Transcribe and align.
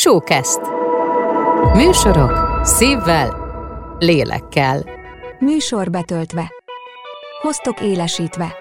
Showcast. 0.00 0.60
Műsorok 1.74 2.60
szívvel, 2.62 3.36
lélekkel. 3.98 4.84
Műsor 5.38 5.90
betöltve. 5.90 6.52
Hoztok 7.40 7.80
élesítve. 7.80 8.56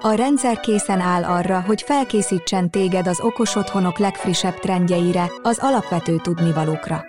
A 0.00 0.12
rendszer 0.12 0.60
készen 0.60 1.00
áll 1.00 1.24
arra, 1.24 1.60
hogy 1.60 1.82
felkészítsen 1.82 2.70
téged 2.70 3.06
az 3.06 3.20
okos 3.20 3.56
otthonok 3.56 3.98
legfrissebb 3.98 4.58
trendjeire, 4.58 5.32
az 5.42 5.58
alapvető 5.60 6.16
tudnivalókra. 6.16 7.04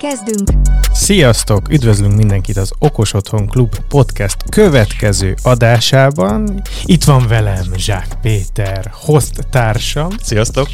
Kezdünk! 0.00 0.48
Sziasztok! 0.92 1.68
Üdvözlünk 1.70 2.16
mindenkit 2.16 2.56
az 2.56 2.72
Okos 2.78 3.12
Otthon 3.12 3.46
Klub 3.46 3.76
podcast 3.88 4.36
következő 4.48 5.34
adásában. 5.42 6.62
Itt 6.84 7.04
van 7.04 7.28
velem 7.28 7.64
Zsák 7.76 8.06
Péter, 8.22 8.90
host 8.92 9.46
társam. 9.50 10.08
Sziasztok! 10.22 10.68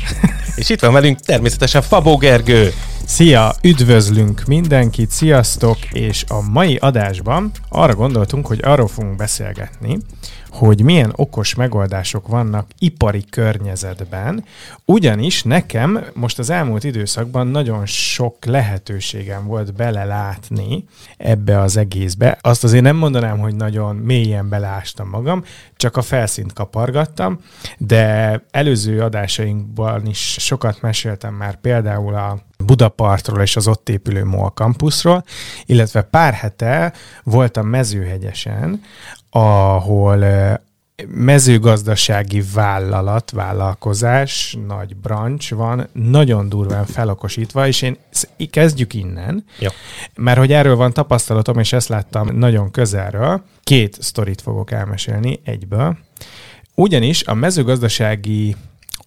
És 0.54 0.68
itt 0.68 0.80
van 0.80 0.92
velünk 0.92 1.20
természetesen 1.20 1.82
Fabó 1.82 2.16
Gergő. 2.16 2.72
Szia! 3.04 3.54
Üdvözlünk 3.62 4.42
mindenkit, 4.46 5.10
sziasztok! 5.10 5.78
És 5.92 6.24
a 6.28 6.50
mai 6.50 6.76
adásban 6.76 7.50
arra 7.68 7.94
gondoltunk, 7.94 8.46
hogy 8.46 8.60
arról 8.62 8.88
fogunk 8.88 9.16
beszélgetni, 9.16 9.98
hogy 10.50 10.82
milyen 10.82 11.12
okos 11.16 11.54
megoldások 11.54 12.28
vannak 12.28 12.70
ipari 12.78 13.24
környezetben, 13.30 14.44
ugyanis 14.84 15.42
nekem 15.42 16.04
most 16.14 16.38
az 16.38 16.50
elmúlt 16.50 16.84
időszakban 16.84 17.46
nagyon 17.46 17.86
sok 17.86 18.44
lehetőségem 18.44 19.46
volt 19.46 19.74
belelátni 20.06 20.84
ebbe 21.16 21.60
az 21.60 21.76
egészbe. 21.76 22.38
Azt 22.40 22.64
azért 22.64 22.82
nem 22.82 22.96
mondanám, 22.96 23.38
hogy 23.38 23.54
nagyon 23.54 23.96
mélyen 23.96 24.48
belástam 24.48 25.08
magam, 25.08 25.44
csak 25.76 25.96
a 25.96 26.02
felszínt 26.02 26.52
kapargattam, 26.52 27.40
de 27.78 28.42
előző 28.50 29.02
adásainkban 29.02 30.06
is 30.06 30.36
sokat 30.38 30.80
meséltem 30.80 31.34
már 31.34 31.60
például 31.60 32.14
a 32.14 32.38
Budapartról 32.64 33.40
és 33.40 33.56
az 33.56 33.68
ott 33.68 33.88
épülő 33.88 34.24
MOL 34.24 34.50
campusról, 34.50 35.24
illetve 35.64 36.02
pár 36.02 36.32
hete 36.32 36.92
voltam 37.22 37.66
Mezőhegyesen, 37.66 38.80
ahol 39.30 40.24
mezőgazdasági 41.08 42.42
vállalat, 42.54 43.30
vállalkozás, 43.30 44.56
nagy 44.66 44.96
brancs 44.96 45.50
van, 45.50 45.88
nagyon 45.92 46.48
durván 46.48 46.84
felokosítva, 46.84 47.66
és 47.66 47.82
én 47.82 47.96
kezdjük 48.50 48.94
innen, 48.94 49.44
Jó. 49.58 49.68
mert 50.14 50.38
hogy 50.38 50.52
erről 50.52 50.76
van 50.76 50.92
tapasztalatom, 50.92 51.58
és 51.58 51.72
ezt 51.72 51.88
láttam 51.88 52.36
nagyon 52.38 52.70
közelről. 52.70 53.42
Két 53.62 54.02
sztorit 54.02 54.40
fogok 54.40 54.70
elmesélni 54.70 55.40
egyből. 55.44 55.96
Ugyanis 56.74 57.24
a 57.24 57.34
mezőgazdasági 57.34 58.56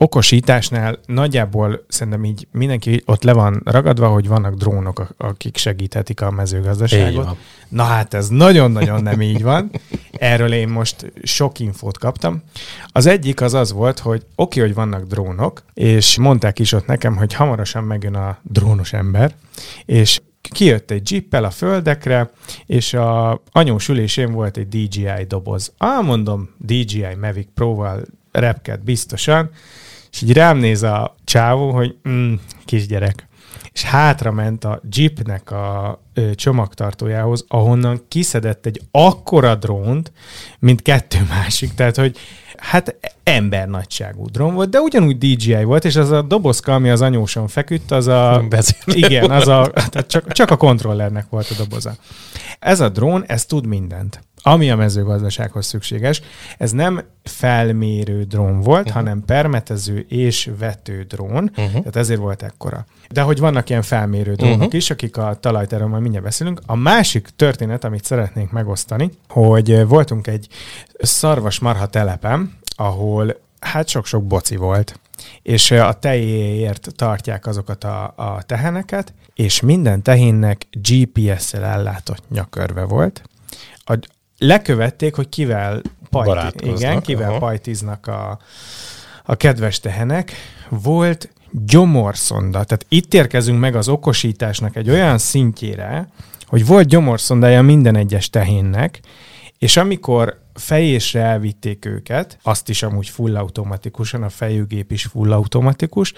okosításnál 0.01 0.99
nagyjából 1.05 1.85
szerintem 1.87 2.25
így 2.25 2.47
mindenki 2.51 3.01
ott 3.05 3.23
le 3.23 3.33
van 3.33 3.61
ragadva, 3.65 4.07
hogy 4.07 4.27
vannak 4.27 4.53
drónok, 4.53 5.07
akik 5.17 5.57
segíthetik 5.57 6.21
a 6.21 6.31
mezőgazdaságot. 6.31 7.37
Na 7.69 7.83
hát 7.83 8.13
ez 8.13 8.27
nagyon-nagyon 8.27 9.03
nem 9.03 9.21
így 9.21 9.43
van. 9.43 9.71
Erről 10.11 10.53
én 10.53 10.67
most 10.67 11.11
sok 11.23 11.59
infót 11.59 11.97
kaptam. 11.97 12.43
Az 12.87 13.05
egyik 13.05 13.41
az 13.41 13.53
az 13.53 13.71
volt, 13.71 13.99
hogy 13.99 14.25
oké, 14.35 14.59
hogy 14.59 14.73
vannak 14.73 15.03
drónok, 15.03 15.63
és 15.73 16.17
mondták 16.17 16.59
is 16.59 16.71
ott 16.71 16.85
nekem, 16.85 17.15
hogy 17.15 17.33
hamarosan 17.33 17.83
megjön 17.83 18.15
a 18.15 18.37
drónos 18.41 18.93
ember, 18.93 19.35
és 19.85 20.21
kijött 20.41 20.91
egy 20.91 21.11
jeeppel 21.11 21.43
a 21.43 21.49
földekre, 21.49 22.31
és 22.65 22.93
a 22.93 23.41
anyós 23.51 23.87
ülésén 23.87 24.31
volt 24.31 24.57
egy 24.57 24.67
DJI 24.67 25.25
doboz. 25.27 25.73
Ah, 25.77 26.05
mondom, 26.05 26.49
DJI 26.57 27.15
Mavic 27.21 27.47
Pro-val 27.53 28.01
repked 28.31 28.79
biztosan, 28.79 29.49
és 30.11 30.21
így 30.21 30.33
rám 30.33 30.57
néz 30.57 30.83
a 30.83 31.15
csávó, 31.23 31.71
hogy 31.71 31.95
mm, 32.09 32.33
kisgyerek. 32.65 33.27
És 33.73 33.83
hátra 33.83 34.31
ment 34.31 34.63
a 34.63 34.81
jeepnek 34.95 35.51
a 35.51 35.99
ö, 36.13 36.35
csomagtartójához, 36.35 37.45
ahonnan 37.47 38.01
kiszedett 38.07 38.65
egy 38.65 38.81
akkora 38.91 39.55
drónt, 39.55 40.11
mint 40.59 40.81
kettő 40.81 41.25
másik. 41.29 41.73
Tehát, 41.73 41.95
hogy 41.95 42.17
hát 42.57 42.95
ember 43.23 43.67
nagyságú 43.67 44.25
drón 44.25 44.53
volt, 44.53 44.69
de 44.69 44.79
ugyanúgy 44.79 45.17
DJI 45.17 45.63
volt, 45.63 45.85
és 45.85 45.95
az 45.95 46.11
a 46.11 46.21
dobozka, 46.21 46.73
ami 46.73 46.89
az 46.89 47.01
anyóson 47.01 47.47
feküdt, 47.47 47.91
az 47.91 48.07
a... 48.07 48.43
Igen, 48.85 49.31
az 49.31 49.47
a, 49.47 49.71
tehát 49.73 50.07
csak, 50.07 50.31
csak 50.31 50.51
a 50.51 50.57
kontrollernek 50.57 51.25
volt 51.29 51.49
a 51.49 51.53
doboza. 51.57 51.95
Ez 52.59 52.79
a 52.79 52.89
drón, 52.89 53.23
ez 53.27 53.45
tud 53.45 53.65
mindent 53.65 54.23
ami 54.41 54.71
a 54.71 54.75
mezőgazdasághoz 54.75 55.65
szükséges. 55.65 56.21
Ez 56.57 56.71
nem 56.71 57.01
felmérő 57.23 58.23
drón 58.23 58.61
volt, 58.61 58.79
uh-huh. 58.79 58.95
hanem 58.95 59.23
permetező 59.25 60.05
és 60.09 60.49
vető 60.59 61.03
drón, 61.03 61.43
uh-huh. 61.49 61.71
tehát 61.71 61.95
ezért 61.95 62.19
volt 62.19 62.43
ekkora. 62.43 62.85
De 63.09 63.21
hogy 63.21 63.39
vannak 63.39 63.69
ilyen 63.69 63.81
felmérő 63.81 64.33
drónok 64.33 64.57
uh-huh. 64.57 64.73
is, 64.73 64.89
akik 64.89 65.17
a 65.17 65.37
talajterről 65.39 65.87
majd 65.87 66.01
mindjárt 66.01 66.25
beszélünk. 66.25 66.61
A 66.65 66.75
másik 66.75 67.27
történet, 67.35 67.83
amit 67.83 68.03
szeretnénk 68.03 68.51
megosztani, 68.51 69.11
hogy 69.27 69.87
voltunk 69.87 70.27
egy 70.27 70.47
szarvas 70.99 71.59
marha 71.59 71.85
telepen, 71.85 72.57
ahol 72.75 73.39
hát 73.59 73.87
sok-sok 73.87 74.23
boci 74.23 74.55
volt 74.55 74.99
és 75.41 75.71
a 75.71 75.93
tejéért 75.93 76.87
tartják 76.95 77.45
azokat 77.45 77.83
a, 77.83 78.13
a 78.15 78.41
teheneket, 78.41 79.13
és 79.33 79.59
minden 79.59 80.01
tehénnek 80.01 80.67
GPS-szel 80.71 81.63
ellátott 81.63 82.29
nyakörve 82.29 82.83
volt. 82.83 83.21
A, 83.77 83.99
lekövették, 84.39 85.15
hogy 85.15 85.29
kivel, 85.29 85.81
pajti, 86.09 86.69
igen, 86.69 87.01
kivel 87.01 87.29
aha. 87.29 87.39
pajtiznak 87.39 88.07
a, 88.07 88.39
a 89.23 89.35
kedves 89.35 89.79
tehenek. 89.79 90.31
Volt 90.69 91.29
gyomorszonda. 91.51 92.63
Tehát 92.63 92.85
itt 92.89 93.13
érkezünk 93.13 93.59
meg 93.59 93.75
az 93.75 93.87
okosításnak 93.87 94.75
egy 94.75 94.89
olyan 94.89 95.17
szintjére, 95.17 96.09
hogy 96.45 96.65
volt 96.65 96.87
gyomorszondája 96.87 97.61
minden 97.61 97.95
egyes 97.95 98.29
tehénnek, 98.29 98.99
és 99.57 99.77
amikor 99.77 100.39
fejésre 100.59 101.21
elvitték 101.21 101.85
őket, 101.85 102.37
azt 102.41 102.69
is 102.69 102.83
amúgy 102.83 103.09
full 103.09 103.35
automatikusan, 103.35 104.23
a 104.23 104.29
fejőgép 104.29 104.91
is 104.91 105.03
full 105.03 105.31
automatikus, 105.31 106.13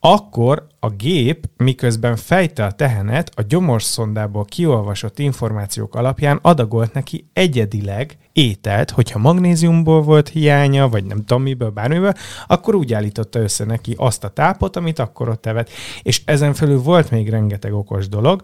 akkor 0.00 0.66
a 0.80 0.90
gép, 0.90 1.48
miközben 1.56 2.16
fejte 2.16 2.64
a 2.64 2.72
tehenet, 2.72 3.30
a 3.34 3.42
gyomorszondából 3.42 4.44
kiolvasott 4.44 5.18
információk 5.18 5.94
alapján 5.94 6.38
adagolt 6.42 6.92
neki 6.92 7.28
egyedileg 7.32 8.16
ételt, 8.32 8.90
hogyha 8.90 9.18
magnéziumból 9.18 10.02
volt 10.02 10.28
hiánya, 10.28 10.88
vagy 10.88 11.04
nem 11.04 11.24
tudom 11.24 11.42
miből, 11.42 11.70
bármiből, 11.70 12.12
akkor 12.46 12.74
úgy 12.74 12.92
állította 12.92 13.38
össze 13.38 13.64
neki 13.64 13.94
azt 13.96 14.24
a 14.24 14.28
tápot, 14.28 14.76
amit 14.76 14.98
akkor 14.98 15.28
ott 15.28 15.46
evett. 15.46 15.70
És 16.02 16.22
ezen 16.24 16.54
felül 16.54 16.82
volt 16.82 17.10
még 17.10 17.28
rengeteg 17.28 17.72
okos 17.72 18.08
dolog. 18.08 18.42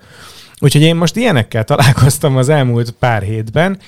Úgyhogy 0.61 0.83
én 0.83 0.97
most 0.97 1.17
ilyenekkel 1.17 1.65
találkoztam 1.65 2.37
az 2.37 2.49
elmúlt 2.49 2.91
pár 2.91 3.23
hétben, 3.23 3.79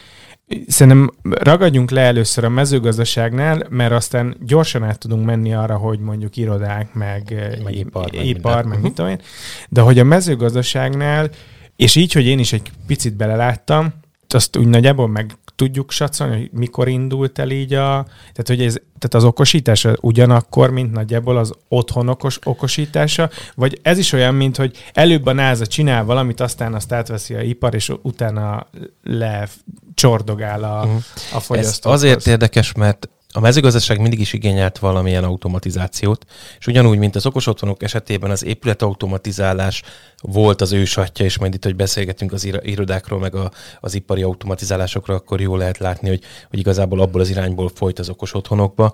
Szerintem 0.66 1.10
ragadjunk 1.30 1.90
le 1.90 2.00
először 2.00 2.44
a 2.44 2.48
mezőgazdaságnál, 2.48 3.66
mert 3.68 3.92
aztán 3.92 4.36
gyorsan 4.40 4.82
át 4.82 4.98
tudunk 4.98 5.24
menni 5.24 5.54
arra, 5.54 5.76
hogy 5.76 5.98
mondjuk 5.98 6.36
irodák, 6.36 6.94
meg, 6.94 7.34
meg 7.64 7.76
ipar, 7.76 8.10
meg, 8.12 8.26
ipar, 8.26 8.64
meg 8.64 8.82
mit 8.82 8.94
tudom 8.94 9.10
én. 9.10 9.20
De 9.68 9.80
hogy 9.80 9.98
a 9.98 10.04
mezőgazdaságnál, 10.04 11.30
és 11.76 11.94
így, 11.94 12.12
hogy 12.12 12.26
én 12.26 12.38
is 12.38 12.52
egy 12.52 12.70
picit 12.86 13.16
beleláttam, 13.16 13.92
azt 14.28 14.56
úgy 14.56 14.66
nagyjából 14.66 15.08
meg 15.08 15.36
tudjuk 15.62 15.90
satszolni, 15.90 16.36
hogy 16.36 16.50
mikor 16.52 16.88
indult 16.88 17.38
el 17.38 17.50
így 17.50 17.74
a... 17.74 18.06
Tehát, 18.32 18.46
hogy 18.46 18.62
ez, 18.62 18.74
tehát 18.74 19.14
az 19.14 19.24
okosítás 19.24 19.86
ugyanakkor, 20.00 20.70
mint 20.70 20.92
nagyjából 20.92 21.38
az 21.38 21.52
otthon 21.68 22.08
okos, 22.08 22.38
okosítása, 22.44 23.30
vagy 23.54 23.78
ez 23.82 23.98
is 23.98 24.12
olyan, 24.12 24.34
mint 24.34 24.56
hogy 24.56 24.76
előbb 24.92 25.26
a 25.26 25.32
NASA 25.32 25.66
csinál 25.66 26.04
valamit, 26.04 26.40
aztán 26.40 26.74
azt 26.74 26.92
átveszi 26.92 27.34
a 27.34 27.40
ipar, 27.40 27.74
és 27.74 27.92
utána 28.02 28.66
le 29.02 29.48
csordogál 29.94 30.64
a, 30.64 30.84
uh-huh. 30.84 31.02
a 31.32 31.40
fogyasztó. 31.40 31.90
Ez 31.90 31.96
azért 31.96 32.26
érdekes, 32.26 32.72
mert 32.72 33.08
a 33.32 33.40
mezőgazdaság 33.40 34.00
mindig 34.00 34.20
is 34.20 34.32
igényelt 34.32 34.78
valamilyen 34.78 35.24
automatizációt, 35.24 36.24
és 36.58 36.66
ugyanúgy, 36.66 36.98
mint 36.98 37.16
az 37.16 37.26
okos 37.26 37.46
otthonok 37.46 37.82
esetében 37.82 38.30
az 38.30 38.44
épületautomatizálás 38.44 39.82
volt 40.22 40.60
az 40.60 40.72
ősatja, 40.72 41.24
és 41.24 41.38
majd 41.38 41.54
itt, 41.54 41.64
hogy 41.64 41.76
beszélgetünk 41.76 42.32
az 42.32 42.44
irodákról, 42.62 43.18
meg 43.18 43.34
a, 43.34 43.50
az 43.80 43.94
ipari 43.94 44.22
automatizálásokról, 44.22 45.16
akkor 45.16 45.40
jól 45.40 45.58
lehet 45.58 45.78
látni, 45.78 46.08
hogy, 46.08 46.22
hogy 46.50 46.58
igazából 46.58 47.00
abból 47.00 47.20
az 47.20 47.30
irányból 47.30 47.70
folyt 47.74 47.98
az 47.98 48.08
okos 48.08 48.34
otthonokba. 48.34 48.92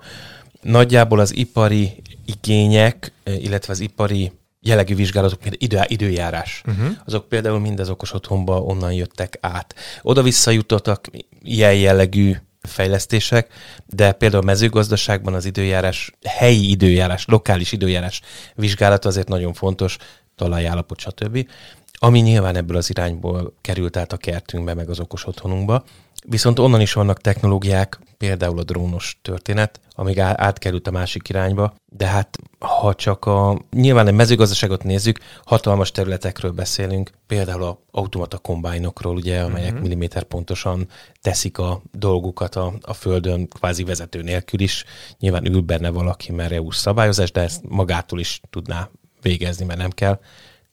Nagyjából 0.61 1.19
az 1.19 1.35
ipari 1.35 2.01
igények, 2.25 3.11
illetve 3.23 3.73
az 3.73 3.79
ipari 3.79 4.31
jellegű 4.61 4.95
vizsgálatok, 4.95 5.43
mint 5.43 5.55
idő, 5.57 5.79
időjárás, 5.87 6.61
uh-huh. 6.65 6.87
azok 7.05 7.27
például 7.27 7.59
mind 7.59 7.79
az 7.79 7.89
okos 7.89 8.13
otthonba 8.13 8.61
onnan 8.61 8.93
jöttek 8.93 9.37
át. 9.41 9.75
Oda-vissza 10.01 10.51
jutottak 10.51 11.07
ilyen 11.43 11.75
jellegű 11.75 12.35
fejlesztések, 12.69 13.53
de 13.85 14.11
például 14.11 14.41
a 14.41 14.45
mezőgazdaságban 14.45 15.33
az 15.33 15.45
időjárás, 15.45 16.11
helyi 16.23 16.69
időjárás, 16.69 17.25
lokális 17.27 17.71
időjárás 17.71 18.21
vizsgálata 18.55 19.07
azért 19.07 19.27
nagyon 19.27 19.53
fontos, 19.53 19.97
talajállapot, 20.35 20.99
stb. 20.99 21.47
Ami 21.93 22.19
nyilván 22.19 22.55
ebből 22.55 22.77
az 22.77 22.89
irányból 22.89 23.53
került 23.61 23.97
át 23.97 24.13
a 24.13 24.17
kertünkbe, 24.17 24.73
meg 24.73 24.89
az 24.89 24.99
okos 24.99 25.27
otthonunkba. 25.27 25.83
Viszont 26.25 26.59
onnan 26.59 26.81
is 26.81 26.93
vannak 26.93 27.21
technológiák, 27.21 27.99
például 28.19 28.59
a 28.59 28.63
drónos 28.63 29.19
történet, 29.21 29.79
amíg 29.95 30.19
átkerült 30.19 30.87
a 30.87 30.91
másik 30.91 31.29
irányba, 31.29 31.73
de 31.85 32.07
hát 32.07 32.37
ha 32.59 32.95
csak 32.95 33.25
a 33.25 33.61
nyilván 33.71 34.07
a 34.07 34.11
mezőgazdaságot 34.11 34.83
nézzük, 34.83 35.19
hatalmas 35.45 35.91
területekről 35.91 36.51
beszélünk, 36.51 37.11
például 37.27 37.63
a 37.63 37.79
automata 37.91 38.37
kombájnokról, 38.37 39.15
ugye, 39.15 39.41
amelyek 39.41 39.67
uh-huh. 39.67 39.81
milliméter 39.81 40.23
pontosan 40.23 40.87
teszik 41.21 41.57
a 41.57 41.81
dolgukat 41.91 42.55
a, 42.55 42.73
a 42.81 42.93
földön, 42.93 43.47
kvázi 43.47 43.83
vezető 43.83 44.21
nélkül 44.21 44.59
is. 44.59 44.85
Nyilván 45.19 45.45
ül 45.45 45.61
benne 45.61 45.89
valaki, 45.89 46.31
mert 46.31 46.51
EU 46.51 46.71
szabályozás, 46.71 47.31
de 47.31 47.41
ezt 47.41 47.61
magától 47.67 48.19
is 48.19 48.41
tudná 48.49 48.89
végezni, 49.21 49.65
mert 49.65 49.79
nem 49.79 49.91
kell. 49.91 50.19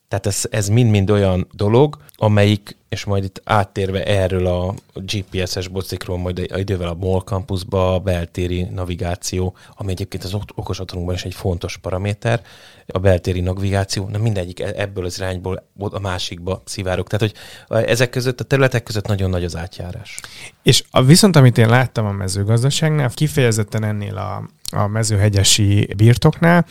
Tehát 0.08 0.26
ez, 0.26 0.44
ez 0.50 0.68
mind-mind 0.68 1.10
olyan 1.10 1.46
dolog, 1.52 1.96
amelyik, 2.16 2.76
és 2.88 3.04
majd 3.04 3.24
itt 3.24 3.40
áttérve 3.44 4.04
erről 4.04 4.46
a 4.46 4.74
GPS-es 4.94 5.68
bocikról, 5.68 6.18
majd 6.18 6.38
idővel 6.56 6.88
a 6.88 6.94
MOL 6.94 7.20
campusba 7.20 7.94
a 7.94 7.98
beltéri 7.98 8.62
navigáció, 8.62 9.54
ami 9.74 9.90
egyébként 9.90 10.24
az 10.24 10.36
okos 10.54 10.78
otthonunkban 10.78 11.16
is 11.16 11.24
egy 11.24 11.34
fontos 11.34 11.76
paraméter, 11.76 12.42
a 12.86 12.98
beltéri 12.98 13.40
navigáció, 13.40 14.08
na 14.08 14.18
mindegyik 14.18 14.60
e- 14.60 14.72
ebből 14.76 15.04
az 15.04 15.18
irányból 15.18 15.62
a 15.78 15.98
másikba 15.98 16.62
szivárok. 16.64 17.08
Tehát, 17.08 17.34
hogy 17.68 17.84
ezek 17.88 18.10
között, 18.10 18.40
a 18.40 18.44
területek 18.44 18.82
között 18.82 19.06
nagyon 19.06 19.30
nagy 19.30 19.44
az 19.44 19.56
átjárás. 19.56 20.20
És 20.62 20.84
a, 20.90 21.02
viszont, 21.02 21.36
amit 21.36 21.58
én 21.58 21.68
láttam 21.68 22.06
a 22.06 22.12
mezőgazdaságnál, 22.12 23.10
kifejezetten 23.10 23.84
ennél 23.84 24.16
a, 24.16 24.48
a 24.72 24.86
mezőhegyesi 24.86 25.88
birtoknál, 25.96 26.66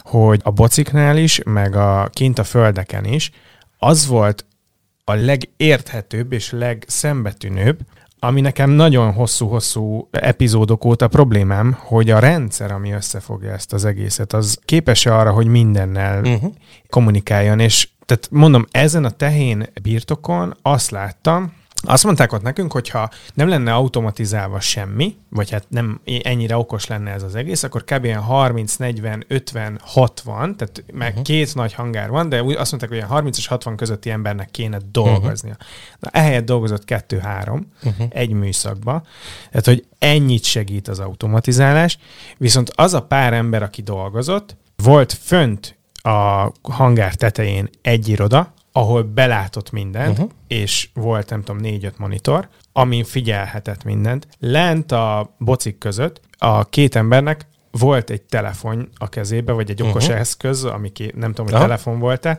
hogy 0.00 0.40
a 0.44 0.50
bociknál 0.50 1.16
is, 1.16 1.40
meg 1.44 1.76
a 1.76 2.08
kint 2.12 2.38
a 2.38 2.44
földeken 2.44 3.04
is, 3.04 3.30
az 3.78 4.06
volt 4.06 4.46
a 5.04 5.14
legérthetőbb 5.14 6.32
és 6.32 6.50
legszembetűnőbb, 6.50 7.78
ami 8.18 8.40
nekem 8.40 8.70
nagyon 8.70 9.12
hosszú-hosszú 9.12 10.08
epizódok 10.10 10.84
óta 10.84 11.08
problémám, 11.08 11.76
hogy 11.80 12.10
a 12.10 12.18
rendszer, 12.18 12.70
ami 12.70 12.90
összefogja 12.90 13.52
ezt 13.52 13.72
az 13.72 13.84
egészet, 13.84 14.32
az 14.32 14.58
képes-e 14.64 15.16
arra, 15.16 15.32
hogy 15.32 15.46
mindennel 15.46 16.20
uh-huh. 16.24 16.52
kommunikáljon, 16.88 17.60
és 17.60 17.88
tehát 18.06 18.28
mondom, 18.30 18.66
ezen 18.70 19.04
a 19.04 19.10
tehén 19.10 19.66
birtokon 19.82 20.56
azt 20.62 20.90
láttam, 20.90 21.52
azt 21.86 22.04
mondták 22.04 22.32
ott 22.32 22.42
nekünk, 22.42 22.72
hogyha 22.72 23.10
nem 23.34 23.48
lenne 23.48 23.74
automatizálva 23.74 24.60
semmi, 24.60 25.16
vagy 25.28 25.50
hát 25.50 25.64
nem 25.68 26.00
ennyire 26.22 26.56
okos 26.56 26.86
lenne 26.86 27.10
ez 27.10 27.22
az 27.22 27.34
egész, 27.34 27.62
akkor 27.62 27.84
kb. 27.84 28.12
30, 28.12 28.76
40, 28.76 29.24
50, 29.28 29.80
60, 29.82 30.56
tehát 30.56 30.84
meg 30.92 31.08
uh-huh. 31.08 31.24
két 31.24 31.54
nagy 31.54 31.72
hangár 31.72 32.10
van, 32.10 32.28
de 32.28 32.40
azt 32.40 32.70
mondták, 32.70 32.88
hogy 32.88 33.08
30 33.08 33.38
és 33.38 33.46
60 33.46 33.76
közötti 33.76 34.10
embernek 34.10 34.50
kéne 34.50 34.78
dolgoznia. 34.92 35.52
Uh-huh. 35.52 35.66
Na, 36.00 36.08
ehelyett 36.08 36.44
dolgozott 36.44 36.82
2-3 36.86 37.62
uh-huh. 37.82 38.06
egy 38.08 38.30
műszakba, 38.30 39.02
tehát 39.50 39.66
hogy 39.66 39.84
ennyit 39.98 40.44
segít 40.44 40.88
az 40.88 40.98
automatizálás, 40.98 41.98
viszont 42.36 42.70
az 42.74 42.94
a 42.94 43.02
pár 43.02 43.32
ember, 43.32 43.62
aki 43.62 43.82
dolgozott, 43.82 44.56
volt 44.76 45.12
fönt 45.12 45.78
a 46.02 46.52
hangár 46.62 47.14
tetején 47.14 47.68
egy 47.82 48.08
iroda, 48.08 48.54
ahol 48.76 49.02
belátott 49.02 49.70
mindent, 49.70 50.18
uh-huh. 50.18 50.30
és 50.48 50.88
volt, 50.94 51.30
nem 51.30 51.42
tudom, 51.42 51.60
négy-öt 51.60 51.98
monitor, 51.98 52.48
amin 52.72 53.04
figyelhetett 53.04 53.84
mindent. 53.84 54.28
Lent 54.38 54.92
a 54.92 55.34
bocik 55.38 55.78
között 55.78 56.20
a 56.38 56.68
két 56.68 56.96
embernek 56.96 57.46
volt 57.70 58.10
egy 58.10 58.22
telefon 58.22 58.88
a 58.94 59.08
kezébe, 59.08 59.52
vagy 59.52 59.70
egy 59.70 59.82
okos 59.82 60.04
uh-huh. 60.04 60.20
eszköz, 60.20 60.64
ami 60.64 60.92
ki, 60.92 61.12
nem 61.14 61.28
tudom, 61.28 61.44
hogy 61.44 61.54
uh-huh. 61.54 61.68
telefon 61.68 61.98
volt-e, 61.98 62.38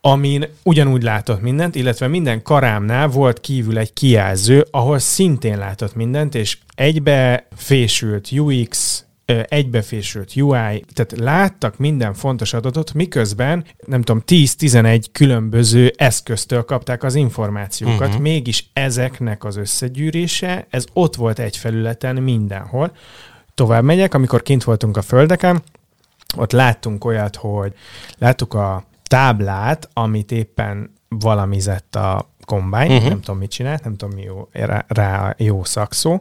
amin 0.00 0.46
ugyanúgy 0.62 1.02
látott 1.02 1.40
mindent, 1.40 1.74
illetve 1.74 2.06
minden 2.06 2.42
karámnál 2.42 3.08
volt 3.08 3.40
kívül 3.40 3.78
egy 3.78 3.92
kijelző, 3.92 4.66
ahol 4.70 4.98
szintén 4.98 5.58
látott 5.58 5.94
mindent, 5.94 6.34
és 6.34 6.58
egybe 6.74 7.46
fésült 7.56 8.32
UX, 8.32 9.04
egybefésült 9.40 10.36
UI, 10.36 10.84
tehát 10.92 11.14
láttak 11.16 11.78
minden 11.78 12.14
fontos 12.14 12.52
adatot, 12.52 12.94
miközben, 12.94 13.64
nem 13.86 14.02
tudom, 14.02 14.22
10-11 14.26 15.04
különböző 15.12 15.92
eszköztől 15.96 16.64
kapták 16.64 17.02
az 17.02 17.14
információkat, 17.14 18.08
uh-huh. 18.08 18.22
mégis 18.22 18.70
ezeknek 18.72 19.44
az 19.44 19.56
összegyűrése, 19.56 20.66
ez 20.70 20.84
ott 20.92 21.16
volt 21.16 21.38
egy 21.38 21.56
felületen 21.56 22.16
mindenhol. 22.16 22.92
Tovább 23.54 23.84
megyek, 23.84 24.14
amikor 24.14 24.42
kint 24.42 24.64
voltunk 24.64 24.96
a 24.96 25.02
földeken, 25.02 25.62
ott 26.36 26.52
láttunk 26.52 27.04
olyat, 27.04 27.36
hogy 27.36 27.72
láttuk 28.18 28.54
a 28.54 28.84
táblát, 29.02 29.88
amit 29.92 30.32
éppen 30.32 30.90
valamizett 31.08 31.96
a 31.96 32.30
kombány, 32.44 32.90
uh-huh. 32.90 33.08
nem 33.08 33.20
tudom, 33.20 33.38
mit 33.38 33.50
csinált, 33.50 33.84
nem 33.84 33.96
tudom, 33.96 34.14
mi 34.14 34.22
jó, 34.22 34.48
rá, 34.52 34.84
rá 34.88 35.34
jó 35.38 35.64
szakszó. 35.64 36.20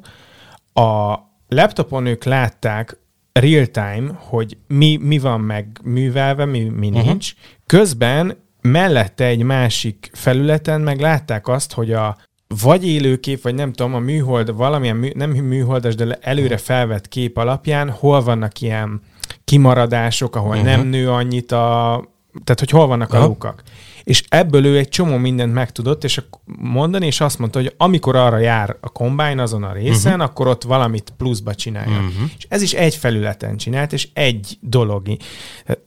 A 0.73 1.17
laptopon 1.47 2.05
ők 2.05 2.23
látták 2.23 2.97
real-time, 3.33 4.11
hogy 4.15 4.57
mi, 4.67 4.97
mi 5.01 5.19
van 5.19 5.41
meg 5.41 5.79
művelve, 5.83 6.45
mi, 6.45 6.59
mi 6.59 6.87
uh-huh. 6.87 7.05
nincs. 7.05 7.33
Közben 7.65 8.37
mellette 8.61 9.25
egy 9.25 9.43
másik 9.43 10.09
felületen 10.13 10.81
meg 10.81 10.99
látták 10.99 11.47
azt, 11.47 11.73
hogy 11.73 11.91
a 11.91 12.17
vagy 12.61 12.87
élőkép, 12.87 13.41
vagy 13.41 13.55
nem 13.55 13.73
tudom, 13.73 13.93
a 13.93 13.99
műhold, 13.99 14.55
valamilyen 14.55 14.95
mű, 14.95 15.09
nem 15.13 15.29
műholdas, 15.29 15.95
de 15.95 16.17
előre 16.21 16.57
felvett 16.57 17.07
kép 17.07 17.37
alapján 17.37 17.89
hol 17.89 18.23
vannak 18.23 18.61
ilyen 18.61 19.01
kimaradások, 19.43 20.35
ahol 20.35 20.49
uh-huh. 20.49 20.65
nem 20.65 20.87
nő 20.87 21.09
annyit 21.09 21.51
a... 21.51 22.03
Tehát, 22.43 22.59
hogy 22.59 22.69
hol 22.69 22.87
vannak 22.87 23.09
uh-huh. 23.09 23.23
a 23.23 23.27
lukak 23.27 23.63
és 24.03 24.23
ebből 24.29 24.65
ő 24.65 24.77
egy 24.77 24.89
csomó 24.89 25.17
mindent 25.17 25.53
megtudott, 25.53 26.03
és 26.03 26.21
mondani, 26.57 27.05
és 27.05 27.21
azt 27.21 27.39
mondta, 27.39 27.59
hogy 27.59 27.73
amikor 27.77 28.15
arra 28.15 28.37
jár 28.37 28.77
a 28.79 28.87
combine 28.87 29.41
azon 29.41 29.63
a 29.63 29.73
részen, 29.73 30.11
uh-huh. 30.11 30.29
akkor 30.29 30.47
ott 30.47 30.63
valamit 30.63 31.13
pluszba 31.17 31.55
csinálja. 31.55 31.97
Uh-huh. 31.97 32.29
És 32.37 32.45
ez 32.49 32.61
is 32.61 32.73
egy 32.73 32.95
felületen 32.95 33.57
csinált, 33.57 33.93
és 33.93 34.07
egy 34.13 34.57
dolog 34.61 35.07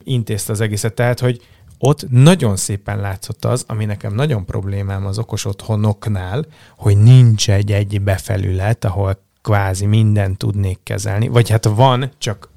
intézte 0.04 0.52
az 0.52 0.60
egészet. 0.60 0.94
Tehát, 0.94 1.20
hogy 1.20 1.42
ott 1.78 2.10
nagyon 2.10 2.56
szépen 2.56 3.00
látszott 3.00 3.44
az, 3.44 3.64
ami 3.68 3.84
nekem 3.84 4.14
nagyon 4.14 4.44
problémám 4.44 5.06
az 5.06 5.18
okos 5.18 5.44
otthonoknál, 5.44 6.46
hogy 6.76 6.96
nincs 6.96 7.50
egy 7.50 7.72
egy 7.72 8.00
befelület, 8.00 8.84
ahol 8.84 9.22
kvázi 9.42 9.86
mindent 9.86 10.38
tudnék 10.38 10.78
kezelni, 10.82 11.28
vagy 11.28 11.50
hát 11.50 11.64
van, 11.64 12.10
csak 12.18 12.52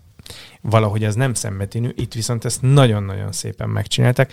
valahogy 0.62 1.04
az 1.04 1.16
nem 1.16 1.34
szembetűnő, 1.34 1.94
itt 1.96 2.14
viszont 2.14 2.46
ezt 2.46 2.62
nagyon-nagyon 2.62 3.32
szépen 3.32 3.70
megcsináltak 3.70 4.32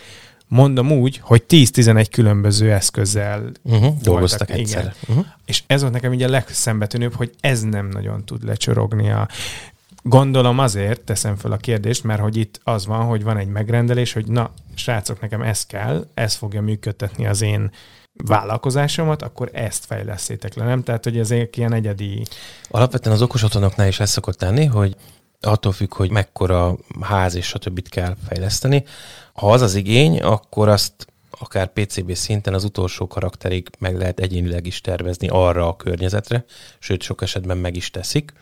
mondom 0.49 0.93
úgy, 0.93 1.20
hogy 1.23 1.44
10-11 1.49 2.06
különböző 2.11 2.73
eszközzel 2.73 3.52
uh-huh, 3.62 3.94
dolgoztak 4.02 4.50
egyszer. 4.50 4.94
Uh-huh. 5.08 5.26
És 5.46 5.62
ez 5.67 5.81
volt 5.81 5.93
nekem 5.93 6.12
ugye 6.12 6.26
a 6.26 6.31
legszembetűnőbb, 6.31 7.14
hogy 7.14 7.31
ez 7.41 7.62
nem 7.62 7.88
nagyon 7.88 8.25
tud 8.25 8.44
lecsorogni 8.44 9.11
a 9.11 9.29
Gondolom 10.06 10.58
azért 10.58 11.00
teszem 11.00 11.37
fel 11.37 11.52
a 11.52 11.56
kérdést, 11.56 12.05
mert 12.05 12.20
hogy 12.20 12.37
itt 12.37 12.61
az 12.64 12.87
van, 12.87 13.05
hogy 13.05 13.23
van 13.23 13.37
egy 13.37 13.49
megrendelés, 13.49 14.12
hogy 14.12 14.26
na, 14.26 14.50
srácok, 14.75 15.20
nekem 15.20 15.43
ez 15.43 15.67
kell, 15.67 16.06
ez 16.14 16.35
fogja 16.35 16.62
működtetni 16.62 17.26
az 17.26 17.42
én 17.42 17.71
vállalkozásomat, 18.25 19.23
akkor 19.23 19.50
ezt 19.52 19.85
fejlesztétek 19.85 20.54
le, 20.54 20.64
nem? 20.64 20.83
Tehát, 20.83 21.04
hogy 21.04 21.19
ezek 21.19 21.57
ilyen 21.57 21.73
egyedi... 21.73 22.23
Alapvetően 22.69 23.14
az 23.14 23.23
okos 23.23 23.42
otthonoknál 23.42 23.88
is 23.88 24.00
ez 24.00 24.11
szokott 24.11 24.40
lenni, 24.40 24.64
hogy 24.64 24.97
attól 25.47 25.73
függ, 25.73 25.95
hogy 25.95 26.11
mekkora 26.11 26.77
ház 27.01 27.35
és 27.35 27.47
stb. 27.47 27.89
kell 27.89 28.17
fejleszteni. 28.29 28.85
Ha 29.33 29.53
az 29.53 29.61
az 29.61 29.75
igény, 29.75 30.21
akkor 30.21 30.69
azt 30.69 31.07
akár 31.39 31.73
PCB 31.73 32.15
szinten 32.15 32.55
az 32.55 32.65
utolsó 32.65 33.07
karakterig 33.07 33.69
meg 33.79 33.97
lehet 33.97 34.21
egyénileg 34.21 34.67
is 34.67 34.81
tervezni 34.81 35.29
arra 35.29 35.69
a 35.69 35.77
környezetre, 35.77 36.45
sőt 36.79 37.03
sok 37.03 37.23
esetben 37.23 37.57
meg 37.57 37.77
is 37.77 37.91
teszik. 37.91 38.33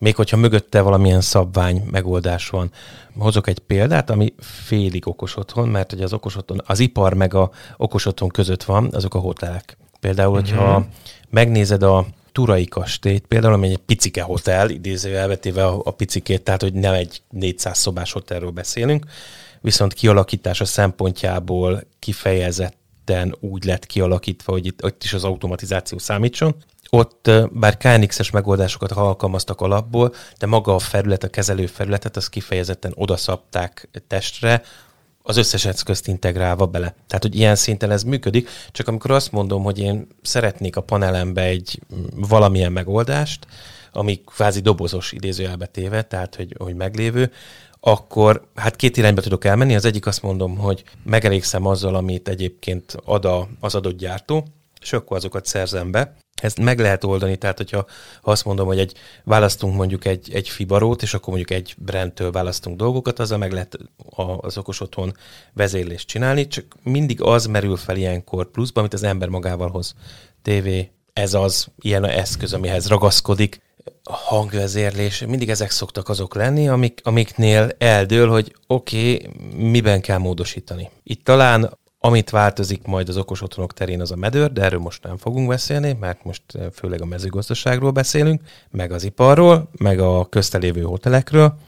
Még 0.00 0.14
hogyha 0.14 0.36
mögötte 0.36 0.80
valamilyen 0.80 1.20
szabvány 1.20 1.82
megoldás 1.90 2.48
van. 2.48 2.70
Hozok 3.18 3.46
egy 3.46 3.58
példát, 3.58 4.10
ami 4.10 4.34
félig 4.38 5.08
okos 5.08 5.36
otthon, 5.36 5.68
mert 5.68 5.90
hogy 5.90 6.02
az 6.02 6.12
okos 6.12 6.36
otthon, 6.36 6.62
az 6.66 6.78
ipar 6.78 7.14
meg 7.14 7.34
a 7.34 7.50
okos 7.76 8.06
otthon 8.06 8.28
között 8.28 8.62
van, 8.62 8.88
azok 8.92 9.14
a 9.14 9.18
hotelek. 9.18 9.76
Például, 10.00 10.34
hogyha 10.34 10.68
uh-huh. 10.68 10.84
megnézed 11.30 11.82
a 11.82 12.06
Turai 12.34 12.64
kastélyt, 12.64 13.26
például, 13.26 13.52
ami 13.52 13.68
egy 13.68 13.78
picike 13.78 14.22
hotel, 14.22 14.70
idézőjelbe 14.70 15.36
téve 15.36 15.66
a, 15.66 15.80
a 15.84 15.90
picikét, 15.90 16.42
tehát 16.42 16.62
hogy 16.62 16.72
nem 16.72 16.92
egy 16.92 17.22
400 17.30 17.78
szobás 17.78 18.12
hotelről 18.12 18.50
beszélünk, 18.50 19.06
viszont 19.60 19.92
kialakítása 19.92 20.64
szempontjából 20.64 21.82
kifejezetten 21.98 23.36
úgy 23.40 23.64
lett 23.64 23.86
kialakítva, 23.86 24.52
hogy 24.52 24.66
itt, 24.66 24.86
itt 24.86 25.02
is 25.02 25.12
az 25.12 25.24
automatizáció 25.24 25.98
számítson. 25.98 26.54
Ott 26.90 27.30
bár 27.50 27.76
KNX-es 27.76 28.30
megoldásokat 28.30 28.92
alkalmaztak 28.92 29.60
alapból, 29.60 30.14
de 30.38 30.46
maga 30.46 30.74
a 30.74 30.78
felület, 30.78 31.24
a 31.24 31.28
kezelő 31.28 31.66
felületet, 31.66 32.16
az 32.16 32.28
kifejezetten 32.28 32.92
odaszabták 32.94 33.88
testre, 34.06 34.62
az 35.26 35.36
összes 35.36 35.64
eszközt 35.64 36.08
integrálva 36.08 36.66
bele. 36.66 36.94
Tehát, 37.06 37.22
hogy 37.22 37.34
ilyen 37.34 37.56
szinten 37.56 37.90
ez 37.90 38.02
működik, 38.02 38.48
csak 38.70 38.88
amikor 38.88 39.10
azt 39.10 39.32
mondom, 39.32 39.62
hogy 39.62 39.78
én 39.78 40.06
szeretnék 40.22 40.76
a 40.76 40.80
panelembe 40.80 41.42
egy 41.42 41.80
mm, 41.94 42.04
valamilyen 42.14 42.72
megoldást, 42.72 43.46
ami 43.92 44.20
kvázi 44.26 44.60
dobozos 44.60 45.12
idézőjelbe 45.12 45.66
téve, 45.66 46.02
tehát, 46.02 46.34
hogy, 46.34 46.54
hogy 46.58 46.74
meglévő, 46.74 47.32
akkor 47.80 48.46
hát 48.54 48.76
két 48.76 48.96
irányba 48.96 49.20
tudok 49.20 49.44
elmenni. 49.44 49.74
Az 49.74 49.84
egyik 49.84 50.06
azt 50.06 50.22
mondom, 50.22 50.56
hogy 50.56 50.84
megelégszem 51.04 51.66
azzal, 51.66 51.94
amit 51.94 52.28
egyébként 52.28 52.96
ad 53.04 53.24
a, 53.24 53.48
az 53.60 53.74
adott 53.74 53.96
gyártó, 53.96 54.44
és 54.84 54.92
akkor 54.92 55.16
azokat 55.16 55.46
szerzem 55.46 55.90
be. 55.90 56.16
Ezt 56.42 56.60
meg 56.60 56.78
lehet 56.78 57.04
oldani, 57.04 57.36
tehát 57.36 57.56
hogyha 57.56 57.86
ha 58.22 58.30
azt 58.30 58.44
mondom, 58.44 58.66
hogy 58.66 58.78
egy, 58.78 58.92
választunk 59.24 59.74
mondjuk 59.74 60.04
egy, 60.04 60.30
egy 60.32 60.48
fibarót, 60.48 61.02
és 61.02 61.14
akkor 61.14 61.28
mondjuk 61.28 61.50
egy 61.50 61.74
brandtől 61.78 62.30
választunk 62.30 62.76
dolgokat, 62.76 63.18
azzal 63.18 63.38
meg 63.38 63.52
lehet 63.52 63.78
az 64.40 64.58
okos 64.58 64.80
otthon 64.80 65.16
vezérlést 65.52 66.08
csinálni, 66.08 66.46
csak 66.46 66.64
mindig 66.82 67.22
az 67.22 67.46
merül 67.46 67.76
fel 67.76 67.96
ilyenkor 67.96 68.50
pluszban, 68.50 68.82
amit 68.82 68.94
az 68.94 69.02
ember 69.02 69.28
magával 69.28 69.68
hoz. 69.68 69.94
TV, 70.42 70.68
ez 71.12 71.34
az, 71.34 71.66
ilyen 71.80 72.04
a 72.04 72.10
eszköz, 72.10 72.52
amihez 72.52 72.88
ragaszkodik, 72.88 73.62
a 74.02 74.12
hangvezérlés, 74.12 75.24
mindig 75.26 75.50
ezek 75.50 75.70
szoktak 75.70 76.08
azok 76.08 76.34
lenni, 76.34 76.68
amik, 76.68 77.00
amiknél 77.02 77.70
eldől, 77.78 78.28
hogy 78.28 78.54
oké, 78.66 79.14
okay, 79.14 79.30
miben 79.56 80.00
kell 80.00 80.18
módosítani. 80.18 80.90
Itt 81.02 81.24
talán 81.24 81.78
amit 82.04 82.30
változik 82.30 82.86
majd 82.86 83.08
az 83.08 83.16
okos 83.16 83.42
otthonok 83.42 83.72
terén 83.72 84.00
az 84.00 84.10
a 84.10 84.16
medőr, 84.16 84.52
de 84.52 84.62
erről 84.62 84.80
most 84.80 85.02
nem 85.02 85.16
fogunk 85.16 85.48
beszélni, 85.48 85.96
mert 86.00 86.24
most 86.24 86.42
eh, 86.52 86.66
főleg 86.72 87.02
a 87.02 87.04
mezőgazdaságról 87.04 87.90
beszélünk, 87.90 88.40
meg 88.70 88.92
az 88.92 89.04
iparról, 89.04 89.70
meg 89.78 89.98
a 89.98 90.24
köztelévő 90.24 90.82
hotelekről. 90.82 91.58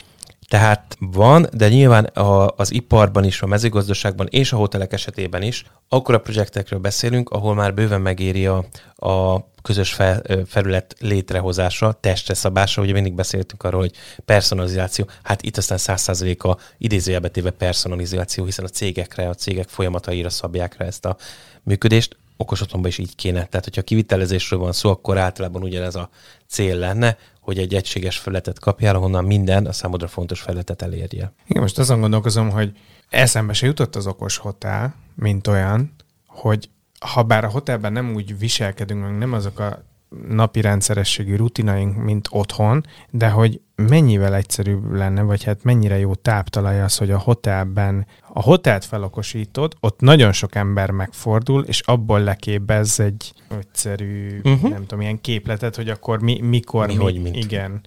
Tehát 0.49 0.97
van, 0.99 1.47
de 1.53 1.69
nyilván 1.69 2.05
a, 2.05 2.49
az 2.57 2.73
iparban 2.73 3.25
is, 3.25 3.43
a 3.43 3.47
mezőgazdaságban 3.47 4.27
és 4.31 4.53
a 4.53 4.57
hotelek 4.57 4.93
esetében 4.93 5.43
is 5.43 5.65
a 5.89 6.01
projektekről 6.01 6.79
beszélünk, 6.79 7.31
ahol 7.31 7.55
már 7.55 7.75
bőven 7.75 8.01
megéri 8.01 8.47
a, 8.47 8.65
a 8.97 9.45
közös 9.63 9.93
fel, 9.93 10.23
felület 10.47 10.95
létrehozása, 11.01 11.93
testre 12.01 12.35
szabása, 12.35 12.83
ugye 12.83 12.93
mindig 12.93 13.15
beszéltünk 13.15 13.63
arról, 13.63 13.81
hogy 13.81 13.93
personalizáció, 14.25 15.09
hát 15.23 15.43
itt 15.43 15.57
aztán 15.57 15.79
100% 15.81 16.39
a 16.39 16.57
idézőjelbe 16.79 17.29
téve 17.29 17.51
personalizáció, 17.51 18.45
hiszen 18.45 18.65
a 18.65 18.69
cégekre, 18.69 19.29
a 19.29 19.35
cégek 19.35 19.69
folyamataira 19.69 20.31
szabják 20.31 20.77
rá 20.77 20.87
ezt 20.87 21.05
a 21.05 21.17
működést, 21.63 22.17
okos 22.37 22.61
otthonban 22.61 22.91
is 22.91 22.99
így 22.99 23.15
kéne. 23.15 23.45
Tehát, 23.45 23.65
hogyha 23.65 23.83
kivitelezésről 23.83 24.59
van 24.59 24.73
szó, 24.73 24.91
akkor 24.91 25.19
általában 25.19 25.63
ugyanez 25.63 25.95
a 25.95 26.09
cél 26.49 26.77
lenne, 26.77 27.17
hogy 27.47 27.59
egy 27.59 27.75
egységes 27.75 28.19
felületet 28.19 28.59
kapjál, 28.59 28.95
ahonnan 28.95 29.25
minden 29.25 29.67
a 29.67 29.73
számodra 29.73 30.09
fontos 30.09 30.41
felületet 30.41 30.83
elérje. 30.83 31.33
Igen, 31.47 31.63
most 31.63 31.79
azon 31.79 32.01
gondolkozom, 32.01 32.51
hogy 32.51 32.73
eszembe 33.09 33.53
se 33.53 33.67
jutott 33.67 33.97
az 33.97 34.07
okos 34.07 34.37
hotel, 34.37 34.95
mint 35.15 35.47
olyan, 35.47 35.95
hogy 36.27 36.71
ha 37.01 37.23
bár 37.23 37.45
a 37.45 37.49
hotelben 37.49 37.93
nem 37.93 38.15
úgy 38.15 38.39
viselkedünk, 38.39 39.19
nem 39.19 39.33
azok 39.33 39.59
a 39.59 39.85
napi 40.29 40.61
rendszerességi 40.61 41.37
rutinaink, 41.37 41.97
mint 41.97 42.29
otthon, 42.31 42.85
de 43.11 43.29
hogy 43.29 43.61
mennyivel 43.77 44.35
egyszerűbb 44.35 44.93
lenne, 44.93 45.23
vagy 45.23 45.45
hát 45.45 45.63
mennyire 45.63 45.99
jó 45.99 46.15
táptalaj 46.15 46.83
az, 46.83 46.97
hogy 46.97 47.11
a 47.11 47.19
hotelben 47.19 48.07
a 48.33 48.43
hotelt 48.43 48.85
felokosítod, 48.85 49.75
ott 49.81 50.01
nagyon 50.01 50.33
sok 50.33 50.55
ember 50.55 50.91
megfordul, 50.91 51.63
és 51.63 51.81
abból 51.81 52.21
leképez 52.21 53.01
egy 53.01 53.33
egyszerű, 53.49 54.41
uh-huh. 54.45 54.71
nem 54.71 54.81
tudom, 54.81 55.01
ilyen 55.01 55.21
képletet, 55.21 55.77
hogy 55.77 55.89
akkor 55.89 56.23
mi, 56.23 56.41
mikor, 56.41 56.87
mi, 56.87 56.95
mi 56.95 57.03
hogy, 57.03 57.23
mint. 57.23 57.37
igen. 57.37 57.81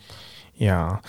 Ja. 0.60 1.00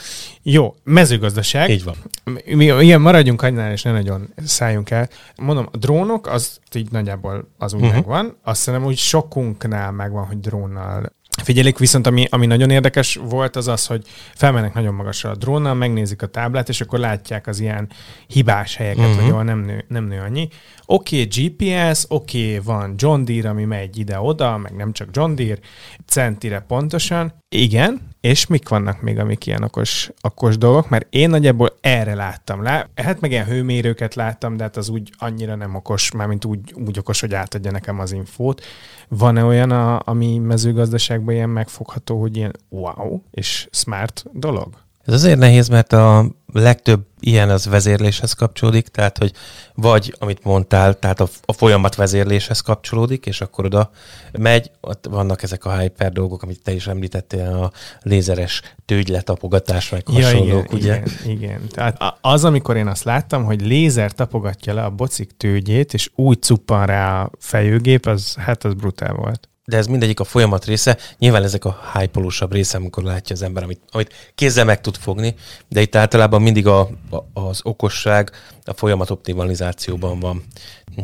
Jó, 0.43 0.75
mezőgazdaság. 0.85 1.71
Így 1.71 1.85
van. 1.85 1.97
Mi, 2.45 2.65
igen, 2.65 3.01
maradjunk 3.01 3.43
annál, 3.43 3.73
és 3.73 3.83
ne 3.83 3.93
nagyon 3.93 4.29
szálljunk 4.45 4.91
el. 4.91 5.09
Mondom, 5.37 5.69
a 5.73 5.77
drónok, 5.77 6.27
az 6.27 6.61
így 6.75 6.91
nagyjából 6.91 7.49
az 7.59 7.73
úgy 7.73 7.81
uh-huh. 7.81 7.95
megvan. 7.95 8.37
Azt 8.43 8.65
hiszem, 8.65 8.83
hogy 8.83 8.97
sokunknál 8.97 9.93
megvan, 9.93 10.27
hogy 10.27 10.41
drónnal 10.41 11.13
Figyelik, 11.43 11.79
viszont 11.79 12.07
ami, 12.07 12.27
ami 12.31 12.47
nagyon 12.47 12.71
érdekes 12.71 13.15
volt, 13.15 13.57
az 13.57 13.69
az, 13.69 13.87
hogy 13.87 14.07
felmennek 14.35 14.75
nagyon 14.75 14.95
magasra 14.95 15.31
a 15.31 15.35
drónnal, 15.35 15.75
megnézik 15.75 16.23
a 16.23 16.27
táblát, 16.27 16.69
és 16.69 16.81
akkor 16.81 16.99
látják 16.99 17.47
az 17.47 17.61
ilyen 17.61 17.89
hibás 18.27 18.77
helyeket, 18.77 19.05
uh-huh. 19.05 19.21
hogy 19.21 19.31
ahol 19.31 19.43
nem 19.43 19.59
nő, 19.59 19.85
nem 19.89 20.05
nő 20.05 20.21
annyi. 20.21 20.49
Oké, 20.87 21.23
okay, 21.23 21.47
GPS, 21.47 22.05
oké, 22.09 22.47
okay, 22.47 22.59
van 22.65 22.95
John 22.97 23.25
Deere, 23.25 23.49
ami 23.49 23.65
megy 23.65 23.99
ide-oda, 23.99 24.57
meg 24.57 24.77
nem 24.77 24.93
csak 24.93 25.09
John 25.13 25.35
Deere, 25.35 25.61
centire 26.07 26.65
pontosan. 26.69 27.33
Igen, 27.49 28.01
és 28.21 28.47
mik 28.47 28.69
vannak 28.69 29.01
még, 29.01 29.19
amik 29.19 29.47
ilyen 29.47 29.63
okos, 29.63 30.11
okos 30.21 30.59
dolgok, 30.59 30.89
mert 30.89 31.07
én 31.11 31.31
nagyjából 31.31 31.77
erre 31.81 32.15
láttam. 32.15 32.63
Lá, 32.63 32.87
hát 32.95 33.21
meg 33.21 33.31
ilyen 33.31 33.47
hőmérőket 33.47 34.15
láttam, 34.15 34.57
de 34.57 34.63
hát 34.63 34.77
az 34.77 34.89
úgy 34.89 35.13
annyira 35.19 35.55
nem 35.55 35.75
okos, 35.75 36.11
mármint 36.11 36.45
úgy, 36.45 36.75
úgy 36.87 36.99
okos, 36.99 37.21
hogy 37.21 37.35
átadja 37.35 37.71
nekem 37.71 37.99
az 37.99 38.13
infót. 38.13 38.65
Van-e 39.09 39.45
olyan, 39.45 39.71
a, 39.71 40.01
ami 40.05 40.39
mezőgazdaságban 40.39 41.35
ilyen 41.35 41.49
megfogható, 41.49 42.21
hogy 42.21 42.37
ilyen 42.37 42.57
wow 42.69 43.21
és 43.31 43.69
smart 43.71 44.25
dolog? 44.33 44.89
Ez 45.11 45.17
azért 45.17 45.39
nehéz, 45.39 45.69
mert 45.69 45.93
a 45.93 46.27
legtöbb 46.53 47.07
ilyen 47.21 47.51
az 47.51 47.67
vezérléshez 47.67 48.33
kapcsolódik, 48.33 48.89
tehát 48.89 49.19
hogy 49.19 49.33
vagy, 49.75 50.15
amit 50.19 50.45
mondtál, 50.45 50.99
tehát 50.99 51.21
a, 51.21 51.29
a 51.45 51.53
folyamat 51.53 51.95
vezérléshez 51.95 52.61
kapcsolódik, 52.61 53.27
és 53.27 53.41
akkor 53.41 53.65
oda 53.65 53.91
megy, 54.33 54.71
ott 54.81 55.07
vannak 55.11 55.43
ezek 55.43 55.65
a 55.65 55.79
hyper 55.79 56.13
dolgok, 56.13 56.43
amit 56.43 56.63
te 56.63 56.73
is 56.73 56.87
említettél, 56.87 57.47
a 57.47 57.73
lézeres 58.03 58.63
tőgyletapogatás, 58.85 59.91
meg 59.91 60.03
ja, 60.07 60.15
hasonlók, 60.15 60.73
igen, 60.73 60.79
ugye? 60.79 60.97
Igen, 60.97 61.39
igen. 61.39 61.61
Tehát 61.69 62.19
az, 62.21 62.45
amikor 62.45 62.77
én 62.77 62.87
azt 62.87 63.05
láttam, 63.05 63.45
hogy 63.45 63.61
lézer 63.67 64.13
tapogatja 64.13 64.75
le 64.75 64.83
a 64.83 64.91
bocik 64.91 65.37
tőgyét, 65.37 65.95
és 65.95 66.11
úgy 66.15 66.43
cuppan 66.43 66.87
rá 66.87 67.23
a 67.23 67.31
fejőgép, 67.39 68.07
az, 68.07 68.35
hát 68.35 68.65
az 68.65 68.75
brutál 68.75 69.15
volt 69.15 69.50
de 69.71 69.77
ez 69.77 69.87
mindegyik 69.87 70.21
a 70.21 70.25
folyamat 70.25 70.65
része. 70.65 70.97
Nyilván 71.19 71.43
ezek 71.43 71.65
a 71.65 71.79
hype 71.93 72.21
része, 72.51 72.77
amikor 72.77 73.03
látja 73.03 73.35
az 73.35 73.43
ember, 73.43 73.63
amit, 73.63 73.81
amit 73.91 74.33
kézzel 74.35 74.65
meg 74.65 74.81
tud 74.81 74.97
fogni, 74.97 75.35
de 75.69 75.81
itt 75.81 75.95
általában 75.95 76.43
mindig 76.43 76.67
a, 76.67 76.81
a, 76.81 77.41
az 77.41 77.61
okosság 77.63 78.31
a 78.65 78.73
folyamat 78.73 79.11
optimalizációban 79.11 80.21
van. 80.21 80.45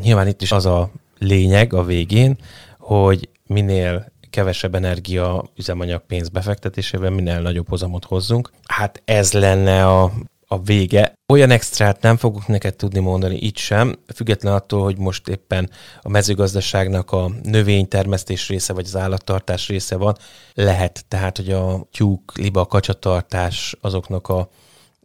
Nyilván 0.00 0.28
itt 0.28 0.42
is 0.42 0.52
az 0.52 0.66
a 0.66 0.90
lényeg 1.18 1.72
a 1.72 1.84
végén, 1.84 2.38
hogy 2.78 3.28
minél 3.46 4.12
kevesebb 4.30 4.74
energia, 4.74 5.44
üzemanyag 5.56 6.06
pénz 6.06 6.28
befektetésével 6.28 7.10
minél 7.10 7.40
nagyobb 7.40 7.68
hozamot 7.68 8.04
hozzunk. 8.04 8.50
Hát 8.66 9.02
ez 9.04 9.32
lenne 9.32 9.86
a, 9.86 10.12
a 10.46 10.62
vége. 10.62 11.12
Olyan 11.32 11.50
extrát 11.50 12.02
nem 12.02 12.16
fogok 12.16 12.46
neked 12.46 12.76
tudni 12.76 12.98
mondani 12.98 13.36
itt 13.36 13.56
sem, 13.56 13.98
független 14.14 14.54
attól, 14.54 14.82
hogy 14.82 14.98
most 14.98 15.28
éppen 15.28 15.70
a 16.00 16.08
mezőgazdaságnak 16.08 17.12
a 17.12 17.30
növénytermesztés 17.42 18.48
része, 18.48 18.72
vagy 18.72 18.84
az 18.84 18.96
állattartás 18.96 19.68
része 19.68 19.96
van. 19.96 20.16
Lehet 20.54 21.04
tehát, 21.08 21.36
hogy 21.36 21.50
a 21.50 21.86
tyúk, 21.90 22.32
liba, 22.38 22.66
kacsatartás 22.66 23.76
azoknak 23.80 24.28
a 24.28 24.48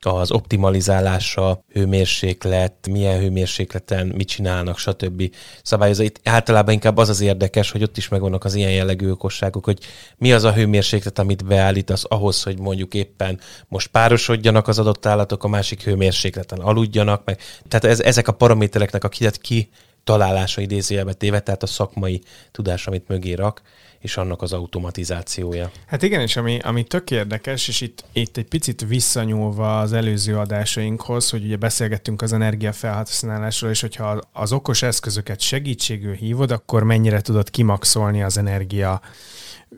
az 0.05 0.31
optimalizálása, 0.31 1.63
hőmérséklet, 1.73 2.87
milyen 2.89 3.19
hőmérsékleten 3.19 4.07
mit 4.07 4.27
csinálnak, 4.27 4.77
stb. 4.77 5.35
szabályozza. 5.63 6.03
Itt 6.03 6.19
általában 6.23 6.73
inkább 6.73 6.97
az 6.97 7.09
az 7.09 7.21
érdekes, 7.21 7.71
hogy 7.71 7.83
ott 7.83 7.97
is 7.97 8.07
megvannak 8.07 8.43
az 8.43 8.55
ilyen 8.55 8.71
jellegű 8.71 9.11
okosságok, 9.11 9.65
hogy 9.65 9.79
mi 10.17 10.33
az 10.33 10.43
a 10.43 10.53
hőmérséklet, 10.53 11.19
amit 11.19 11.45
beállítasz 11.45 12.03
ahhoz, 12.07 12.43
hogy 12.43 12.59
mondjuk 12.59 12.93
éppen 12.93 13.39
most 13.67 13.87
párosodjanak 13.87 14.67
az 14.67 14.79
adott 14.79 15.05
állatok, 15.05 15.43
a 15.43 15.47
másik 15.47 15.83
hőmérsékleten 15.83 16.59
aludjanak, 16.59 17.25
meg. 17.25 17.39
Tehát 17.67 17.85
ez, 17.85 17.99
ezek 17.99 18.27
a 18.27 18.31
paramétereknek 18.31 19.03
a 19.03 19.09
ki, 19.09 19.29
ki 19.41 19.69
találása 20.03 20.61
idézőjelbe 20.61 21.13
téve, 21.13 21.39
tehát 21.39 21.63
a 21.63 21.67
szakmai 21.67 22.21
tudás, 22.51 22.87
amit 22.87 23.07
mögé 23.07 23.33
rak, 23.33 23.61
és 23.99 24.17
annak 24.17 24.41
az 24.41 24.53
automatizációja. 24.53 25.71
Hát 25.87 26.01
igen, 26.03 26.21
és 26.21 26.35
ami, 26.35 26.59
ami 26.59 26.83
tök 26.83 27.11
érdekes, 27.11 27.67
és 27.67 27.81
itt, 27.81 28.03
itt 28.11 28.37
egy 28.37 28.47
picit 28.47 28.85
visszanyúlva 28.87 29.79
az 29.79 29.93
előző 29.93 30.37
adásainkhoz, 30.37 31.29
hogy 31.29 31.43
ugye 31.43 31.55
beszélgettünk 31.55 32.21
az 32.21 32.33
energiafelhasználásról, 32.33 33.69
és 33.69 33.81
hogyha 33.81 34.21
az 34.33 34.51
okos 34.51 34.81
eszközöket 34.81 35.39
segítségül 35.39 36.13
hívod, 36.13 36.51
akkor 36.51 36.83
mennyire 36.83 37.21
tudod 37.21 37.49
kimaxolni 37.49 38.23
az 38.23 38.37
energia 38.37 39.01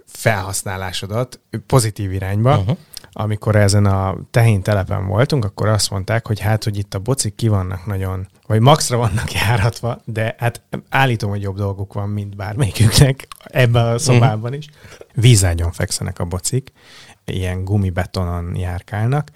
felhasználásodat 0.06 1.39
pozitív 1.68 2.12
irányba. 2.12 2.58
Uh-huh 2.58 2.77
amikor 3.13 3.55
ezen 3.55 3.86
a 3.86 4.15
tehén 4.32 4.62
telepen 4.62 5.08
voltunk, 5.08 5.46
akkor 5.46 5.67
azt 5.67 5.89
mondták, 5.89 6.27
hogy 6.27 6.39
hát, 6.39 6.63
hogy 6.63 6.77
itt 6.77 6.93
a 6.93 7.00
bocik 7.00 7.36
ki 7.36 7.48
vannak 7.48 7.86
nagyon, 7.86 8.27
vagy 8.48 8.60
maxra 8.60 8.98
vannak 8.98 9.32
járatva, 9.48 10.01
de 10.05 10.36
hát 10.38 10.62
állítom, 10.89 11.29
hogy 11.29 11.41
jobb 11.41 11.55
dolguk 11.55 11.93
van, 11.93 12.10
mint 12.10 12.36
bármelyiküknek 12.36 13.27
ebben 13.43 13.86
a 13.86 13.98
szobában 13.98 14.53
is. 14.53 14.67
Vízágyon 15.13 15.72
fekszenek 15.72 16.20
a 16.20 16.25
bocik, 16.25 16.72
ilyen 17.25 17.63
gumibetonon 17.63 18.55
járkálnak, 18.55 19.29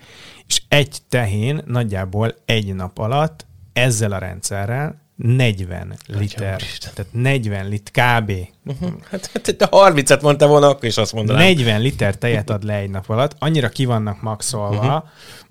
és 0.47 0.61
egy 0.67 0.97
tehén 1.09 1.61
nagyjából 1.65 2.35
egy 2.45 2.75
nap 2.75 2.97
alatt 2.97 3.45
ezzel 3.73 4.11
a 4.11 4.17
rendszerrel 4.17 5.06
40 5.17 5.97
liter, 6.07 6.61
tehát 6.79 7.07
40 7.11 7.67
liter, 7.67 8.21
kb. 8.21 8.31
Uh-huh. 8.65 8.89
Hát, 9.09 9.29
hát 9.33 9.55
te 9.57 9.67
30-et 9.71 10.21
mondta 10.21 10.47
volna, 10.47 10.67
akkor 10.67 10.85
is 10.85 10.97
azt 10.97 11.13
mondanám. 11.13 11.41
40 11.41 11.81
liter 11.81 12.17
tejet 12.17 12.49
ad 12.49 12.63
le 12.63 12.73
egy 12.75 12.89
nap 12.89 13.09
alatt, 13.09 13.35
annyira 13.39 13.69
ki 13.69 13.85
vannak 13.85 14.21
maxolva, 14.21 14.85
uh-huh. 14.85 15.03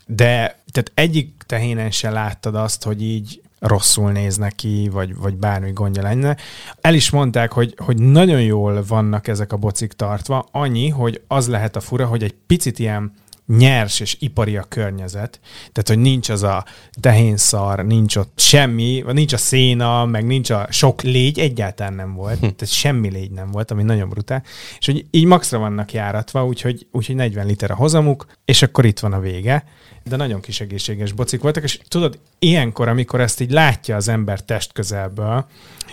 de 0.07 0.61
tehát 0.71 0.93
egyik 0.95 1.43
tehénen 1.47 1.91
se 1.91 2.11
láttad 2.11 2.55
azt, 2.55 2.85
hogy 2.85 3.03
így 3.03 3.41
rosszul 3.59 4.13
néz 4.13 4.37
neki, 4.37 4.89
vagy, 4.93 5.17
vagy 5.17 5.35
bármi 5.35 5.73
gondja 5.73 6.03
lenne. 6.03 6.37
El 6.81 6.95
is 6.95 7.11
mondták, 7.11 7.53
hogy, 7.53 7.75
hogy 7.77 7.99
nagyon 7.99 8.43
jól 8.43 8.85
vannak 8.89 9.29
ezek 9.29 9.53
a 9.53 9.57
bocik 9.57 9.93
tartva, 9.93 10.49
annyi, 10.51 10.89
hogy 10.89 11.21
az 11.29 11.49
lehet 11.49 11.77
a 11.77 11.81
fura, 11.81 12.07
hogy 12.07 12.23
egy 12.23 12.35
picit 12.47 12.79
ilyen 12.79 13.13
nyers 13.47 14.01
és 14.01 14.17
ipari 14.21 14.57
a 14.57 14.63
környezet, 14.69 15.41
tehát 15.73 15.89
hogy 15.89 15.99
nincs 15.99 16.29
az 16.29 16.43
a 16.43 16.65
tehénszar, 17.01 17.85
nincs 17.85 18.17
ott 18.17 18.39
semmi, 18.39 19.05
nincs 19.13 19.33
a 19.33 19.37
széna, 19.37 20.05
meg 20.05 20.27
nincs 20.27 20.51
a 20.51 20.67
sok 20.71 21.03
légy, 21.03 21.39
egyáltalán 21.39 21.95
nem 21.95 22.15
volt, 22.15 22.35
hm. 22.35 22.41
tehát 22.41 22.69
semmi 22.69 23.11
légy 23.11 23.31
nem 23.31 23.51
volt, 23.51 23.71
ami 23.71 23.83
nagyon 23.83 24.09
brutál, 24.09 24.43
és 24.79 24.87
hogy 24.87 25.07
így 25.11 25.25
maxra 25.25 25.59
vannak 25.59 25.93
járatva, 25.93 26.47
úgyhogy, 26.47 26.87
úgyhogy 26.93 27.15
40 27.15 27.47
liter 27.47 27.71
a 27.71 27.75
hozamuk, 27.75 28.27
és 28.45 28.63
akkor 28.63 28.85
itt 28.85 28.99
van 28.99 29.13
a 29.13 29.21
vége, 29.21 29.65
de 30.05 30.17
nagyon 30.17 30.41
kis 30.41 30.61
egészséges 30.61 31.13
bocik 31.13 31.41
voltak, 31.41 31.63
és 31.63 31.81
tudod, 31.89 32.19
ilyenkor, 32.39 32.89
amikor 32.89 33.21
ezt 33.21 33.41
így 33.41 33.51
látja 33.51 33.97
az 33.97 34.09
ember 34.09 34.41
test 34.41 34.73
közelből, 34.73 35.47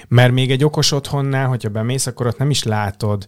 mert 0.07 0.33
még 0.33 0.51
egy 0.51 0.63
okos 0.63 0.91
otthonnál, 0.91 1.47
hogyha 1.47 1.69
bemész, 1.69 2.07
akkor 2.07 2.27
ott 2.27 2.37
nem 2.37 2.49
is 2.49 2.63
látod, 2.63 3.25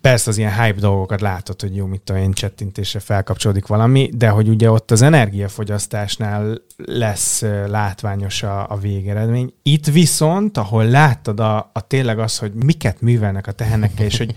Persze 0.00 0.30
az 0.30 0.38
ilyen 0.38 0.62
hype 0.62 0.80
dolgokat 0.80 1.20
látod, 1.20 1.60
hogy 1.60 1.76
jó, 1.76 1.86
mit 1.86 2.10
én 2.10 2.32
csettintésre 2.32 3.00
felkapcsolódik 3.00 3.66
valami, 3.66 4.10
de 4.14 4.28
hogy 4.28 4.48
ugye 4.48 4.70
ott 4.70 4.90
az 4.90 5.02
energiafogyasztásnál 5.02 6.58
lesz 6.76 7.44
látványos 7.66 8.42
a, 8.42 8.70
a 8.70 8.76
végeredmény. 8.76 9.52
Itt 9.62 9.86
viszont, 9.86 10.58
ahol 10.58 10.84
láttad 10.84 11.40
a, 11.40 11.70
a 11.72 11.86
tényleg 11.86 12.18
az, 12.18 12.38
hogy 12.38 12.52
miket 12.52 13.00
művelnek 13.00 13.46
a 13.46 13.52
tehenekkel, 13.52 14.06
és 14.06 14.18
hogy 14.18 14.34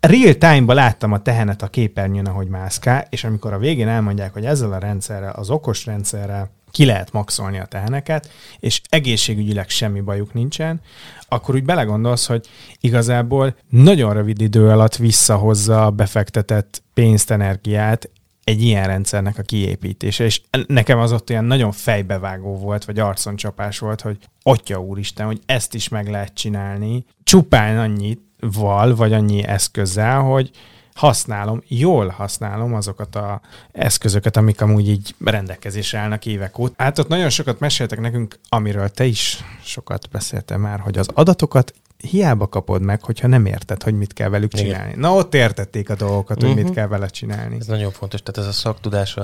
real 0.00 0.34
time-ban 0.34 0.74
láttam 0.74 1.12
a 1.12 1.22
tehenet 1.22 1.62
a 1.62 1.66
képernyőn, 1.66 2.26
ahogy 2.26 2.48
mászkál, 2.48 3.06
és 3.10 3.24
amikor 3.24 3.52
a 3.52 3.58
végén 3.58 3.88
elmondják, 3.88 4.32
hogy 4.32 4.44
ezzel 4.44 4.72
a 4.72 4.78
rendszerrel, 4.78 5.32
az 5.32 5.50
okos 5.50 5.86
rendszerrel 5.86 6.50
ki 6.72 6.84
lehet 6.84 7.12
maxolni 7.12 7.58
a 7.58 7.64
teheneket, 7.64 8.30
és 8.58 8.80
egészségügyileg 8.88 9.68
semmi 9.68 10.00
bajuk 10.00 10.34
nincsen, 10.34 10.80
akkor 11.28 11.54
úgy 11.54 11.64
belegondolsz, 11.64 12.26
hogy 12.26 12.46
igazából 12.80 13.56
nagyon 13.68 14.12
rövid 14.12 14.40
idő 14.40 14.68
alatt 14.68 14.96
visszahozza 14.96 15.86
a 15.86 15.90
befektetett 15.90 16.82
pénzt, 16.94 17.30
energiát 17.30 18.10
egy 18.44 18.62
ilyen 18.62 18.86
rendszernek 18.86 19.38
a 19.38 19.42
kiépítése, 19.42 20.24
és 20.24 20.40
nekem 20.66 20.98
az 20.98 21.12
ott 21.12 21.30
olyan 21.30 21.44
nagyon 21.44 21.72
fejbevágó 21.72 22.56
volt, 22.56 22.84
vagy 22.84 22.98
arconcsapás 22.98 23.78
volt, 23.78 24.00
hogy 24.00 24.18
atya 24.42 24.80
úristen, 24.80 25.26
hogy 25.26 25.40
ezt 25.46 25.74
is 25.74 25.88
meg 25.88 26.08
lehet 26.08 26.34
csinálni, 26.34 27.04
csupán 27.24 27.78
annyit 27.78 28.20
val, 28.40 28.94
vagy 28.94 29.12
annyi 29.12 29.44
eszközzel, 29.44 30.20
hogy, 30.20 30.50
használom, 30.94 31.62
jól 31.68 32.08
használom 32.08 32.74
azokat 32.74 33.16
a 33.16 33.40
eszközöket, 33.72 34.36
amik 34.36 34.60
amúgy 34.60 34.88
így 34.88 35.14
rendelkezésre 35.24 35.98
állnak 35.98 36.26
évek 36.26 36.58
óta. 36.58 36.74
Hát 36.76 36.98
ott 36.98 37.08
nagyon 37.08 37.30
sokat 37.30 37.60
meséltek 37.60 38.00
nekünk, 38.00 38.38
amiről 38.48 38.88
te 38.88 39.04
is 39.04 39.44
sokat 39.64 40.08
beszéltem 40.10 40.60
már, 40.60 40.80
hogy 40.80 40.98
az 40.98 41.08
adatokat 41.14 41.72
hiába 42.02 42.48
kapod 42.48 42.82
meg, 42.82 43.02
hogyha 43.02 43.26
nem 43.26 43.46
érted, 43.46 43.82
hogy 43.82 43.94
mit 43.94 44.12
kell 44.12 44.28
velük 44.28 44.52
csinálni. 44.52 44.88
Igen. 44.88 45.00
Na, 45.00 45.14
ott 45.14 45.34
értették 45.34 45.90
a 45.90 45.94
dolgokat, 45.94 46.40
hogy 46.40 46.44
uh-huh. 46.44 46.56
mit 46.56 46.64
mhm. 46.64 46.74
kell 46.74 46.86
vele 46.86 47.06
csinálni. 47.06 47.56
Ez 47.60 47.66
nagyon 47.66 47.90
fontos, 47.90 48.22
tehát 48.22 48.40
ez 48.40 48.54
a 48.54 48.58
szaktudás 48.58 49.16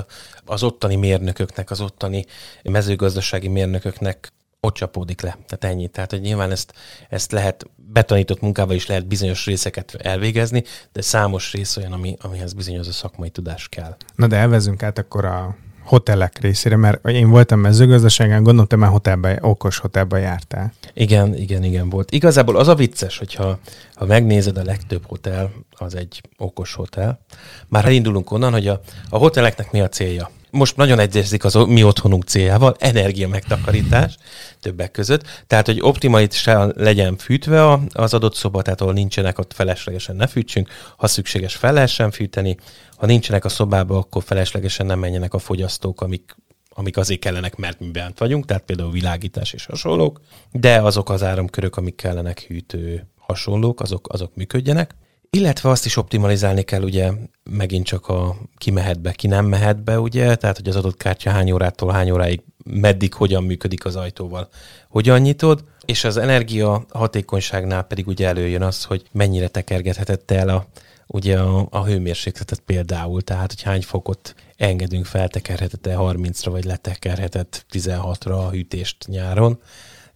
az 0.45 0.63
ottani 0.63 0.95
mérnököknek, 0.95 1.71
az 1.71 1.81
ottani 1.81 2.25
mezőgazdasági 2.63 3.47
mérnököknek 3.47 4.31
ott 4.61 4.73
csapódik 4.73 5.21
le. 5.21 5.37
Tehát 5.47 5.75
ennyi. 5.75 5.87
Tehát, 5.87 6.11
hogy 6.11 6.21
nyilván 6.21 6.51
ezt, 6.51 6.73
ezt 7.09 7.31
lehet, 7.31 7.65
betanított 7.75 8.41
munkával 8.41 8.75
is 8.75 8.87
lehet 8.87 9.07
bizonyos 9.07 9.45
részeket 9.45 9.95
elvégezni, 9.95 10.63
de 10.91 11.01
számos 11.01 11.53
rész 11.53 11.77
olyan, 11.77 11.91
ami, 11.91 12.15
amihez 12.21 12.53
bizonyos 12.53 12.87
a 12.87 12.91
szakmai 12.91 13.29
tudás 13.29 13.69
kell. 13.69 13.95
Na 14.15 14.27
de 14.27 14.35
elvezünk 14.35 14.83
át 14.83 14.97
akkor 14.97 15.25
a 15.25 15.55
hotelek 15.83 16.39
részére, 16.39 16.75
mert 16.75 17.07
én 17.07 17.29
voltam 17.29 17.59
mezőgazdaságán, 17.59 18.43
gondolom, 18.43 18.67
te 18.67 18.75
már 18.75 18.89
hotelbe, 18.89 19.37
okos 19.41 19.77
hotelbe 19.77 20.19
jártál. 20.19 20.73
Igen, 20.93 21.35
igen, 21.35 21.63
igen 21.63 21.89
volt. 21.89 22.11
Igazából 22.11 22.57
az 22.57 22.67
a 22.67 22.75
vicces, 22.75 23.17
hogyha 23.17 23.59
ha 23.93 24.05
megnézed, 24.05 24.57
a 24.57 24.63
legtöbb 24.63 25.05
hotel 25.07 25.51
az 25.71 25.95
egy 25.95 26.21
okos 26.37 26.73
hotel. 26.73 27.19
Már 27.67 27.85
elindulunk 27.85 28.31
onnan, 28.31 28.51
hogy 28.51 28.67
a, 28.67 28.81
a 29.09 29.17
hoteleknek 29.17 29.71
mi 29.71 29.81
a 29.81 29.89
célja 29.89 30.29
most 30.51 30.75
nagyon 30.75 30.99
egyezik 30.99 31.43
az 31.43 31.53
mi 31.53 31.83
otthonunk 31.83 32.23
céljával, 32.23 32.75
energia 32.79 33.27
megtakarítás 33.27 34.17
többek 34.59 34.91
között, 34.91 35.43
tehát 35.47 35.65
hogy 35.65 35.81
optimálisan 35.81 36.73
legyen 36.75 37.17
fűtve 37.17 37.79
az 37.93 38.13
adott 38.13 38.35
szoba, 38.35 38.61
tehát 38.61 38.81
ahol 38.81 38.93
nincsenek 38.93 39.39
ott 39.39 39.53
feleslegesen 39.53 40.15
ne 40.15 40.27
fűtsünk, 40.27 40.69
ha 40.97 41.07
szükséges 41.07 41.55
fel 41.55 41.73
lehessen 41.73 42.11
fűteni, 42.11 42.57
ha 42.95 43.05
nincsenek 43.05 43.45
a 43.45 43.49
szobában, 43.49 43.97
akkor 43.97 44.23
feleslegesen 44.23 44.85
nem 44.85 44.99
menjenek 44.99 45.33
a 45.33 45.39
fogyasztók, 45.39 46.01
amik 46.01 46.35
amik 46.79 46.97
azért 46.97 47.19
kellenek, 47.19 47.55
mert 47.55 47.79
mi 47.79 47.91
bent 47.91 48.17
vagyunk, 48.17 48.45
tehát 48.45 48.63
például 48.63 48.91
világítás 48.91 49.53
és 49.53 49.65
hasonlók, 49.65 50.21
de 50.51 50.81
azok 50.81 51.09
az 51.09 51.23
áramkörök, 51.23 51.77
amik 51.77 51.95
kellenek 51.95 52.39
hűtő 52.39 53.07
hasonlók, 53.17 53.81
azok, 53.81 54.13
azok 54.13 54.35
működjenek. 54.35 54.95
Illetve 55.31 55.69
azt 55.69 55.85
is 55.85 55.97
optimalizálni 55.97 56.61
kell, 56.63 56.81
ugye 56.81 57.11
megint 57.43 57.85
csak 57.85 58.07
a 58.07 58.35
ki 58.57 58.71
mehet 58.71 59.01
be, 59.01 59.11
ki 59.11 59.27
nem 59.27 59.45
mehet 59.45 59.83
be, 59.83 59.99
ugye, 59.99 60.35
tehát 60.35 60.57
hogy 60.57 60.69
az 60.69 60.75
adott 60.75 60.97
kártya 60.97 61.29
hány 61.29 61.51
órától 61.51 61.91
hány 61.91 62.11
óráig 62.11 62.41
meddig, 62.65 63.13
hogyan 63.13 63.43
működik 63.43 63.85
az 63.85 63.95
ajtóval, 63.95 64.49
hogyan 64.89 65.19
nyitod, 65.19 65.63
és 65.85 66.03
az 66.03 66.17
energia 66.17 66.85
hatékonyságnál 66.89 67.83
pedig 67.83 68.07
ugye 68.07 68.27
előjön 68.27 68.61
az, 68.61 68.83
hogy 68.83 69.03
mennyire 69.11 69.47
tekergethetett 69.47 70.31
el 70.31 70.49
a, 70.49 70.67
ugye 71.07 71.39
a, 71.39 71.67
a 71.69 71.85
hőmérsékletet 71.85 72.59
például, 72.59 73.21
tehát 73.21 73.53
hogy 73.53 73.61
hány 73.61 73.81
fokot 73.81 74.35
engedünk 74.57 75.05
fel, 75.05 75.27
tekerhetett-e 75.27 75.95
30-ra, 75.97 76.47
vagy 76.51 76.65
letekerhetett 76.65 77.65
16-ra 77.71 78.45
a 78.45 78.49
hűtést 78.49 79.05
nyáron, 79.07 79.61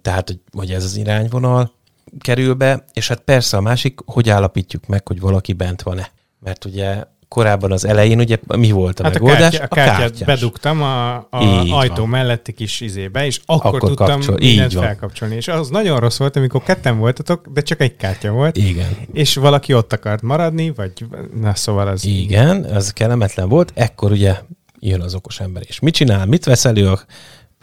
tehát 0.02 0.28
hogy, 0.28 0.40
hogy 0.52 0.72
ez 0.72 0.84
az 0.84 0.96
irányvonal, 0.96 1.72
kerül 2.20 2.54
be, 2.54 2.86
és 2.94 3.08
hát 3.08 3.20
persze 3.20 3.58
a 3.58 3.62
másik, 3.62 4.00
hogy 4.06 4.30
állapítjuk 4.30 4.86
meg, 4.86 5.08
hogy 5.08 5.20
valaki 5.20 5.54
bent 5.54 5.82
van-e. 5.82 6.12
Mert 6.40 6.66
ugye 6.66 7.04
korábban 7.34 7.72
az 7.72 7.86
elején 7.86 8.20
ugye 8.20 8.38
mi 8.58 8.72
volt 8.72 9.00
a 9.00 9.04
hát 9.04 9.14
megoldás? 9.14 9.60
A, 9.60 9.68
kártya, 9.68 9.82
a, 9.82 9.86
kártyát 9.86 10.22
a 10.22 10.26
bedugtam 10.26 10.82
a, 10.82 11.16
a 11.16 11.28
ajtó 11.70 12.02
van. 12.02 12.10
melletti 12.10 12.52
kis 12.52 12.82
izébe, 12.82 13.26
és 13.26 13.40
akkor, 13.46 13.76
akkor 13.76 13.90
tudtam 13.90 14.08
kapcsol, 14.08 14.38
mindent 14.40 14.74
felkapcsolni. 14.74 15.36
És 15.36 15.48
az 15.48 15.70
nagyon 15.70 16.00
rossz 16.00 16.18
volt, 16.18 16.36
amikor 16.36 16.64
ketten 16.64 16.98
voltatok, 16.98 17.48
de 17.54 17.62
csak 17.62 17.82
egy 17.82 17.96
kártya 17.96 18.32
volt. 18.32 18.58
Igen. 18.58 18.98
És 19.14 19.36
valaki 19.36 19.74
ott 19.74 19.94
akart 19.94 20.22
maradni, 20.22 20.72
vagy 20.76 20.92
na 21.42 21.56
szóval 21.56 21.88
az... 21.88 22.06
Igen, 22.06 22.64
az 22.64 22.94
kellemetlen 22.94 23.50
volt. 23.50 23.72
Ekkor 23.76 24.12
ugye 24.12 24.36
jön 24.80 25.02
az 25.02 25.16
okos 25.16 25.40
ember, 25.40 25.64
és 25.68 25.80
mit 25.80 25.94
csinál? 25.94 26.26
Mit 26.26 26.46
vesz 26.46 26.66
elő 26.66 26.88
a 26.88 27.00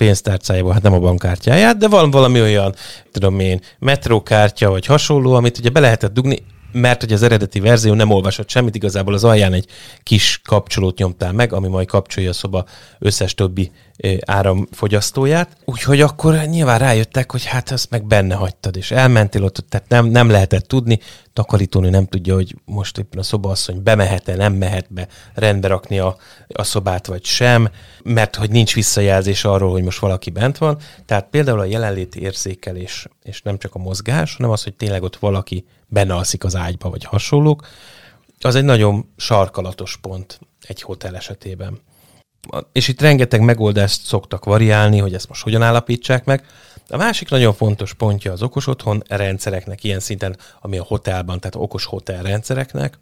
pénztárcájából, 0.00 0.72
hát 0.72 0.82
nem 0.82 0.92
a 0.92 0.98
bankkártyáját, 0.98 1.76
de 1.76 1.88
van 1.88 2.10
valami 2.10 2.40
olyan, 2.40 2.74
tudom 3.12 3.40
én, 3.40 3.60
metrókártya 3.78 4.70
vagy 4.70 4.86
hasonló, 4.86 5.32
amit 5.32 5.58
ugye 5.58 5.70
be 5.70 5.80
lehetett 5.80 6.12
dugni, 6.12 6.42
mert 6.72 7.00
hogy 7.00 7.12
az 7.12 7.22
eredeti 7.22 7.60
verzió 7.60 7.94
nem 7.94 8.10
olvasott 8.10 8.48
semmit, 8.48 8.74
igazából 8.74 9.14
az 9.14 9.24
alján 9.24 9.52
egy 9.52 9.66
kis 10.02 10.40
kapcsolót 10.44 10.98
nyomtál 10.98 11.32
meg, 11.32 11.52
ami 11.52 11.68
majd 11.68 11.86
kapcsolja 11.86 12.30
a 12.30 12.32
szoba 12.32 12.64
összes 12.98 13.34
többi 13.34 13.70
áramfogyasztóját. 14.20 15.56
Úgyhogy 15.64 16.00
akkor 16.00 16.34
nyilván 16.34 16.78
rájöttek, 16.78 17.30
hogy 17.30 17.44
hát 17.44 17.70
ezt 17.70 17.90
meg 17.90 18.06
benne 18.06 18.34
hagytad, 18.34 18.76
és 18.76 18.90
elmentél 18.90 19.44
ott, 19.44 19.64
tehát 19.68 19.88
nem, 19.88 20.06
nem 20.06 20.30
lehetett 20.30 20.68
tudni. 20.68 20.98
Takarítónő 21.32 21.90
nem 21.90 22.06
tudja, 22.06 22.34
hogy 22.34 22.56
most 22.64 22.98
éppen 22.98 23.18
a 23.18 23.22
szobaasszony 23.22 23.82
bemehet-e, 23.82 24.36
nem 24.36 24.52
mehet 24.52 24.92
be 24.92 25.08
rendbe 25.34 25.68
rakni 25.68 25.98
a, 25.98 26.16
a 26.48 26.62
szobát, 26.62 27.06
vagy 27.06 27.24
sem, 27.24 27.70
mert 28.02 28.36
hogy 28.36 28.50
nincs 28.50 28.74
visszajelzés 28.74 29.44
arról, 29.44 29.70
hogy 29.70 29.82
most 29.82 29.98
valaki 29.98 30.30
bent 30.30 30.58
van. 30.58 30.78
Tehát 31.06 31.28
például 31.30 31.60
a 31.60 31.64
jelenléti 31.64 32.20
érzékelés, 32.20 33.06
és 33.22 33.42
nem 33.42 33.58
csak 33.58 33.74
a 33.74 33.78
mozgás, 33.78 34.36
hanem 34.36 34.50
az, 34.50 34.62
hogy 34.62 34.74
tényleg 34.74 35.02
ott 35.02 35.16
valaki 35.16 35.64
benne 35.86 36.14
alszik 36.14 36.44
az 36.44 36.56
ágyba, 36.56 36.90
vagy 36.90 37.04
hasonlók, 37.04 37.66
az 38.40 38.54
egy 38.54 38.64
nagyon 38.64 39.12
sarkalatos 39.16 39.96
pont 39.96 40.40
egy 40.60 40.82
hotel 40.82 41.16
esetében. 41.16 41.80
És 42.72 42.88
itt 42.88 43.00
rengeteg 43.00 43.40
megoldást 43.40 44.06
szoktak 44.06 44.44
variálni, 44.44 44.98
hogy 44.98 45.14
ezt 45.14 45.28
most 45.28 45.42
hogyan 45.42 45.62
állapítsák 45.62 46.24
meg. 46.24 46.46
A 46.92 46.96
másik 46.96 47.28
nagyon 47.28 47.54
fontos 47.54 47.94
pontja 47.94 48.32
az 48.32 48.42
okos 48.42 48.66
otthon 48.66 49.02
rendszereknek, 49.08 49.84
ilyen 49.84 50.00
szinten, 50.00 50.36
ami 50.60 50.78
a 50.78 50.84
hotelban, 50.84 51.40
tehát 51.40 51.54
okos 51.54 51.84
hotel 51.84 52.22
rendszereknek, 52.22 52.98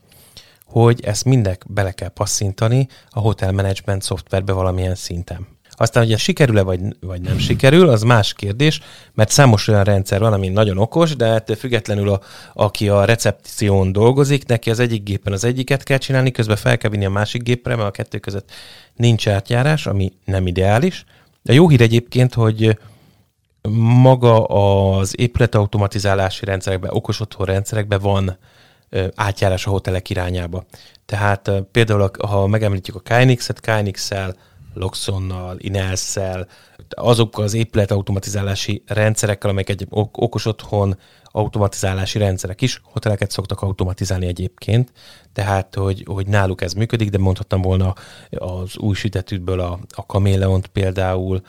hogy 0.65 1.05
ezt 1.05 1.25
mindek 1.25 1.65
bele 1.69 1.93
kell 1.93 2.09
passzintani 2.09 2.89
a 3.11 3.21
hotel 3.21 3.53
management 3.53 4.03
szoftverbe 4.03 4.53
valamilyen 4.53 4.95
szinten. 4.95 5.47
Aztán, 5.71 6.03
hogy 6.03 6.13
ez 6.13 6.21
sikerül-e 6.21 6.63
vagy, 6.63 6.81
vagy 7.01 7.21
nem 7.21 7.39
sikerül, 7.39 7.89
az 7.89 8.03
más 8.03 8.33
kérdés, 8.33 8.81
mert 9.15 9.31
számos 9.31 9.69
olyan 9.69 9.85
rendszer 9.85 10.21
van, 10.21 10.33
ami 10.33 10.49
nagyon 10.49 10.79
okos, 10.79 11.17
de 11.17 11.27
ettől 11.27 11.57
függetlenül, 11.57 12.09
a, 12.09 12.21
aki 12.55 12.89
a 12.89 13.05
recepción 13.05 13.93
dolgozik, 13.93 14.47
neki 14.47 14.71
az 14.71 14.79
egyik 14.79 15.03
gépen 15.03 15.33
az 15.33 15.45
egyiket 15.45 15.83
kell 15.83 15.99
csinálni, 15.99 16.31
közben 16.31 16.57
fel 16.57 16.79
kell 16.79 16.91
vinni 16.91 17.05
a 17.05 17.11
másik 17.11 17.43
gépre, 17.43 17.77
mert 17.77 17.89
a 17.89 17.91
kettő 17.91 18.19
között 18.19 18.51
nincs 18.95 19.29
átjárás, 19.29 19.87
ami 19.87 20.13
nem 20.25 20.47
ideális. 20.47 21.05
A 21.45 21.53
jó 21.53 21.69
hír 21.69 21.81
egyébként, 21.81 22.35
hogy 22.35 22.79
maga 24.03 24.45
az 24.45 25.19
épületautomatizálási 25.19 26.45
rendszerekben, 26.45 26.91
okos 26.91 27.21
otthon 27.21 27.47
rendszerekben 27.47 28.01
van 28.01 28.39
átjárás 29.15 29.67
a 29.67 29.71
hotelek 29.71 30.11
irányába. 30.11 30.65
Tehát 31.07 31.51
például, 31.73 32.11
ha 32.27 32.47
megemlítjük 32.47 32.97
a 32.97 33.01
KNX-et, 33.01 33.61
KNX-el 33.61 34.35
Loxonnal, 34.75 35.57
Inelszel, 35.59 36.47
azokkal 36.89 37.45
az 37.45 37.55
épületautomatizálási 37.55 38.83
rendszerekkel, 38.87 39.51
amelyek 39.51 39.69
egy 39.69 39.87
okos 40.13 40.47
otthon 40.47 40.97
automatizálási 41.31 42.19
rendszerek 42.19 42.61
is. 42.61 42.81
Hoteleket 42.85 43.31
szoktak 43.31 43.63
automatizálni 43.63 44.27
egyébként, 44.27 44.93
tehát 45.33 45.75
hogy, 45.75 46.05
hogy 46.07 46.27
náluk 46.27 46.63
ez 46.63 46.73
működik, 46.73 47.11
de 47.11 47.19
mondhattam 47.19 47.63
volna 47.63 47.95
az 48.31 48.79
új 48.79 48.95
sütetűből 48.95 49.61
a, 49.61 49.79
a 49.89 50.07
Kameleont 50.07 50.67
például, 50.67 51.41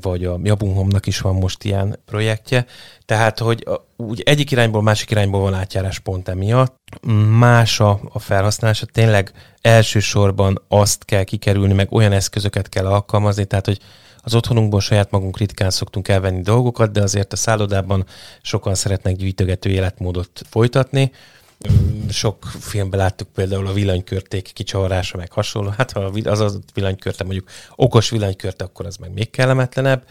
vagy 0.00 0.24
a 0.24 0.38
Jabunhomnak 0.42 1.06
is 1.06 1.20
van 1.20 1.34
most 1.34 1.64
ilyen 1.64 1.98
projektje. 2.04 2.66
Tehát, 3.04 3.38
hogy 3.38 3.68
úgy 3.96 4.20
egyik 4.20 4.50
irányból, 4.50 4.82
másik 4.82 5.10
irányból 5.10 5.40
van 5.40 5.54
átjárás 5.54 5.98
pont 5.98 6.28
emiatt. 6.28 6.76
Más 7.38 7.80
a, 7.80 8.00
a 8.12 8.18
felhasználása, 8.18 8.86
tényleg 8.86 9.32
elsősorban 9.60 10.62
azt 10.68 11.04
kell 11.04 11.24
kikerülni, 11.24 11.72
meg 11.72 11.92
olyan 11.92 12.12
eszközöket 12.12 12.68
kell 12.68 12.86
alkalmazni, 12.86 13.44
tehát, 13.44 13.66
hogy 13.66 13.80
az 14.26 14.34
otthonunkból 14.34 14.80
saját 14.80 15.10
magunk 15.10 15.38
ritkán 15.38 15.70
szoktunk 15.70 16.08
elvenni 16.08 16.40
dolgokat, 16.40 16.92
de 16.92 17.02
azért 17.02 17.32
a 17.32 17.36
szállodában 17.36 18.04
sokan 18.42 18.74
szeretnek 18.74 19.16
gyűjtögető 19.16 19.70
életmódot 19.70 20.42
folytatni. 20.50 21.12
Sok 22.10 22.44
filmben 22.60 23.00
láttuk 23.00 23.28
például 23.28 23.66
a 23.66 23.72
villanykörték 23.72 24.52
kicsavarása, 24.52 25.16
meg 25.16 25.32
hasonló. 25.32 25.68
Hát 25.76 25.92
ha 25.92 26.00
az 26.24 26.40
az 26.40 26.58
villanykörte 26.74 27.24
mondjuk 27.24 27.48
okos 27.76 28.10
villanykörte, 28.10 28.64
akkor 28.64 28.86
az 28.86 28.96
meg 28.96 29.12
még 29.12 29.30
kellemetlenebb 29.30 30.04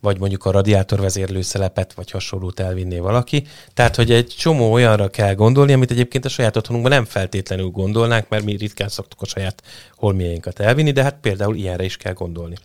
vagy 0.00 0.18
mondjuk 0.18 0.44
a 0.44 0.50
radiátor 0.50 1.00
vezérlőszelepet, 1.00 1.92
vagy 1.92 2.10
hasonlót 2.10 2.60
elvinné 2.60 2.98
valaki. 2.98 3.46
Tehát, 3.74 3.96
hogy 3.96 4.10
egy 4.10 4.34
csomó 4.38 4.72
olyanra 4.72 5.08
kell 5.08 5.34
gondolni, 5.34 5.72
amit 5.72 5.90
egyébként 5.90 6.24
a 6.24 6.28
saját 6.28 6.56
otthonunkban 6.56 6.92
nem 6.92 7.04
feltétlenül 7.04 7.68
gondolnánk, 7.68 8.28
mert 8.28 8.44
mi 8.44 8.56
ritkán 8.56 8.88
szoktuk 8.88 9.22
a 9.22 9.26
saját 9.26 9.62
holmiainkat 9.96 10.60
elvinni, 10.60 10.90
de 10.90 11.02
hát 11.02 11.18
például 11.20 11.56
ilyenre 11.56 11.84
is 11.84 11.96
kell 11.96 12.12
gondolni. 12.12 12.56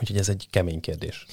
Úgyhogy 0.00 0.16
ez 0.16 0.28
egy 0.28 0.46
kemény 0.50 0.80
kérdés. 0.80 1.26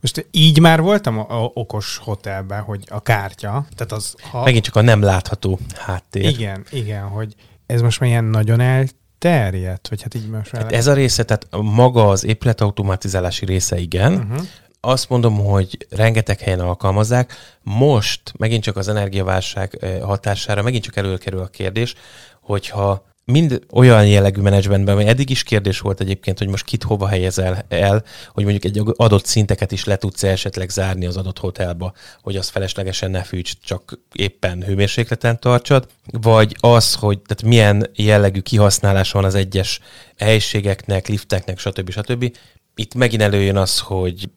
Most 0.00 0.26
így 0.30 0.60
már 0.60 0.80
voltam 0.80 1.18
a, 1.18 1.44
a 1.44 1.50
okos 1.54 1.96
hotelben, 1.96 2.62
hogy 2.62 2.84
a 2.90 3.02
kártya, 3.02 3.66
tehát 3.76 3.92
az... 3.92 4.14
Ha... 4.30 4.42
Megint 4.42 4.64
csak 4.64 4.76
a 4.76 4.80
nem 4.80 5.02
látható 5.02 5.58
háttér. 5.76 6.24
Igen, 6.24 6.64
igen, 6.70 7.02
hogy 7.02 7.34
ez 7.66 7.80
most 7.80 8.00
már 8.00 8.08
ilyen 8.08 8.24
nagyon 8.24 8.60
elterjedt, 8.60 9.88
vagy 9.88 10.02
hát 10.02 10.14
így 10.14 10.28
most 10.28 10.52
már... 10.52 10.62
Hát 10.62 10.72
ez 10.72 10.86
a 10.86 10.92
része, 10.92 11.24
tehát 11.24 11.46
maga 11.50 12.08
az 12.08 12.24
épületautomatizálási 12.24 13.44
része 13.44 13.78
igen, 13.78 14.12
uh-huh. 14.12 14.46
Azt 14.84 15.08
mondom, 15.08 15.38
hogy 15.38 15.86
rengeteg 15.90 16.40
helyen 16.40 16.60
alkalmazzák. 16.60 17.32
Most 17.62 18.32
megint 18.38 18.62
csak 18.62 18.76
az 18.76 18.88
energiaválság 18.88 19.78
eh, 19.80 20.00
hatására 20.00 20.62
megint 20.62 20.84
csak 20.84 20.96
előkerül 20.96 21.40
a 21.40 21.46
kérdés, 21.46 21.94
hogyha 22.40 23.04
mind 23.24 23.60
olyan 23.70 24.06
jellegű 24.06 24.40
menedzsmentben, 24.40 24.94
vagy 24.94 25.06
eddig 25.06 25.30
is 25.30 25.42
kérdés 25.42 25.80
volt 25.80 26.00
egyébként, 26.00 26.38
hogy 26.38 26.48
most 26.48 26.64
kit 26.64 26.82
hova 26.82 27.06
helyezel 27.06 27.64
el, 27.68 28.04
hogy 28.32 28.44
mondjuk 28.44 28.64
egy 28.64 28.82
adott 28.96 29.24
szinteket 29.24 29.72
is 29.72 29.84
le 29.84 29.96
tudsz 29.96 30.22
esetleg 30.22 30.70
zárni 30.70 31.06
az 31.06 31.16
adott 31.16 31.38
hotelba, 31.38 31.92
hogy 32.22 32.36
az 32.36 32.48
feleslegesen 32.48 33.10
ne 33.10 33.22
fűts, 33.22 33.52
csak 33.64 33.98
éppen 34.12 34.62
hőmérsékleten 34.62 35.40
tartsad, 35.40 35.86
vagy 36.04 36.56
az, 36.60 36.94
hogy 36.94 37.20
tehát 37.20 37.42
milyen 37.42 37.90
jellegű 37.94 38.40
kihasználás 38.40 39.12
van 39.12 39.24
az 39.24 39.34
egyes 39.34 39.80
helységeknek, 40.18 41.08
lifteknek, 41.08 41.58
stb. 41.58 41.90
stb. 41.90 42.36
Itt 42.74 42.94
megint 42.94 43.22
előjön 43.22 43.56
az, 43.56 43.78
hogy 43.78 44.28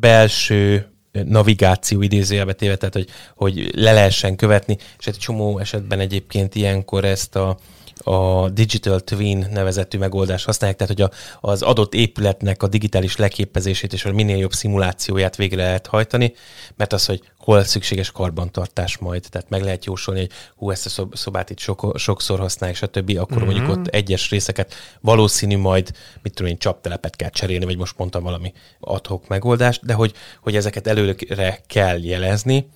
belső 0.00 0.88
navigáció 1.12 2.02
idézőjelbe 2.02 2.52
téve, 2.52 2.76
tehát 2.76 2.94
hogy, 2.94 3.08
hogy 3.34 3.70
le 3.74 3.92
lehessen 3.92 4.36
követni, 4.36 4.78
és 4.98 5.06
egy 5.06 5.16
csomó 5.16 5.58
esetben 5.58 6.00
egyébként 6.00 6.54
ilyenkor 6.54 7.04
ezt 7.04 7.36
a 7.36 7.58
a 7.96 8.48
Digital 8.48 9.00
Twin 9.00 9.46
nevezetű 9.52 9.98
megoldást 9.98 10.44
használják, 10.44 10.78
tehát 10.78 10.94
hogy 10.96 11.02
a, 11.02 11.48
az 11.48 11.62
adott 11.62 11.94
épületnek 11.94 12.62
a 12.62 12.68
digitális 12.68 13.16
leképezését 13.16 13.92
és 13.92 14.04
a 14.04 14.12
minél 14.12 14.36
jobb 14.36 14.52
szimulációját 14.52 15.36
végre 15.36 15.62
lehet 15.62 15.86
hajtani, 15.86 16.34
mert 16.76 16.92
az, 16.92 17.06
hogy 17.06 17.22
hol 17.38 17.64
szükséges 17.64 18.10
karbantartás 18.10 18.98
majd, 18.98 19.26
tehát 19.30 19.48
meg 19.48 19.62
lehet 19.62 19.84
jósolni, 19.84 20.20
hogy 20.20 20.30
hú, 20.56 20.70
ezt 20.70 20.98
a 20.98 21.08
szobát 21.12 21.50
itt 21.50 21.58
sok, 21.58 21.92
sokszor 21.98 22.38
használják, 22.38 22.78
stb., 22.78 23.18
akkor 23.18 23.36
mm-hmm. 23.36 23.46
mondjuk 23.46 23.68
ott 23.68 23.86
egyes 23.86 24.30
részeket 24.30 24.74
valószínű 25.00 25.56
majd, 25.56 25.90
mit 26.22 26.34
tudom 26.34 26.50
én, 26.50 26.58
csaptelepet 26.58 27.16
kell 27.16 27.30
cserélni, 27.30 27.64
vagy 27.64 27.76
most 27.76 27.98
mondtam 27.98 28.22
valami 28.22 28.52
adhok 28.80 29.28
megoldást, 29.28 29.84
de 29.84 29.92
hogy, 29.92 30.12
hogy 30.40 30.56
ezeket 30.56 30.86
előre 30.86 31.60
kell 31.66 32.02
jelezni, 32.02 32.68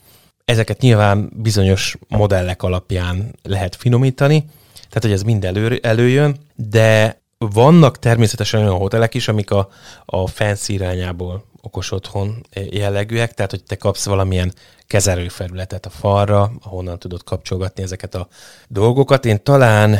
ezeket 0.44 0.80
nyilván 0.80 1.30
bizonyos 1.34 1.96
modellek 2.08 2.62
alapján 2.62 3.34
lehet 3.42 3.76
finomítani, 3.76 4.44
tehát 4.88 5.02
hogy 5.02 5.12
ez 5.12 5.22
mind 5.22 5.44
elő, 5.44 5.78
előjön, 5.82 6.36
de 6.54 7.20
vannak 7.38 7.98
természetesen 7.98 8.60
olyan 8.60 8.76
hotelek 8.76 9.14
is, 9.14 9.28
amik 9.28 9.50
a, 9.50 9.68
a 10.04 10.26
fancy 10.26 10.72
irányából 10.72 11.44
okos 11.62 11.92
otthon 11.92 12.46
jellegűek, 12.70 13.34
tehát 13.34 13.50
hogy 13.50 13.64
te 13.64 13.76
kapsz 13.76 14.06
valamilyen 14.06 14.52
kezelőfelületet 14.86 15.86
a 15.86 15.90
falra, 15.90 16.52
ahonnan 16.62 16.98
tudod 16.98 17.24
kapcsolgatni 17.24 17.82
ezeket 17.82 18.14
a 18.14 18.28
dolgokat. 18.68 19.24
Én 19.24 19.42
talán 19.42 19.98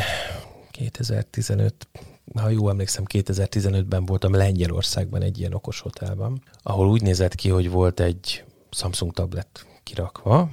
2015 0.71 1.87
ha 2.35 2.49
jól 2.49 2.71
emlékszem, 2.71 3.03
2015-ben 3.13 4.05
voltam 4.05 4.33
Lengyelországban 4.33 5.21
egy 5.21 5.39
ilyen 5.39 5.53
okos 5.53 5.79
hotelben, 5.79 6.41
ahol 6.63 6.87
úgy 6.87 7.01
nézett 7.01 7.35
ki, 7.35 7.49
hogy 7.49 7.69
volt 7.69 7.99
egy 7.99 8.43
Samsung 8.71 9.13
tablet 9.13 9.65
kirakva, 9.83 10.49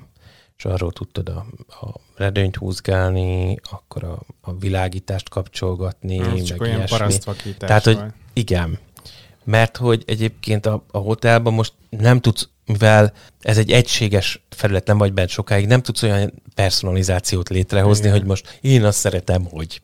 és 0.59 0.65
arról 0.65 0.93
tudtad 0.93 1.29
a, 1.29 1.47
a 1.87 2.01
redőnyt 2.17 2.57
húzgálni, 2.57 3.59
akkor 3.71 4.05
a, 4.05 4.23
a 4.41 4.57
világítást 4.57 5.29
kapcsolgatni, 5.29 6.19
Ez 6.19 6.27
meg 6.27 6.43
csak 6.43 6.61
olyan 6.61 6.77
ilyesmi. 6.77 7.15
Tehát, 7.59 7.85
hogy 7.85 7.99
igen, 8.33 8.79
mert 9.45 9.77
hogy 9.77 10.03
egyébként 10.07 10.67
a, 10.67 10.85
a 10.91 10.99
hotelban 10.99 11.53
most 11.53 11.73
nem 11.91 12.21
tudsz, 12.21 12.49
mivel 12.67 13.13
ez 13.41 13.59
egy 13.59 13.71
egységes 13.73 14.43
felület, 14.49 14.87
nem 14.87 14.99
vagy 14.99 15.13
bent 15.13 15.29
sokáig, 15.29 15.67
nem 15.67 15.83
tudsz 15.83 16.03
olyan 16.03 16.43
personalizációt 16.55 17.49
létrehozni, 17.49 18.07
Igen. 18.07 18.19
hogy 18.19 18.27
most 18.27 18.59
én 18.61 18.85
azt 18.85 18.99
szeretem, 18.99 19.45
hogy. 19.45 19.81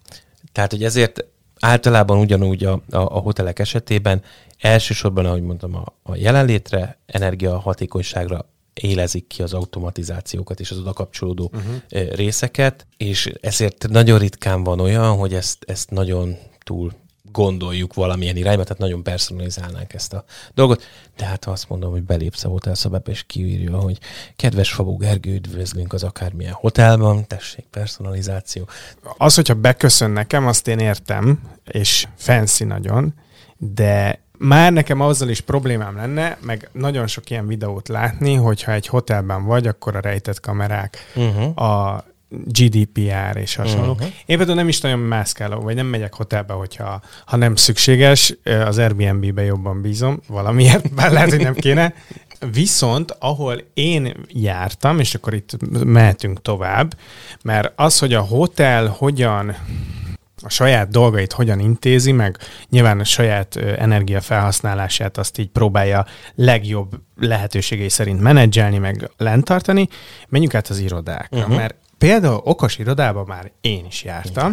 Tehát, 0.52 0.70
hogy 0.70 0.84
ezért 0.84 1.24
általában 1.60 2.18
ugyanúgy 2.18 2.64
a, 2.64 2.72
a, 2.72 2.96
a 2.96 3.18
hotelek 3.18 3.58
esetében 3.58 4.22
elsősorban, 4.58 5.26
ahogy 5.26 5.42
mondtam, 5.42 5.74
a, 5.74 5.84
a 6.02 6.16
jelenlétre, 6.16 6.98
energiahatékonyságra 7.06 8.51
élezik 8.74 9.26
ki 9.26 9.42
az 9.42 9.52
automatizációkat 9.52 10.60
és 10.60 10.70
az 10.70 10.78
oda 10.78 10.92
kapcsolódó 10.92 11.50
uh-huh. 11.54 12.14
részeket, 12.14 12.86
és 12.96 13.32
ezért 13.40 13.88
nagyon 13.88 14.18
ritkán 14.18 14.64
van 14.64 14.80
olyan, 14.80 15.16
hogy 15.16 15.34
ezt, 15.34 15.64
ezt 15.66 15.90
nagyon 15.90 16.36
túl 16.64 16.92
gondoljuk 17.32 17.94
valamilyen 17.94 18.36
irányba, 18.36 18.62
tehát 18.62 18.78
nagyon 18.78 19.02
personalizálnánk 19.02 19.94
ezt 19.94 20.12
a 20.12 20.24
dolgot. 20.54 20.82
De 21.16 21.24
hát 21.24 21.44
azt 21.44 21.68
mondom, 21.68 21.90
hogy 21.90 22.02
belépsz 22.02 22.44
a 22.44 22.48
hotelszobába, 22.48 23.10
és 23.10 23.22
kiírja, 23.22 23.76
hogy 23.78 23.98
kedves 24.36 24.72
Fabó 24.72 24.96
Gergő, 24.96 25.34
üdvözlünk 25.34 25.92
az 25.92 26.02
akármilyen 26.02 26.52
hotelban, 26.52 27.26
tessék, 27.26 27.64
personalizáció. 27.70 28.68
Az, 29.16 29.34
hogyha 29.34 29.54
beköszön 29.54 30.10
nekem, 30.10 30.46
azt 30.46 30.68
én 30.68 30.78
értem, 30.78 31.40
és 31.64 32.06
fancy 32.16 32.64
nagyon, 32.64 33.14
de 33.56 34.22
már 34.42 34.72
nekem 34.72 35.00
azzal 35.00 35.28
is 35.28 35.40
problémám 35.40 35.96
lenne, 35.96 36.38
meg 36.40 36.68
nagyon 36.72 37.06
sok 37.06 37.30
ilyen 37.30 37.46
videót 37.46 37.88
látni, 37.88 38.34
hogyha 38.34 38.72
egy 38.72 38.86
hotelben 38.86 39.44
vagy, 39.44 39.66
akkor 39.66 39.96
a 39.96 40.00
rejtett 40.00 40.40
kamerák, 40.40 40.98
uh-huh. 41.14 41.62
a 41.62 42.04
GDPR 42.28 43.36
és 43.36 43.54
hasonló. 43.54 43.92
Uh-huh. 43.92 44.06
Én 44.26 44.36
például 44.36 44.56
nem 44.56 44.68
is 44.68 44.80
nagyon 44.80 44.98
mászkálok, 44.98 45.62
vagy 45.62 45.74
nem 45.74 45.86
megyek 45.86 46.14
hotelbe, 46.14 46.52
hogyha 46.52 47.00
ha 47.26 47.36
nem 47.36 47.56
szükséges, 47.56 48.34
az 48.66 48.78
Airbnb-be 48.78 49.42
jobban 49.42 49.80
bízom, 49.80 50.20
valamiért, 50.28 50.94
bár 50.94 51.12
lehet, 51.12 51.30
hogy 51.30 51.42
nem 51.42 51.54
kéne. 51.54 51.94
Viszont 52.52 53.16
ahol 53.18 53.62
én 53.74 54.14
jártam, 54.28 54.98
és 54.98 55.14
akkor 55.14 55.34
itt 55.34 55.56
mehetünk 55.84 56.42
tovább, 56.42 56.94
mert 57.42 57.72
az, 57.76 57.98
hogy 57.98 58.14
a 58.14 58.20
hotel 58.20 58.86
hogyan 58.86 59.56
a 60.42 60.48
saját 60.48 60.88
dolgait 60.88 61.32
hogyan 61.32 61.58
intézi, 61.58 62.12
meg 62.12 62.38
nyilván 62.68 63.00
a 63.00 63.04
saját 63.04 63.56
energiafelhasználását 63.56 65.18
azt 65.18 65.38
így 65.38 65.48
próbálja 65.48 66.06
legjobb 66.34 67.00
lehetőségei 67.16 67.88
szerint 67.88 68.20
menedzselni, 68.20 68.78
meg 68.78 69.10
lentartani, 69.16 69.88
menjünk 70.28 70.54
át 70.54 70.68
az 70.68 70.78
irodákra, 70.78 71.38
uh-huh. 71.38 71.56
mert 71.56 71.74
például 71.98 72.40
okos 72.44 72.78
irodában 72.78 73.24
már 73.26 73.52
én 73.60 73.84
is 73.86 74.04
jártam, 74.04 74.52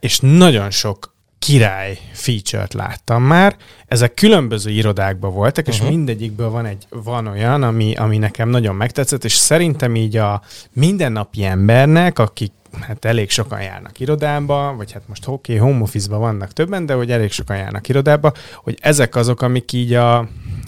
és 0.00 0.18
nagyon 0.20 0.70
sok 0.70 1.14
király 1.38 1.98
feature-t 2.12 2.74
láttam 2.74 3.22
már. 3.22 3.56
Ezek 3.86 4.14
különböző 4.14 4.70
irodákban 4.70 5.32
voltak, 5.32 5.68
és 5.68 5.76
uh-huh. 5.76 5.90
mindegyikből 5.90 6.50
van 6.50 6.66
egy 6.66 6.86
van 6.88 7.26
olyan, 7.26 7.62
ami, 7.62 7.94
ami 7.94 8.18
nekem 8.18 8.48
nagyon 8.48 8.74
megtetszett, 8.74 9.24
és 9.24 9.32
szerintem 9.32 9.96
így 9.96 10.16
a 10.16 10.42
mindennapi 10.72 11.44
embernek, 11.44 12.18
akik 12.18 12.52
hát 12.80 13.04
elég 13.04 13.30
sokan 13.30 13.62
járnak 13.62 14.00
irodába, 14.00 14.74
vagy 14.76 14.92
hát 14.92 15.08
most 15.08 15.26
oké, 15.26 15.56
okay, 15.56 15.68
home 15.68 15.82
office 15.82 16.16
vannak 16.16 16.52
többen, 16.52 16.86
de 16.86 16.94
hogy 16.94 17.10
elég 17.10 17.30
sokan 17.30 17.56
járnak 17.56 17.88
irodába, 17.88 18.32
hogy 18.56 18.78
ezek 18.80 19.16
azok, 19.16 19.42
amik 19.42 19.72
így 19.72 19.94
a, 19.94 20.18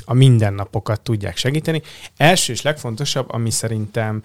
a 0.05 0.15
mindennapokat 0.15 1.01
tudják 1.01 1.37
segíteni. 1.37 1.83
Első 2.17 2.53
és 2.53 2.62
legfontosabb, 2.62 3.33
ami 3.33 3.51
szerintem 3.51 4.23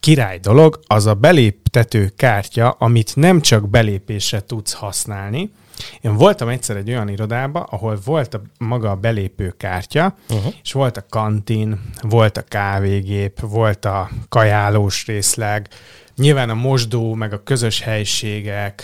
király 0.00 0.38
dolog, 0.38 0.80
az 0.86 1.06
a 1.06 1.14
beléptető 1.14 2.12
kártya, 2.16 2.70
amit 2.70 3.16
nem 3.16 3.40
csak 3.40 3.68
belépésre 3.68 4.40
tudsz 4.40 4.72
használni, 4.72 5.50
Én 6.00 6.14
voltam 6.14 6.48
egyszer 6.48 6.76
egy 6.76 6.88
olyan 6.88 7.08
irodába, 7.08 7.62
ahol 7.62 7.98
volt 8.04 8.34
a 8.34 8.42
maga 8.58 8.90
a 8.90 8.96
belépő 8.96 9.54
kártya, 9.56 10.14
uh-huh. 10.28 10.52
és 10.62 10.72
volt 10.72 10.96
a 10.96 11.06
kantin, 11.08 11.80
volt 12.02 12.36
a 12.36 12.42
kávégép, 12.42 13.40
volt 13.40 13.84
a 13.84 14.10
kajálós 14.28 15.06
részleg, 15.06 15.68
nyilván 16.18 16.50
a 16.50 16.54
mosdó, 16.54 17.14
meg 17.14 17.32
a 17.32 17.42
közös 17.42 17.80
helységekhez 17.80 18.82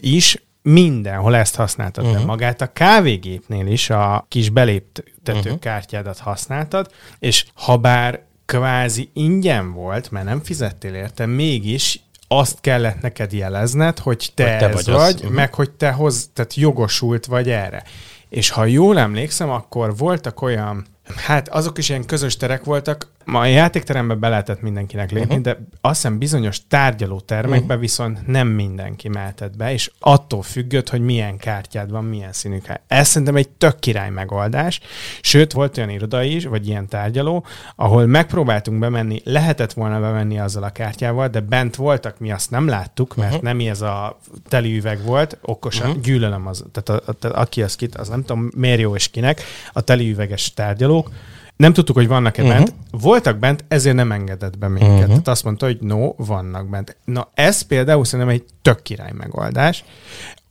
is 0.00 0.42
mindenhol 0.62 1.36
ezt 1.36 1.54
használtad, 1.54 2.04
uh-huh. 2.06 2.24
magát 2.24 2.60
a 2.60 2.72
kávégépnél 2.72 3.66
is 3.66 3.90
a 3.90 4.26
kis 4.28 4.50
beléptető 4.50 5.38
uh-huh. 5.38 5.58
kártyádat 5.58 6.18
használtad, 6.18 6.90
és 7.18 7.46
ha 7.54 7.76
bár 7.76 8.22
kvázi 8.44 9.10
ingyen 9.12 9.72
volt, 9.72 10.10
mert 10.10 10.24
nem 10.24 10.42
fizettél 10.42 10.94
érte, 10.94 11.26
mégis 11.26 12.02
azt 12.28 12.60
kellett 12.60 13.00
neked 13.00 13.32
jelezned, 13.32 13.98
hogy 13.98 14.30
te, 14.34 14.50
hogy 14.50 14.58
te 14.58 14.68
ez 14.68 14.74
vagy, 14.86 14.94
vagy 14.94 15.20
az. 15.24 15.30
meg 15.30 15.54
hogy 15.54 15.70
te 15.70 15.90
hoz, 15.90 16.30
tehát 16.32 16.54
jogosult 16.54 17.26
vagy 17.26 17.50
erre. 17.50 17.82
És 18.28 18.50
ha 18.50 18.64
jól 18.64 18.98
emlékszem, 18.98 19.50
akkor 19.50 19.96
voltak 19.96 20.42
olyan 20.42 20.86
Hát 21.16 21.48
azok 21.48 21.78
is 21.78 21.88
ilyen 21.88 22.04
közös 22.04 22.36
terek 22.36 22.64
voltak. 22.64 23.08
Ma 23.24 23.40
a 23.40 23.44
játékterembe 23.44 24.14
be 24.14 24.28
lehetett 24.28 24.60
mindenkinek 24.60 25.10
lépni, 25.10 25.28
uh-huh. 25.28 25.42
de 25.42 25.58
azt 25.80 25.94
hiszem 25.94 26.18
bizonyos 26.18 26.66
tárgyaló 26.66 27.20
termekbe 27.20 27.64
uh-huh. 27.64 27.80
viszont 27.80 28.26
nem 28.26 28.48
mindenki 28.48 29.08
mehetett 29.08 29.56
be, 29.56 29.72
és 29.72 29.90
attól 29.98 30.42
függött, 30.42 30.88
hogy 30.88 31.00
milyen 31.00 31.36
kártyád 31.36 31.90
van, 31.90 32.04
milyen 32.04 32.32
színű 32.32 32.58
kártyád. 32.58 32.80
Ez 32.86 33.08
szerintem 33.08 33.36
egy 33.36 33.48
tök 33.48 33.78
király 33.78 34.10
megoldás. 34.10 34.80
Sőt, 35.20 35.52
volt 35.52 35.76
olyan 35.76 35.90
iroda 35.90 36.22
is, 36.22 36.44
vagy 36.44 36.68
ilyen 36.68 36.88
tárgyaló, 36.88 37.44
ahol 37.76 38.06
megpróbáltunk 38.06 38.78
bemenni, 38.78 39.20
lehetett 39.24 39.72
volna 39.72 40.00
bemenni 40.00 40.38
azzal 40.38 40.62
a 40.62 40.70
kártyával, 40.70 41.28
de 41.28 41.40
bent 41.40 41.76
voltak, 41.76 42.18
mi 42.18 42.32
azt 42.32 42.50
nem 42.50 42.68
láttuk, 42.68 43.16
mert 43.16 43.30
uh-huh. 43.30 43.44
nem 43.44 43.68
ez 43.68 43.80
a 43.80 44.18
teli 44.48 44.76
üveg 44.76 45.02
volt, 45.02 45.38
okosan, 45.42 45.88
uh-huh. 45.88 46.02
gyűlölöm 46.02 46.46
az, 46.46 46.64
tehát 46.72 47.02
a, 47.04 47.12
a, 47.20 47.26
a, 47.26 47.40
aki 47.40 47.62
az 47.62 47.76
kit, 47.76 47.94
az 47.94 48.08
nem 48.08 48.20
tudom, 48.20 48.50
miért 48.56 48.80
jó 48.80 48.94
és 48.94 49.08
kinek, 49.10 49.42
a 49.72 49.80
teli 49.80 50.10
üveges 50.10 50.52
tárgyaló, 50.52 50.72
tárgyalók, 50.74 51.10
nem 51.56 51.72
tudtuk, 51.72 51.96
hogy 51.96 52.08
vannak-e 52.08 52.42
uh-huh. 52.42 52.56
bent. 52.56 52.74
Voltak 52.90 53.38
bent, 53.38 53.64
ezért 53.68 53.96
nem 53.96 54.12
engedett 54.12 54.58
be 54.58 54.68
minket. 54.68 54.90
Uh-huh. 54.90 55.08
Tehát 55.08 55.28
azt 55.28 55.44
mondta, 55.44 55.66
hogy 55.66 55.78
no, 55.80 56.12
vannak 56.16 56.68
bent. 56.68 56.96
Na, 57.04 57.30
ez 57.34 57.62
például 57.62 58.04
szerintem 58.04 58.34
egy 58.34 58.44
tök 58.62 58.82
király 58.82 59.12
megoldás. 59.12 59.84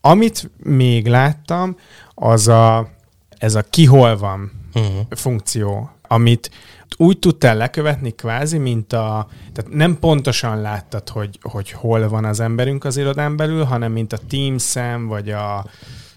Amit 0.02 0.52
még 0.58 1.08
láttam, 1.08 1.76
az 2.14 2.48
a, 2.48 2.90
ez 3.38 3.56
a 3.56 3.64
ki 3.70 3.86
hol 3.86 4.18
van 4.18 4.52
uh-huh. 4.74 4.96
funkció, 5.10 5.90
amit 6.08 6.52
úgy 6.98 7.20
tudtál 7.20 7.56
lekövetni 7.56 8.12
kvázi, 8.12 8.58
mint 8.58 8.94
a, 8.94 9.28
tehát 9.54 9.74
nem 9.74 10.00
pontosan 10.00 10.62
láttad, 10.62 11.10
hogy, 11.10 11.40
hogy 11.42 11.72
hol 11.72 12.10
van 12.10 12.26
az 12.26 12.40
emberünk 12.40 12.84
az 12.84 12.98
irodán 12.98 13.36
belül, 13.36 13.64
hanem 13.64 13.92
mint 13.92 14.14
a 14.14 14.20
Teams-en, 14.30 15.08
vagy 15.08 15.30
a 15.30 15.66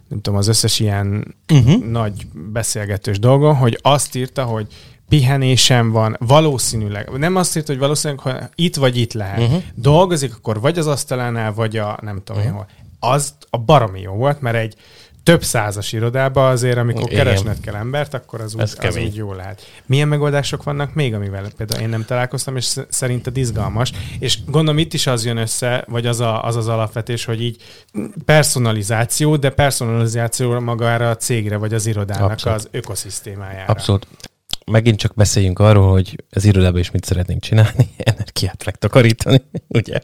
nem 0.09 0.21
tudom, 0.21 0.39
az 0.39 0.49
összes 0.49 0.81
ilyen 0.81 1.37
uh-huh. 1.53 1.85
nagy 1.85 2.27
beszélgetős 2.53 3.19
dolgon, 3.19 3.55
hogy 3.55 3.79
azt 3.83 4.15
írta, 4.15 4.45
hogy 4.45 4.67
pihenésem 5.09 5.91
van, 5.91 6.17
valószínűleg, 6.21 7.11
nem 7.11 7.37
azt 7.37 7.57
írta, 7.57 7.73
hogy 7.73 7.81
valószínűleg, 7.81 8.23
hogy 8.23 8.35
itt 8.55 8.77
vagy 8.77 8.97
itt 8.97 9.13
lehet. 9.13 9.39
Uh-huh. 9.39 9.63
Dolgozik, 9.75 10.35
akkor 10.35 10.61
vagy 10.61 10.79
az 10.79 10.87
asztalánál, 10.87 11.53
vagy 11.53 11.77
a 11.77 11.99
nem 12.03 12.23
tudom 12.25 12.43
uh-huh. 12.43 12.45
én 12.47 12.53
hol. 12.53 12.67
Az 13.01 13.35
a 13.51 13.59
baromi 13.59 14.01
jó 14.01 14.13
volt, 14.13 14.41
mert 14.41 14.57
egy 14.57 14.75
több 15.27 15.45
százas 15.45 15.93
irodába 15.93 16.49
azért, 16.49 16.79
amikor 16.79 17.11
Igen. 17.11 17.25
keresned 17.25 17.61
kell 17.61 17.75
embert, 17.75 18.15
akkor 18.15 18.41
az 18.41 18.55
úgy, 18.55 18.61
az 18.61 18.97
úgy 18.97 19.15
jó 19.15 19.33
lehet. 19.33 19.63
Milyen 19.87 20.09
megoldások 20.09 20.63
vannak 20.63 20.95
még, 20.95 21.15
amivel 21.15 21.51
például 21.57 21.81
én 21.81 21.89
nem 21.89 22.05
találkoztam, 22.05 22.57
és 22.57 22.77
szerinted 22.89 23.37
izgalmas, 23.37 23.93
és 24.19 24.45
gondolom 24.45 24.79
itt 24.79 24.93
is 24.93 25.07
az 25.07 25.25
jön 25.25 25.37
össze, 25.37 25.85
vagy 25.89 26.07
az 26.07 26.21
a, 26.21 26.45
az, 26.45 26.57
az 26.57 26.69
alapvetés, 26.69 27.25
hogy 27.25 27.43
így 27.43 27.63
personalizáció, 28.25 29.37
de 29.37 29.51
personalizáció 29.51 30.61
magára 30.61 31.11
a 31.11 31.17
cégre, 31.17 31.57
vagy 31.57 31.75
az 31.75 31.87
irodának 31.87 32.31
Abszolút. 32.31 32.59
az 32.59 32.69
ökoszisztémájára. 32.71 33.73
Abszolút 33.73 34.07
megint 34.67 34.99
csak 34.99 35.15
beszéljünk 35.15 35.59
arról, 35.59 35.91
hogy 35.91 36.25
az 36.31 36.45
irodában 36.45 36.81
is 36.81 36.91
mit 36.91 37.05
szeretnénk 37.05 37.41
csinálni, 37.41 37.89
energiát 38.15 38.65
megtakarítani, 38.65 39.43
ugye? 39.69 40.01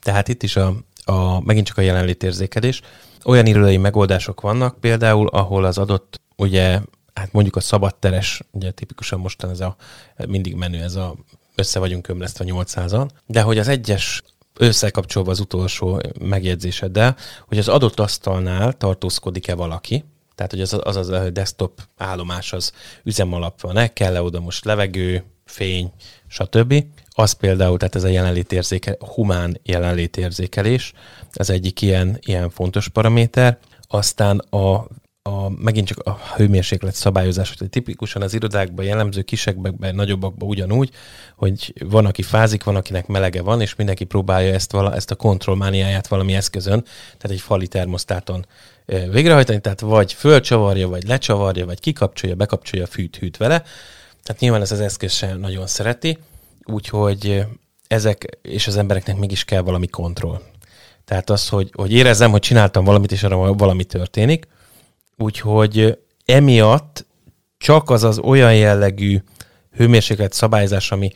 Tehát 0.00 0.28
itt 0.28 0.42
is 0.42 0.56
a, 0.56 0.74
a 1.04 1.40
megint 1.40 1.66
csak 1.66 1.78
a 1.78 1.82
jelenlétérzékelés 1.82 2.82
olyan 3.24 3.46
irodai 3.46 3.76
megoldások 3.76 4.40
vannak 4.40 4.80
például, 4.80 5.28
ahol 5.28 5.64
az 5.64 5.78
adott, 5.78 6.20
ugye, 6.36 6.80
hát 7.14 7.32
mondjuk 7.32 7.56
a 7.56 7.60
szabadteres, 7.60 8.42
ugye 8.50 8.70
tipikusan 8.70 9.20
mostan 9.20 9.50
ez 9.50 9.60
a 9.60 9.76
mindig 10.26 10.54
menő, 10.54 10.82
ez 10.82 10.94
a 10.94 11.14
össze 11.54 11.78
vagyunk 11.78 12.08
ömlesztve 12.08 12.44
800-an, 12.48 13.08
de 13.26 13.42
hogy 13.42 13.58
az 13.58 13.68
egyes 13.68 14.22
összekapcsolva 14.58 15.30
az 15.30 15.40
utolsó 15.40 16.00
megjegyzéseddel, 16.20 17.16
hogy 17.46 17.58
az 17.58 17.68
adott 17.68 18.00
asztalnál 18.00 18.72
tartózkodik-e 18.72 19.54
valaki, 19.54 20.04
tehát 20.34 20.50
hogy 20.50 20.60
az 20.60 20.78
az, 20.82 20.96
az 20.96 21.32
desktop 21.32 21.80
állomás 21.96 22.52
az 22.52 22.72
üzemalap 23.04 23.60
van-e, 23.60 23.92
kell-e 23.92 24.22
oda 24.22 24.40
most 24.40 24.64
levegő, 24.64 25.24
fény, 25.44 25.92
stb. 26.26 26.84
Az 27.14 27.32
például, 27.32 27.78
tehát 27.78 27.94
ez 27.94 28.04
a 28.04 28.08
jelenlétérzéke, 28.08 28.96
humán 29.14 29.60
jelenlétérzékelés, 29.62 30.92
az 31.32 31.50
egyik 31.50 31.82
ilyen, 31.82 32.18
ilyen 32.20 32.50
fontos 32.50 32.88
paraméter. 32.88 33.58
Aztán 33.88 34.38
a, 34.38 34.86
a, 35.22 35.48
megint 35.48 35.86
csak 35.86 35.98
a 35.98 36.18
hőmérséklet 36.36 36.94
szabályozás, 36.94 37.54
hogy 37.58 37.68
tipikusan 37.68 38.22
az 38.22 38.34
irodákban 38.34 38.84
jellemző 38.84 39.22
kisekben, 39.22 39.94
nagyobbakban 39.94 40.48
ugyanúgy, 40.48 40.90
hogy 41.36 41.72
van, 41.84 42.06
aki 42.06 42.22
fázik, 42.22 42.64
van, 42.64 42.76
akinek 42.76 43.06
melege 43.06 43.42
van, 43.42 43.60
és 43.60 43.74
mindenki 43.74 44.04
próbálja 44.04 44.54
ezt, 44.54 44.72
vala, 44.72 44.94
ezt 44.94 45.10
a 45.10 45.14
kontrollmániáját 45.14 46.08
valami 46.08 46.34
eszközön, 46.34 46.82
tehát 47.18 47.36
egy 47.36 47.40
fali 47.40 47.68
termosztáton 47.68 48.46
végrehajtani, 48.86 49.60
tehát 49.60 49.80
vagy 49.80 50.12
fölcsavarja, 50.12 50.88
vagy 50.88 51.06
lecsavarja, 51.06 51.66
vagy 51.66 51.80
kikapcsolja, 51.80 52.34
bekapcsolja, 52.34 52.86
fűt, 52.86 53.16
hűt 53.16 53.36
vele. 53.36 53.62
Tehát 54.22 54.40
nyilván 54.40 54.60
ez 54.60 54.72
az 54.72 54.80
eszköz 54.80 55.12
sem 55.12 55.38
nagyon 55.38 55.66
szereti, 55.66 56.18
úgyhogy 56.64 57.44
ezek, 57.86 58.38
és 58.42 58.66
az 58.66 58.76
embereknek 58.76 59.16
mégis 59.16 59.44
kell 59.44 59.60
valami 59.60 59.86
kontroll. 59.86 60.40
Tehát 61.04 61.30
az, 61.30 61.48
hogy, 61.48 61.70
hogy 61.72 61.92
érezzem, 61.92 62.30
hogy 62.30 62.40
csináltam 62.40 62.84
valamit, 62.84 63.12
és 63.12 63.22
arra 63.22 63.54
valami 63.54 63.84
történik. 63.84 64.46
Úgyhogy 65.16 65.98
emiatt 66.24 67.06
csak 67.58 67.90
az 67.90 68.04
az 68.04 68.18
olyan 68.18 68.54
jellegű 68.54 69.22
hőmérséklet 69.76 70.32
szabályzás, 70.32 70.92
ami 70.92 71.12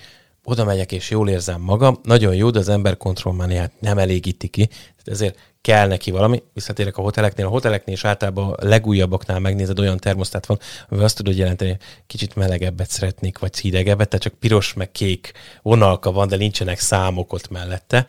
oda 0.49 0.65
megyek 0.65 0.93
és 0.93 1.11
jól 1.11 1.29
érzem 1.29 1.61
magam, 1.61 1.99
nagyon 2.03 2.35
jó, 2.35 2.51
de 2.51 2.59
az 2.59 2.69
ember 2.69 2.97
kontrollmániát 2.97 3.73
nem 3.81 3.99
elégíti 3.99 4.49
ki, 4.49 4.69
ezért 5.05 5.39
kell 5.61 5.87
neki 5.87 6.11
valami. 6.11 6.43
Visszatérek 6.53 6.97
a 6.97 7.03
hoteleknél. 7.03 7.47
A 7.47 7.49
hoteleknél 7.49 7.95
is 7.95 8.05
általában 8.05 8.53
a 8.53 8.65
legújabbaknál 8.65 9.39
megnézed, 9.39 9.79
olyan 9.79 9.99
termosztát 9.99 10.47
van, 10.47 10.59
ami 10.89 11.03
azt 11.03 11.17
tudod 11.17 11.37
jelenteni, 11.37 11.71
hogy 11.71 11.81
kicsit 12.07 12.35
melegebbet 12.35 12.91
szeretnék, 12.91 13.39
vagy 13.39 13.59
hidegebbet, 13.59 14.09
tehát 14.09 14.25
csak 14.25 14.35
piros 14.35 14.75
meg 14.75 14.93
kék 14.93 15.33
vonalka 15.63 16.13
van, 16.13 16.29
de 16.29 16.37
nincsenek 16.37 16.79
számok 16.79 17.33
ott 17.33 17.51
mellette. 17.51 18.07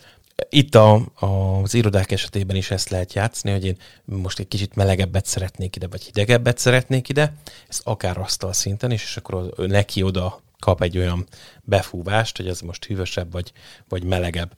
Itt 0.50 0.76
a, 0.76 0.94
a, 1.14 1.26
az 1.64 1.74
irodák 1.74 2.12
esetében 2.12 2.56
is 2.56 2.72
ezt 2.72 2.90
lehet 2.90 3.14
játszani, 3.14 3.54
hogy 3.54 3.66
én 3.66 3.78
most 4.06 4.40
egy 4.40 4.48
kicsit 4.48 4.76
melegebbet 4.76 5.26
szeretnék 5.26 5.76
ide, 5.76 5.88
vagy 5.88 6.04
hidegebbet 6.04 6.58
szeretnék 6.58 7.10
ide, 7.10 7.34
ez 7.70 7.80
akár 7.84 8.18
asztal 8.18 8.54
szinten 8.54 8.92
is, 8.92 9.04
és 9.04 9.18
akkor 9.18 9.54
neki 9.68 10.04
oda 10.04 10.46
kap 10.60 10.82
egy 10.82 10.98
olyan 10.98 11.26
befúvást, 11.62 12.38
hogy 12.38 12.48
az 12.48 12.62
most 12.62 12.86
hűvösebb, 12.86 13.32
vagy, 13.32 13.52
vagy 13.88 14.04
melegebb. 14.04 14.56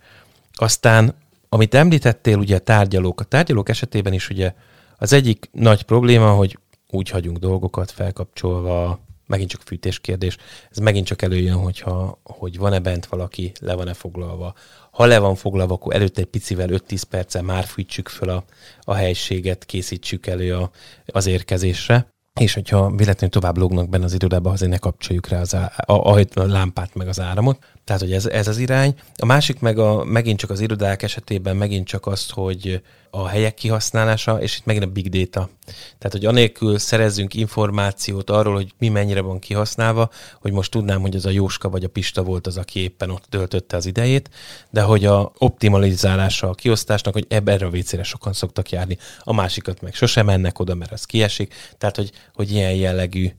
Aztán, 0.54 1.16
amit 1.50 1.74
említettél, 1.74 2.38
ugye 2.38 2.56
a 2.56 2.60
tárgyalók. 2.60 3.20
A 3.20 3.24
tárgyalók 3.24 3.70
esetében 3.70 4.14
is 4.14 4.30
ugye 4.30 4.54
az 4.98 5.14
egyik 5.14 5.50
nagy 5.52 5.84
probléma, 5.84 6.32
hogy 6.32 6.60
úgy 6.90 7.10
hagyunk 7.10 7.38
dolgokat 7.38 7.92
felkapcsolva, 7.92 9.00
megint 9.30 9.50
csak 9.50 9.62
fűtéskérdés, 9.62 10.38
ez 10.72 10.78
megint 10.78 11.06
csak 11.06 11.22
előjön, 11.22 11.56
hogyha, 11.56 12.20
hogy 12.24 12.58
van-e 12.58 12.80
bent 12.80 13.06
valaki, 13.06 13.52
le 13.60 13.74
van-e 13.74 13.94
foglalva. 13.94 14.54
Ha 14.92 15.06
le 15.06 15.20
van 15.20 15.36
foglalva, 15.36 15.74
akkor 15.74 15.96
előtte 15.96 16.22
egy 16.22 16.28
picivel 16.28 16.68
5-10 16.72 17.02
perccel 17.10 17.42
már 17.42 17.64
fűtsük 17.64 18.08
föl 18.08 18.30
a, 18.30 18.44
a 18.82 18.94
helységet, 18.94 19.66
készítsük 19.66 20.28
elő 20.28 20.56
a, 20.56 20.72
az 21.06 21.26
érkezésre. 21.26 22.08
És 22.40 22.54
hogyha 22.54 22.90
véletlenül 22.90 23.30
tovább 23.30 23.58
lógnak 23.58 23.90
benne 23.90 24.04
az 24.04 24.14
irodában, 24.14 24.52
azért 24.52 24.72
ne 24.72 24.78
kapcsoljuk 24.78 25.28
rá 25.28 25.40
az 25.40 25.56
á, 25.56 25.72
a, 25.86 25.94
a, 25.94 26.20
a 26.34 26.46
lámpát 26.46 26.96
meg 26.96 27.08
az 27.08 27.20
áramot. 27.20 27.58
Tehát, 27.90 28.04
hogy 28.04 28.14
ez, 28.14 28.26
ez 28.26 28.48
az 28.48 28.58
irány. 28.58 28.96
A 29.16 29.26
másik 29.26 29.60
meg 29.60 29.78
a, 29.78 30.04
megint 30.04 30.40
csak 30.40 30.50
az 30.50 30.60
irodák 30.60 31.04
esetében 31.04 31.56
megint 31.56 31.88
csak 31.88 32.08
az, 32.08 32.30
hogy 32.30 32.82
a 33.10 33.28
helyek 33.28 33.54
kihasználása, 33.54 34.42
és 34.42 34.58
itt 34.58 34.66
megint 34.66 34.86
a 34.86 34.90
big 34.90 35.10
data. 35.10 35.50
Tehát, 35.98 36.12
hogy 36.12 36.26
anélkül 36.26 36.78
szerezzünk 36.78 37.34
információt 37.34 38.30
arról, 38.30 38.54
hogy 38.54 38.74
mi 38.78 38.90
mennyire 38.90 39.22
van 39.22 39.40
kihasználva, 39.40 40.10
hogy 40.42 40.52
most 40.52 40.72
tudnám, 40.72 41.02
hogy 41.02 41.16
az 41.16 41.26
a 41.26 41.30
Jóska 41.30 41.70
vagy 41.70 41.84
a 41.84 41.90
Pista 41.90 42.24
volt 42.24 42.48
az, 42.48 42.58
aki 42.58 42.80
éppen 42.80 43.10
ott 43.10 43.26
töltötte 43.30 43.78
az 43.78 43.86
idejét, 43.86 44.30
de 44.70 44.82
hogy 44.82 45.06
a 45.06 45.32
optimalizálása 45.38 46.50
a 46.50 46.54
kiosztásnak, 46.54 47.14
hogy 47.14 47.26
ebben 47.30 47.56
erre 47.56 47.66
a 47.66 47.70
vécére 47.70 48.04
sokan 48.04 48.34
szoktak 48.34 48.70
járni, 48.70 48.98
a 49.20 49.34
másikat 49.34 49.82
meg 49.82 49.94
sosem 49.94 50.26
mennek 50.26 50.60
oda, 50.60 50.76
mert 50.76 50.92
az 50.92 51.04
kiesik. 51.04 51.54
Tehát, 51.78 51.96
hogy, 51.96 52.12
hogy 52.34 52.52
ilyen 52.52 52.74
jellegű 52.74 53.32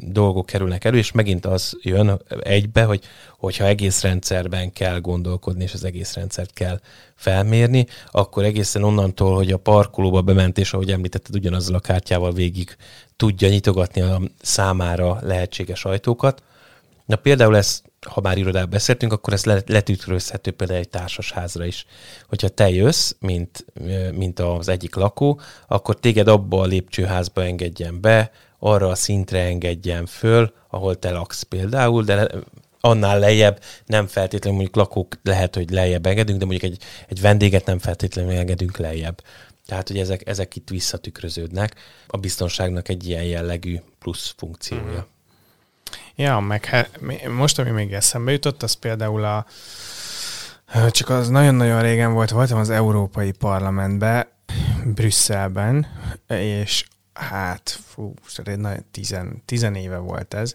dolgok 0.00 0.46
kerülnek 0.46 0.84
elő, 0.84 0.96
és 0.96 1.12
megint 1.12 1.46
az 1.46 1.78
jön 1.82 2.20
egybe, 2.42 2.84
hogy 2.84 3.00
hogyha 3.38 3.64
egész 3.64 4.02
rendszerben 4.02 4.72
kell 4.72 5.00
gondolkodni, 5.00 5.62
és 5.62 5.72
az 5.72 5.84
egész 5.84 6.14
rendszert 6.14 6.52
kell 6.52 6.80
felmérni, 7.14 7.86
akkor 8.10 8.44
egészen 8.44 8.82
onnantól, 8.82 9.34
hogy 9.34 9.52
a 9.52 9.56
parkolóba 9.56 10.22
bement, 10.22 10.58
és 10.58 10.72
ahogy 10.72 10.90
említetted, 10.90 11.34
ugyanazzal 11.34 11.74
a 11.74 11.80
kártyával 11.80 12.32
végig 12.32 12.76
tudja 13.16 13.48
nyitogatni 13.48 14.00
a 14.00 14.20
számára 14.42 15.18
lehetséges 15.22 15.84
ajtókat. 15.84 16.42
Na 17.06 17.16
például 17.16 17.56
ez, 17.56 17.82
ha 18.08 18.20
már 18.20 18.38
irodában 18.38 18.70
beszéltünk, 18.70 19.12
akkor 19.12 19.32
ez 19.32 19.44
letükrözhető 19.44 20.50
például 20.50 20.78
egy 20.78 20.88
társasházra 20.88 21.64
is. 21.64 21.86
Hogyha 22.28 22.48
te 22.48 22.70
jössz, 22.70 23.12
mint, 23.18 23.64
mint 24.12 24.40
az 24.40 24.68
egyik 24.68 24.94
lakó, 24.94 25.40
akkor 25.66 26.00
téged 26.00 26.28
abba 26.28 26.60
a 26.60 26.66
lépcsőházba 26.66 27.44
engedjen 27.44 28.00
be, 28.00 28.30
arra 28.64 28.88
a 28.88 28.94
szintre 28.94 29.38
engedjen 29.38 30.06
föl, 30.06 30.52
ahol 30.68 30.98
te 30.98 31.10
laksz 31.10 31.42
például, 31.42 32.04
de 32.04 32.28
annál 32.80 33.18
lejjebb 33.18 33.62
nem 33.86 34.06
feltétlenül 34.06 34.58
mondjuk 34.58 34.76
lakók 34.76 35.18
lehet, 35.22 35.54
hogy 35.54 35.70
lejjebb 35.70 36.06
engedünk, 36.06 36.38
de 36.38 36.44
mondjuk 36.44 36.72
egy, 36.72 36.82
egy 37.08 37.20
vendéget 37.20 37.66
nem 37.66 37.78
feltétlenül 37.78 38.32
engedünk 38.32 38.76
lejjebb. 38.76 39.22
Tehát, 39.66 39.88
hogy 39.88 39.98
ezek, 39.98 40.28
ezek 40.28 40.56
itt 40.56 40.68
visszatükröződnek. 40.68 41.74
A 42.06 42.16
biztonságnak 42.16 42.88
egy 42.88 43.08
ilyen 43.08 43.24
jellegű 43.24 43.80
plusz 43.98 44.34
funkciója. 44.36 44.82
Mm. 44.82 46.24
Ja, 46.24 46.38
meg 46.38 46.64
he, 46.64 46.88
most, 47.28 47.58
ami 47.58 47.70
még 47.70 47.92
eszembe 47.92 48.32
jutott, 48.32 48.62
az 48.62 48.72
például 48.72 49.24
a 49.24 49.46
csak 50.90 51.08
az 51.08 51.28
nagyon-nagyon 51.28 51.82
régen 51.82 52.12
volt, 52.12 52.30
voltam 52.30 52.58
az 52.58 52.70
Európai 52.70 53.32
Parlamentben, 53.32 54.26
Brüsszelben, 54.84 55.86
és 56.28 56.84
hát, 57.12 57.78
fú, 57.86 58.14
egy 58.44 58.84
tizen, 58.90 59.42
tizen 59.44 59.74
éve 59.74 59.96
volt 59.96 60.34
ez, 60.34 60.54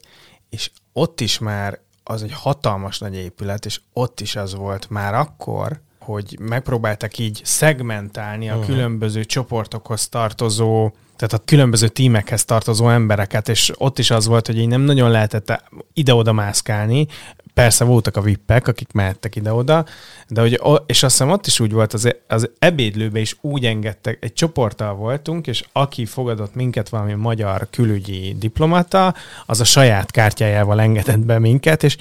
és 0.50 0.72
ott 0.93 1.22
is 1.22 1.39
már 1.39 1.80
az 2.04 2.24
egy 2.24 2.34
hatalmas 2.34 3.00
nagy 3.00 3.15
épület, 3.15 3.65
és 3.65 3.82
ott 3.93 4.20
is 4.20 4.36
az 4.36 4.56
volt 4.56 4.89
már 4.89 5.13
akkor, 5.13 5.82
hogy 6.00 6.38
megpróbáltak 6.39 7.17
így 7.17 7.41
szegmentálni 7.43 8.50
a 8.50 8.54
uh-huh. 8.54 8.70
különböző 8.70 9.26
csoportokhoz 9.26 10.10
tartozó, 10.10 10.91
tehát 11.15 11.34
a 11.34 11.41
különböző 11.46 11.88
tímekhez 11.88 12.46
tartozó 12.46 12.89
embereket, 12.89 13.50
és 13.50 13.72
ott 13.78 14.00
is 14.00 14.12
az 14.12 14.26
volt, 14.26 14.46
hogy 14.46 14.58
így 14.58 14.67
nem 14.67 14.82
nagyon 14.82 15.12
lehetett 15.12 15.63
ide-oda 15.93 16.34
mászkálni, 16.34 17.08
Persze 17.58 17.84
voltak 17.84 18.17
a 18.17 18.22
vippek, 18.22 18.67
akik 18.67 18.91
mehettek 18.91 19.36
ide-oda, 19.36 19.86
de 20.28 20.41
hogy, 20.41 20.62
és 20.86 21.04
azt 21.04 21.17
hiszem 21.17 21.32
ott 21.32 21.48
is 21.48 21.60
úgy 21.60 21.72
volt, 21.72 21.93
az, 21.93 22.15
az 22.28 22.50
ebédlőbe 22.60 23.20
is 23.20 23.38
úgy 23.41 23.65
engedtek, 23.65 24.17
egy 24.22 24.34
csoporttal 24.34 24.93
voltunk, 24.93 25.48
és 25.48 25.63
aki 25.72 26.06
fogadott 26.06 26.56
minket 26.56 26.89
valami 26.89 27.13
magyar 27.13 27.67
külügyi 27.70 28.36
diplomata, 28.39 29.13
az 29.46 29.60
a 29.60 29.63
saját 29.63 30.12
kártyájával 30.12 30.82
engedett 30.82 31.20
be 31.20 31.39
minket, 31.39 31.84
és 31.84 31.98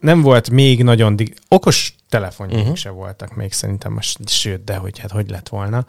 nem 0.00 0.20
volt 0.20 0.50
még 0.50 0.82
nagyon, 0.82 1.16
dig- 1.16 1.38
okos 1.48 1.94
telefonjuk 2.08 2.60
uh-huh. 2.60 2.76
se 2.76 2.90
voltak 2.90 3.34
még 3.34 3.52
szerintem, 3.52 3.92
most, 3.92 4.28
sőt, 4.28 4.64
de 4.64 4.76
hogy 4.76 4.98
hát 4.98 5.10
hogy 5.10 5.30
lett 5.30 5.48
volna. 5.48 5.86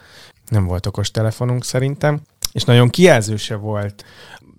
Nem 0.49 0.65
volt 0.65 0.86
okos 0.86 1.12
telefonunk 1.12 1.63
szerintem, 1.63 2.21
és 2.51 2.63
nagyon 2.63 2.89
kijelző 2.89 3.36
se 3.36 3.56
volt 3.56 4.06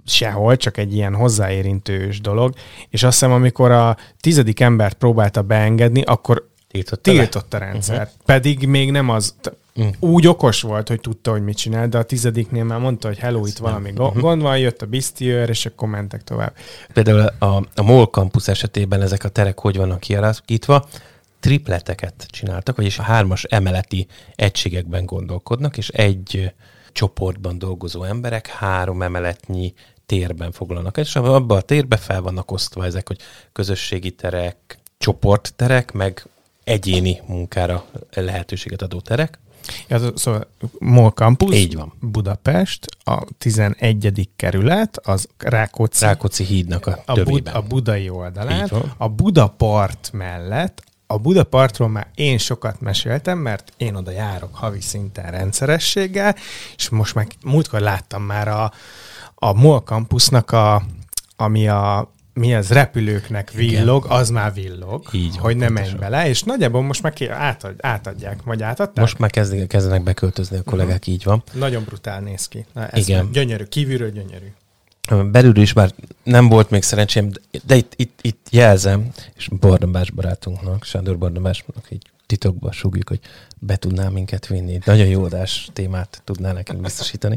sehol, 0.06 0.56
csak 0.56 0.76
egy 0.76 0.94
ilyen 0.94 1.14
hozzáérintős 1.14 2.20
dolog, 2.20 2.54
és 2.90 3.02
azt 3.02 3.18
hiszem, 3.18 3.32
amikor 3.32 3.70
a 3.70 3.96
tizedik 4.20 4.60
embert 4.60 4.96
próbálta 4.96 5.42
beengedni, 5.42 6.02
akkor 6.02 6.48
tiltott, 6.68 7.02
tiltott 7.02 7.54
a 7.54 7.58
rendszer. 7.58 7.96
Uh-huh. 7.96 8.12
Pedig 8.24 8.66
még 8.66 8.90
nem 8.90 9.08
az, 9.08 9.34
uh-huh. 9.74 9.94
úgy 10.00 10.26
okos 10.26 10.62
volt, 10.62 10.88
hogy 10.88 11.00
tudta, 11.00 11.30
hogy 11.30 11.42
mit 11.42 11.56
csinál, 11.56 11.88
de 11.88 11.98
a 11.98 12.02
tizediknél 12.02 12.64
már 12.64 12.78
mondta, 12.78 13.08
hogy 13.08 13.18
hello, 13.18 13.46
itt 13.46 13.56
valami 13.56 13.90
uh-huh. 13.90 14.20
gond 14.20 14.42
van, 14.42 14.58
jött 14.58 14.82
a 14.82 14.86
biztiőr, 14.86 15.48
és 15.48 15.66
akkor 15.66 15.88
mentek 15.88 16.24
tovább. 16.24 16.54
Például 16.92 17.20
a, 17.38 17.62
a 17.74 17.82
MOL 17.82 18.06
campus 18.06 18.48
esetében 18.48 19.02
ezek 19.02 19.24
a 19.24 19.28
terek 19.28 19.58
hogy 19.58 19.76
vannak 19.76 20.00
kialakítva, 20.00 20.88
tripleteket 21.40 22.26
csináltak, 22.30 22.76
vagyis 22.76 22.98
a 22.98 23.02
hármas 23.02 23.44
emeleti 23.44 24.06
egységekben 24.34 25.06
gondolkodnak, 25.06 25.76
és 25.76 25.88
egy 25.88 26.52
csoportban 26.92 27.58
dolgozó 27.58 28.02
emberek 28.02 28.46
három 28.46 29.02
emeletnyi 29.02 29.74
térben 30.06 30.52
foglalnak. 30.52 30.96
És 30.96 31.16
abban 31.16 31.58
a 31.58 31.60
térben 31.60 31.98
fel 31.98 32.20
vannak 32.20 32.50
osztva 32.50 32.84
ezek, 32.84 33.08
hogy 33.08 33.18
közösségi 33.52 34.10
terek, 34.10 34.78
csoportterek, 34.98 35.92
meg 35.92 36.26
egyéni 36.64 37.20
munkára 37.26 37.84
lehetőséget 38.14 38.82
adó 38.82 39.00
terek. 39.00 39.38
Ja, 39.88 40.16
szóval 40.16 40.50
MOL 40.78 41.10
Campus, 41.10 41.54
Így 41.54 41.74
van. 41.74 41.92
Budapest, 42.00 42.86
a 43.04 43.24
11. 43.38 44.28
kerület, 44.36 44.98
az 45.02 45.28
Rákóczi, 45.38 46.04
Rákóczi 46.04 46.44
hídnak 46.44 46.86
a, 46.86 47.02
a, 47.06 47.22
Bud, 47.22 47.50
a 47.52 47.62
budai 47.62 48.08
oldalán, 48.08 48.70
a 48.96 49.08
Budapart 49.08 50.10
mellett, 50.12 50.82
a 51.06 51.18
Budapartról 51.18 51.88
már 51.88 52.10
én 52.14 52.38
sokat 52.38 52.80
meséltem, 52.80 53.38
mert 53.38 53.72
én 53.76 53.94
oda 53.94 54.10
járok 54.10 54.54
havi 54.54 54.80
szinten 54.80 55.30
rendszerességgel, 55.30 56.36
és 56.76 56.88
most 56.88 57.14
meg 57.14 57.32
múltkor 57.44 57.80
láttam 57.80 58.22
már 58.22 58.48
a, 58.48 58.72
a 59.38 59.52
MOL 59.52 59.80
campusnak 59.80 60.50
a, 60.50 60.82
ami 61.36 61.68
a 61.68 62.14
mi 62.32 62.54
az 62.54 62.70
repülőknek 62.70 63.50
villog, 63.50 64.04
Igen. 64.04 64.16
az 64.16 64.30
már 64.30 64.54
villog, 64.54 65.08
Így 65.12 65.36
hogy 65.36 65.56
nem 65.56 65.72
menj 65.72 65.92
bele, 65.98 66.28
és 66.28 66.42
nagyjából 66.42 66.82
most 66.82 67.02
már 67.02 67.12
átad, 67.30 67.74
átadják, 67.80 68.42
vagy 68.44 68.62
átadták? 68.62 69.04
Most 69.04 69.18
már 69.18 69.30
kezdenek, 69.30 69.66
kezdenek 69.66 70.02
beköltözni 70.02 70.56
a 70.56 70.62
kollégák, 70.62 70.98
uh-huh. 70.98 71.14
így 71.14 71.24
van. 71.24 71.42
Nagyon 71.52 71.84
brutál 71.84 72.20
néz 72.20 72.48
ki. 72.48 72.66
Na, 72.72 72.86
ez 72.86 73.08
Igen. 73.08 73.30
Gyönyörű, 73.32 73.64
kívülről 73.64 74.10
gyönyörű. 74.10 74.52
Belül 75.30 75.56
is 75.56 75.72
már 75.72 75.90
nem 76.22 76.48
volt 76.48 76.70
még 76.70 76.82
szerencsém, 76.82 77.30
de 77.66 77.76
itt, 77.76 77.92
itt, 77.96 78.18
itt 78.22 78.46
jelzem, 78.50 79.08
és 79.36 79.48
Bardambás 79.60 80.10
barátunknak, 80.10 80.84
Sándor 80.84 81.18
Bardambásnak 81.18 81.86
így 81.90 82.10
titokba 82.26 82.72
sugjuk, 82.72 83.08
hogy 83.08 83.20
be 83.58 83.76
tudná 83.76 84.08
minket 84.08 84.46
vinni. 84.46 84.78
Nagyon 84.84 85.06
jó 85.06 85.24
adás 85.24 85.68
témát 85.72 86.22
tudná 86.24 86.52
nekünk 86.52 86.80
biztosítani. 86.80 87.36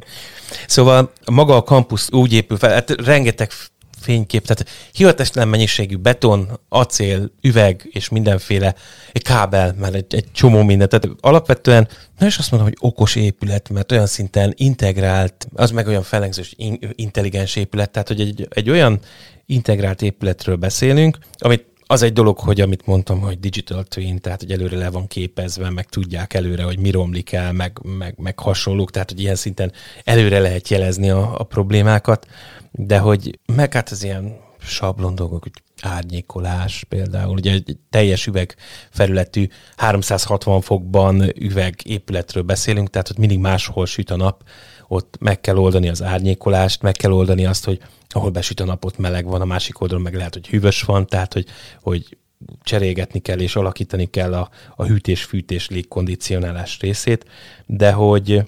Szóval 0.67 1.11
maga 1.31 1.55
a 1.55 1.63
kampusz 1.63 2.11
úgy 2.11 2.33
épül 2.33 2.57
fel, 2.57 2.73
hát 2.73 2.89
rengeteg 2.89 3.51
fénykép, 3.99 4.45
tehát 4.45 4.69
hihetetlen 4.91 5.47
mennyiségű 5.47 5.95
beton, 5.95 6.59
acél, 6.69 7.31
üveg 7.41 7.89
és 7.91 8.09
mindenféle 8.09 8.75
egy 9.11 9.21
kábel, 9.21 9.75
mert 9.79 9.93
egy, 9.93 10.15
egy 10.15 10.31
csomó 10.31 10.63
mindent. 10.63 10.89
Tehát 10.89 11.17
alapvetően 11.19 11.87
nem 12.17 12.27
is 12.27 12.37
azt 12.37 12.51
mondom, 12.51 12.69
hogy 12.69 12.77
okos 12.81 13.15
épület, 13.15 13.69
mert 13.69 13.91
olyan 13.91 14.05
szinten 14.05 14.53
integrált, 14.57 15.47
az 15.53 15.71
meg 15.71 15.87
olyan 15.87 16.03
felengzős, 16.03 16.55
intelligens 16.95 17.55
épület, 17.55 17.91
tehát 17.91 18.07
hogy 18.07 18.21
egy, 18.21 18.47
egy 18.49 18.69
olyan 18.69 18.99
integrált 19.45 20.01
épületről 20.01 20.55
beszélünk, 20.55 21.17
amit 21.37 21.65
az 21.91 22.01
egy 22.01 22.13
dolog, 22.13 22.39
hogy 22.39 22.61
amit 22.61 22.85
mondtam, 22.85 23.19
hogy 23.19 23.39
digital 23.39 23.83
twin, 23.83 24.19
tehát 24.19 24.39
hogy 24.39 24.51
előre 24.51 24.77
le 24.77 24.89
van 24.89 25.07
képezve, 25.07 25.69
meg 25.69 25.89
tudják 25.89 26.33
előre, 26.33 26.63
hogy 26.63 26.79
mi 26.79 26.91
romlik 26.91 27.31
el, 27.31 27.53
meg, 27.53 27.79
meg, 27.83 28.13
meg 28.17 28.39
hasonlók, 28.39 28.91
tehát 28.91 29.09
hogy 29.09 29.19
ilyen 29.19 29.35
szinten 29.35 29.71
előre 30.03 30.39
lehet 30.39 30.67
jelezni 30.67 31.09
a, 31.09 31.39
a 31.39 31.43
problémákat, 31.43 32.27
de 32.71 32.99
hogy 32.99 33.39
meg 33.55 33.73
hát 33.73 33.89
az 33.89 34.03
ilyen 34.03 34.37
sablon 34.59 35.15
dolgok, 35.15 35.43
hogy 35.43 35.51
árnyékolás 35.81 36.83
például, 36.89 37.37
ugye 37.37 37.51
egy 37.51 37.77
teljes 37.89 38.27
üvegfelületű 38.27 39.47
360 39.77 40.61
fokban 40.61 41.39
üveg 41.39 41.75
épületről 41.83 42.43
beszélünk, 42.43 42.89
tehát 42.89 43.07
hogy 43.07 43.17
mindig 43.17 43.39
máshol 43.39 43.85
süt 43.85 44.11
a 44.11 44.15
nap, 44.15 44.43
ott 44.87 45.17
meg 45.19 45.41
kell 45.41 45.57
oldani 45.57 45.89
az 45.89 46.03
árnyékolást, 46.03 46.81
meg 46.81 46.93
kell 46.93 47.11
oldani 47.11 47.45
azt, 47.45 47.65
hogy 47.65 47.79
ahol 48.13 48.29
besüt 48.29 48.59
a 48.59 48.65
napot 48.65 48.97
meleg 48.97 49.25
van, 49.25 49.41
a 49.41 49.45
másik 49.45 49.81
oldalon 49.81 50.03
meg 50.03 50.15
lehet, 50.15 50.33
hogy 50.33 50.47
hűvös 50.47 50.81
van, 50.81 51.07
tehát 51.07 51.33
hogy, 51.33 51.45
hogy 51.81 52.17
cserélgetni 52.63 53.19
kell 53.19 53.39
és 53.39 53.55
alakítani 53.55 54.05
kell 54.05 54.33
a, 54.33 54.49
a 54.75 54.85
hűtés-fűtés 54.85 55.69
légkondicionálás 55.69 56.79
részét, 56.79 57.25
de 57.65 57.91
hogy 57.91 58.43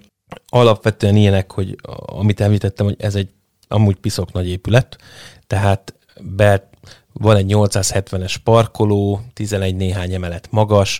alapvetően 0.47 1.15
ilyenek, 1.15 1.51
hogy 1.51 1.75
amit 2.05 2.39
említettem, 2.41 2.85
hogy 2.85 2.95
ez 2.99 3.15
egy 3.15 3.29
amúgy 3.67 3.95
piszok 3.95 4.31
nagy 4.31 4.47
épület, 4.47 4.97
tehát 5.47 5.95
be 6.21 6.69
van 7.13 7.35
egy 7.35 7.45
870-es 7.49 8.35
parkoló, 8.43 9.21
11 9.33 9.75
néhány 9.75 10.13
emelet 10.13 10.47
magas, 10.51 10.99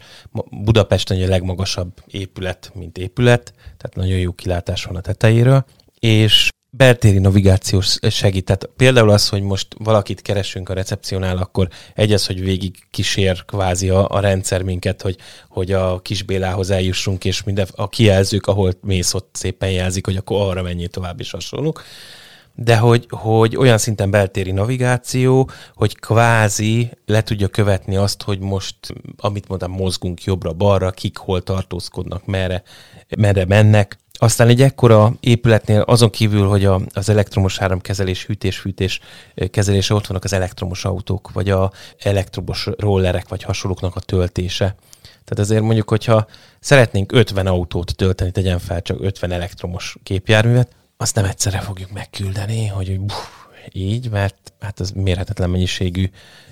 Budapesten 0.52 1.22
a 1.22 1.28
legmagasabb 1.28 1.92
épület, 2.08 2.72
mint 2.74 2.98
épület, 2.98 3.54
tehát 3.64 3.96
nagyon 3.96 4.18
jó 4.18 4.32
kilátás 4.32 4.84
van 4.84 4.96
a 4.96 5.02
tetejéről, 5.02 5.66
és 6.00 6.50
beltéri 6.74 7.20
navigációs 7.20 7.98
segít. 8.10 8.46
Tehát 8.46 8.70
például 8.76 9.10
az, 9.10 9.30
hogy 9.30 9.42
most 9.42 9.68
valakit 9.78 10.22
keresünk 10.22 10.70
a 10.70 10.74
recepciónál, 10.74 11.38
akkor 11.38 11.68
egy 11.96 12.14
az, 12.14 12.26
hogy 12.26 12.42
végig 12.42 12.76
kísér 12.92 13.46
kvázi 13.46 13.90
a, 13.90 14.10
a 14.10 14.20
rendszer 14.20 14.62
minket, 14.62 15.02
hogy, 15.02 15.18
hogy 15.50 15.72
a 15.72 16.00
Kisbélához 16.00 16.70
eljussunk, 16.70 17.26
és 17.26 17.44
minden, 17.44 17.68
a 17.76 17.90
kijelzők, 17.90 18.48
ahol 18.48 18.74
mész, 18.82 19.14
ott 19.14 19.30
szépen 19.36 19.72
jelzik, 19.72 20.06
hogy 20.06 20.16
akkor 20.16 20.50
arra 20.50 20.62
menjél 20.62 20.90
tovább, 20.90 21.20
és 21.20 21.32
hasonlók 21.32 21.84
de 22.56 22.78
hogy, 22.78 23.06
hogy 23.10 23.56
olyan 23.56 23.78
szinten 23.78 24.12
beltéri 24.12 24.52
navigáció, 24.52 25.50
hogy 25.76 26.00
kvázi 26.00 26.92
le 27.06 27.22
tudja 27.22 27.48
követni 27.48 27.96
azt, 27.96 28.22
hogy 28.22 28.40
most, 28.40 28.76
amit 29.18 29.48
mondtam, 29.48 29.72
mozgunk 29.72 30.24
jobbra-balra, 30.24 30.92
kik 30.92 31.18
hol 31.18 31.44
tartózkodnak, 31.44 32.26
merre, 32.26 32.64
merre 33.18 33.46
mennek, 33.46 33.98
aztán 34.24 34.48
egy 34.48 34.62
ekkora 34.62 35.14
épületnél 35.20 35.82
azon 35.82 36.10
kívül, 36.10 36.48
hogy 36.48 36.66
a, 36.66 36.82
az 36.94 37.10
elektromos 37.10 37.60
áramkezelés, 37.60 38.26
hűtés-fűtés 38.26 39.00
kezelése, 39.50 39.94
ott 39.94 40.08
vannak 40.08 40.24
az 40.24 40.34
elektromos 40.34 40.86
autók, 40.86 41.32
vagy 41.32 41.50
a 41.50 41.72
elektromos 42.00 42.68
rollerek, 42.78 43.30
vagy 43.30 43.44
hasonlóknak 43.44 43.96
a 43.96 44.00
töltése. 44.00 44.76
Tehát 45.02 45.40
azért 45.40 45.62
mondjuk, 45.62 45.90
hogyha 45.90 46.28
szeretnénk 46.60 47.12
50 47.12 47.48
autót 47.48 47.96
tölteni, 47.96 48.32
tegyen 48.32 48.60
fel 48.60 48.82
csak 48.82 48.98
50 49.02 49.32
elektromos 49.32 49.98
képjárművet, 50.04 50.76
azt 50.98 51.16
nem 51.16 51.26
egyszerre 51.26 51.60
fogjuk 51.60 51.92
megküldeni, 51.92 52.68
hogy 52.68 53.00
buh, 53.00 53.16
így, 53.72 54.10
mert 54.10 54.54
hát 54.60 54.80
az 54.80 54.92
mérhetetlen 54.92 55.50
mennyiségű 55.50 56.10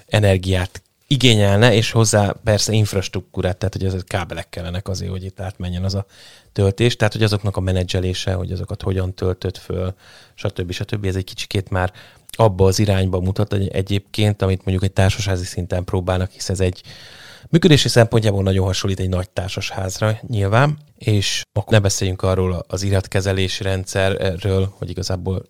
energiát 0.08 0.82
igényelne, 1.12 1.74
és 1.74 1.92
hozzá 1.92 2.36
persze 2.44 2.74
infrastruktúrát, 2.74 3.58
tehát 3.58 3.74
hogy 3.74 3.86
az 3.86 4.04
kábelek 4.08 4.50
kellenek 4.50 4.88
azért, 4.88 5.12
hogy 5.12 5.24
itt 5.24 5.40
átmenjen 5.40 5.84
az 5.84 5.96
a 5.96 6.06
töltés, 6.54 6.96
tehát 6.96 7.14
hogy 7.14 7.24
azoknak 7.24 7.58
a 7.58 7.60
menedzselése, 7.60 8.34
hogy 8.34 8.52
azokat 8.52 8.82
hogyan 8.82 9.14
töltött 9.14 9.58
föl, 9.58 9.94
stb. 10.34 10.72
stb. 10.72 11.06
Ez 11.06 11.16
egy 11.16 11.24
kicsikét 11.24 11.70
már 11.70 11.94
abba 12.32 12.66
az 12.66 12.80
irányba 12.80 13.20
mutat 13.20 13.54
egyébként, 13.54 14.42
amit 14.42 14.66
mondjuk 14.66 14.84
egy 14.84 14.92
társasházi 14.92 15.46
szinten 15.46 15.84
próbálnak, 15.84 16.32
hisz 16.32 16.50
ez 16.50 16.60
egy 16.60 16.82
működési 17.50 17.88
szempontjából 17.88 18.44
nagyon 18.44 18.66
hasonlít 18.66 19.00
egy 19.00 19.10
nagy 19.10 19.30
társasházra 19.30 20.20
nyilván, 20.28 20.78
és 20.98 21.42
akkor 21.54 21.74
ne 21.74 21.80
beszéljünk 21.80 22.22
arról 22.22 22.66
az 22.68 22.84
iratkezelési 22.84 23.64
rendszerről, 23.64 24.74
hogy 24.78 24.90
igazából 24.90 25.46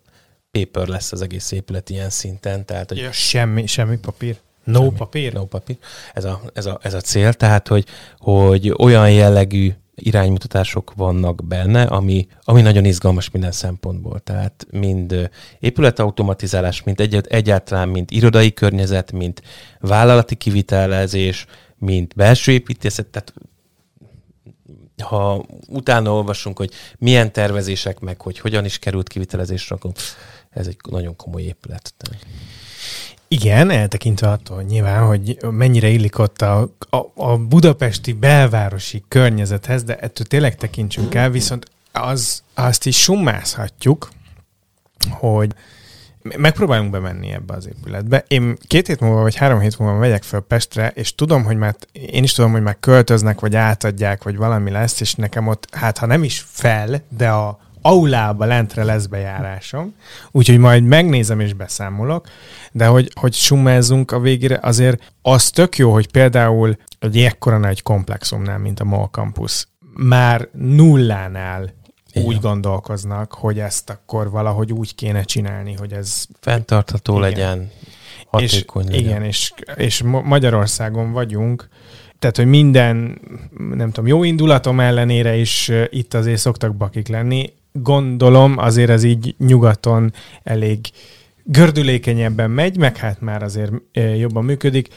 paper 0.50 0.86
lesz 0.86 1.12
az 1.12 1.22
egész 1.22 1.50
épület 1.50 1.90
ilyen 1.90 2.10
szinten. 2.10 2.64
Tehát, 2.64 2.88
hogy 2.88 2.98
ja, 2.98 3.12
semmi, 3.12 3.66
semmi 3.66 3.98
papír. 3.98 4.40
No 4.64 4.78
semmi, 4.78 4.96
papír? 4.96 5.32
No 5.32 5.44
papír. 5.44 5.76
Ez 6.14 6.24
a, 6.24 6.40
ez 6.52 6.66
a, 6.66 6.78
ez 6.82 6.94
a 6.94 7.00
cél, 7.00 7.32
tehát 7.32 7.68
hogy, 7.68 7.84
hogy 8.18 8.74
olyan 8.78 9.10
jellegű 9.10 9.72
iránymutatások 9.94 10.92
vannak 10.96 11.44
benne, 11.44 11.82
ami, 11.82 12.28
ami 12.44 12.60
nagyon 12.60 12.84
izgalmas 12.84 13.30
minden 13.30 13.52
szempontból. 13.52 14.20
Tehát 14.20 14.66
mind 14.70 15.30
épületautomatizálás, 15.58 16.82
mint 16.82 17.00
egy, 17.00 17.20
egyáltalán, 17.28 17.88
mint 17.88 18.10
irodai 18.10 18.52
környezet, 18.52 19.12
mint 19.12 19.42
vállalati 19.80 20.34
kivitelezés, 20.34 21.46
mint 21.78 22.14
belső 22.14 22.52
építészet, 22.52 23.06
tehát 23.06 23.32
ha 25.02 25.44
utána 25.68 26.12
olvasunk, 26.12 26.56
hogy 26.56 26.70
milyen 26.98 27.32
tervezések 27.32 27.98
meg, 27.98 28.20
hogy 28.20 28.38
hogyan 28.38 28.64
is 28.64 28.78
került 28.78 29.08
kivitelezésre, 29.08 29.74
akkor 29.74 29.90
ez 30.50 30.66
egy 30.66 30.76
nagyon 30.90 31.16
komoly 31.16 31.42
épület. 31.42 31.94
Igen, 33.34 33.70
eltekintve 33.70 34.30
attól 34.30 34.62
nyilván, 34.62 35.06
hogy 35.06 35.38
mennyire 35.50 35.88
illik 35.88 36.18
ott 36.18 36.42
a, 36.42 36.60
a, 36.90 36.96
a 37.14 37.36
budapesti 37.36 38.12
belvárosi 38.12 39.04
környezethez, 39.08 39.82
de 39.82 39.96
ettől 39.96 40.26
tényleg 40.26 40.56
tekintsünk 40.56 41.14
el, 41.14 41.30
viszont 41.30 41.66
az, 41.92 42.42
azt 42.54 42.86
is 42.86 43.02
summázhatjuk, 43.02 44.10
hogy 45.10 45.54
megpróbálunk 46.22 46.90
bemenni 46.90 47.32
ebbe 47.32 47.54
az 47.54 47.66
épületbe. 47.66 48.24
Én 48.28 48.56
két 48.66 48.86
hét 48.86 49.00
múlva, 49.00 49.20
vagy 49.20 49.36
három 49.36 49.60
hét 49.60 49.78
múlva 49.78 49.98
megyek 49.98 50.22
fel 50.22 50.40
Pestre, 50.40 50.92
és 50.94 51.14
tudom, 51.14 51.44
hogy 51.44 51.56
már, 51.56 51.76
én 51.92 52.22
is 52.22 52.32
tudom, 52.32 52.52
hogy 52.52 52.62
már 52.62 52.76
költöznek, 52.80 53.40
vagy 53.40 53.56
átadják, 53.56 54.22
vagy 54.22 54.36
valami 54.36 54.70
lesz, 54.70 55.00
és 55.00 55.14
nekem 55.14 55.46
ott, 55.46 55.74
hát 55.74 55.98
ha 55.98 56.06
nem 56.06 56.24
is 56.24 56.44
fel, 56.48 57.02
de 57.08 57.30
a 57.30 57.58
aulába 57.82 58.44
lentre 58.44 58.84
lesz 58.84 59.06
bejárásom, 59.06 59.94
úgyhogy 60.30 60.58
majd 60.58 60.84
megnézem 60.84 61.40
és 61.40 61.52
beszámolok, 61.52 62.26
de 62.72 62.86
hogy, 62.86 63.10
hogy 63.20 63.32
summázzunk 63.32 64.10
a 64.10 64.20
végére, 64.20 64.58
azért 64.62 65.12
az 65.22 65.50
tök 65.50 65.76
jó, 65.76 65.92
hogy 65.92 66.10
például 66.10 66.76
egy 66.98 67.18
ekkora 67.18 67.58
nagy 67.58 67.82
komplexumnál, 67.82 68.58
mint 68.58 68.80
a 68.80 68.84
MOL 68.84 69.08
Campus, 69.12 69.68
már 69.96 70.48
nullánál 70.52 71.72
igen. 72.12 72.28
úgy 72.28 72.40
gondolkoznak, 72.40 73.32
hogy 73.32 73.58
ezt 73.58 73.90
akkor 73.90 74.30
valahogy 74.30 74.72
úgy 74.72 74.94
kéne 74.94 75.22
csinálni, 75.22 75.74
hogy 75.78 75.92
ez... 75.92 76.24
Fenntartható 76.40 77.16
igen. 77.16 77.30
legyen, 77.30 77.70
hatékony 78.26 78.84
és, 78.84 78.90
legyen. 78.90 79.08
Igen, 79.08 79.22
és, 79.22 79.52
és 79.76 80.02
Magyarországon 80.02 81.12
vagyunk, 81.12 81.68
tehát, 82.20 82.36
hogy 82.36 82.46
minden, 82.46 83.20
nem 83.74 83.90
tudom, 83.90 84.06
jó 84.06 84.24
indulatom 84.24 84.80
ellenére 84.80 85.36
is 85.36 85.70
itt 85.88 86.14
azért 86.14 86.38
szoktak 86.38 86.76
bakik 86.76 87.08
lenni. 87.08 87.52
Gondolom, 87.72 88.58
azért 88.58 88.90
ez 88.90 89.04
így 89.04 89.34
nyugaton 89.38 90.12
elég 90.42 90.78
gördülékenyebben 91.44 92.50
megy, 92.50 92.76
meg 92.76 92.96
hát 92.96 93.20
már 93.20 93.42
azért 93.42 93.72
jobban 94.16 94.44
működik. 94.44 94.88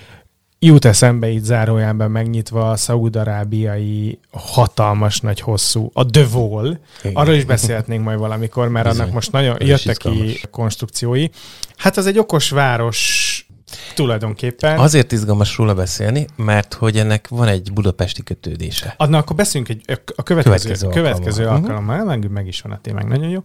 Jut 0.60 0.86
eszembe 0.86 1.30
itt 1.30 1.44
zárójában 1.44 2.12
megnyitva 2.12 2.70
a 2.70 2.76
szaudarábiai 2.76 4.20
hatalmas 4.32 5.20
nagy 5.20 5.40
hosszú, 5.40 5.90
a 5.94 6.06
The 6.06 6.26
Wall. 6.34 6.78
Igen. 7.04 7.16
Arról 7.16 7.36
is 7.36 7.46
beszélhetnénk 7.46 8.04
majd 8.04 8.20
valamikor, 8.20 8.68
mert 8.68 8.86
Bizony. 8.86 9.02
annak 9.02 9.14
most 9.14 9.32
nagyon 9.32 9.58
jöttek 9.60 9.98
ki 9.98 10.40
konstrukciói. 10.52 11.28
Hát 11.78 11.98
az 11.98 12.06
egy 12.06 12.18
okos 12.20 12.50
város 12.50 13.43
Tulajdonképpen. 13.96 14.80
Azért 14.80 15.12
izgalmas 15.12 15.58
róla 15.58 15.74
beszélni, 15.74 16.26
mert 16.36 16.74
hogy 16.74 16.98
ennek 16.98 17.28
van 17.28 17.48
egy 17.48 17.74
budapesti 17.74 18.24
kötődése. 18.24 18.94
Adna, 18.98 19.18
akkor 19.18 19.36
beszéljünk 19.36 19.82
egy, 19.88 20.00
a 20.16 20.24
következő, 20.24 20.50
következő, 20.50 20.88
következő 20.88 21.44
alkalommal. 21.46 21.72
alkalommal. 21.72 22.18
Meg, 22.18 22.32
meg 22.32 22.48
is 22.48 22.62
van 22.62 22.72
a 22.72 22.80
témánk, 22.82 23.08
nagyon 23.08 23.30
jó. 23.30 23.40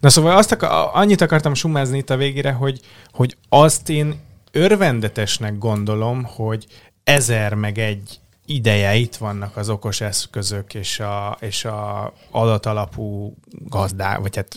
Na 0.00 0.08
szóval 0.08 0.36
azt 0.36 0.52
akar, 0.52 0.90
annyit 0.92 1.20
akartam 1.20 1.54
sumázni 1.54 1.98
itt 1.98 2.10
a 2.10 2.16
végére, 2.16 2.52
hogy, 2.52 2.80
hogy 3.12 3.36
azt 3.48 3.88
én 3.88 4.14
örvendetesnek 4.52 5.58
gondolom, 5.58 6.24
hogy 6.24 6.66
ezer 7.04 7.54
meg 7.54 7.78
egy 7.78 8.18
ideje 8.46 8.94
itt 8.94 9.16
vannak 9.16 9.56
az 9.56 9.68
okos 9.68 10.00
eszközök 10.00 10.74
és 10.74 11.00
a, 11.00 11.36
és 11.40 11.64
a 11.64 12.12
adatalapú 12.30 13.36
gazdá, 13.50 14.18
vagy 14.18 14.36
hát 14.36 14.56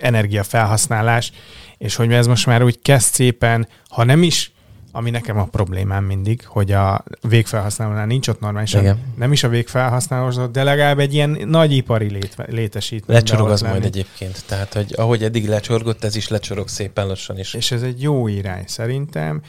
energiafelhasználás, 0.00 1.32
és 1.78 1.94
hogy 1.94 2.12
ez 2.12 2.26
most 2.26 2.46
már 2.46 2.62
úgy 2.62 2.82
kezd 2.82 3.14
szépen, 3.14 3.68
ha 3.88 4.04
nem 4.04 4.22
is 4.22 4.52
ami 4.92 5.10
nekem 5.10 5.38
a 5.38 5.44
problémám 5.44 6.04
mindig, 6.04 6.46
hogy 6.46 6.72
a 6.72 7.04
végfelhasználónál 7.20 8.06
nincs 8.06 8.28
ott 8.28 8.40
normálisan, 8.40 8.80
Igen. 8.80 8.98
nem 9.16 9.32
is 9.32 9.42
a 9.42 9.48
végfelhasználó, 9.48 10.46
de 10.46 10.62
legalább 10.62 10.98
egy 10.98 11.14
ilyen 11.14 11.30
nagy 11.30 11.72
ipari 11.72 12.10
lét, 12.10 12.36
létesítmény. 12.46 13.16
Lecsorog 13.16 13.48
az 13.48 13.60
majd 13.60 13.84
egyébként. 13.84 14.44
Tehát, 14.46 14.74
hogy 14.74 14.92
ahogy 14.96 15.22
eddig 15.22 15.48
lecsorgott, 15.48 16.04
ez 16.04 16.16
is 16.16 16.28
lecsorog 16.28 16.68
szépen 16.68 17.06
lassan 17.06 17.38
is. 17.38 17.54
És 17.54 17.70
ez 17.70 17.82
egy 17.82 18.02
jó 18.02 18.28
irány 18.28 18.64
szerintem. 18.66 19.42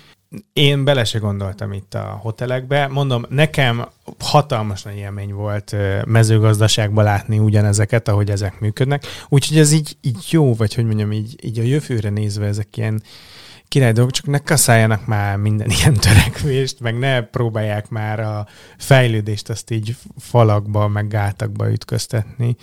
Én 0.54 0.84
bele 0.84 1.04
se 1.04 1.20
gondoltam 1.20 1.74
itt 1.74 1.94
a 1.94 2.20
hotelekbe. 2.22 2.88
Mondom, 2.88 3.26
nekem 3.30 3.88
hatalmas 4.20 4.84
nagy 4.84 4.96
élmény 4.96 5.34
volt 5.34 5.76
mezőgazdaságban 6.06 7.04
látni 7.04 7.40
ugyanezeket, 7.40 8.08
ahogy 8.08 8.30
ezek 8.30 8.60
működnek. 8.60 9.06
Úgyhogy 9.30 9.58
ez 9.58 9.72
így, 9.72 9.98
így 10.02 10.26
jó, 10.30 10.56
vagy 10.56 10.74
hogy 10.74 10.86
mondjam, 10.86 11.12
így, 11.12 11.36
így 11.46 11.60
a 11.60 11.64
jövőre 11.64 12.10
nézve 12.10 12.46
ezek 12.46 12.78
ilyen 12.78 13.04
király 13.70 13.92
dolgok, 13.92 14.14
csak 14.14 14.26
ne 14.26 14.38
kaszáljanak 14.38 15.06
már 15.06 15.38
minden 15.38 15.70
ilyen 15.70 15.94
törekvést, 15.94 16.80
meg 16.80 16.98
ne 16.98 17.22
próbálják 17.22 17.90
már 17.90 18.20
a 18.20 18.48
fejlődést 18.78 19.50
azt 19.50 19.72
így 19.72 19.96
falakba, 20.18 20.88
meg 20.88 21.08
gátakba 21.08 21.72
ütköztetni. 21.72 22.56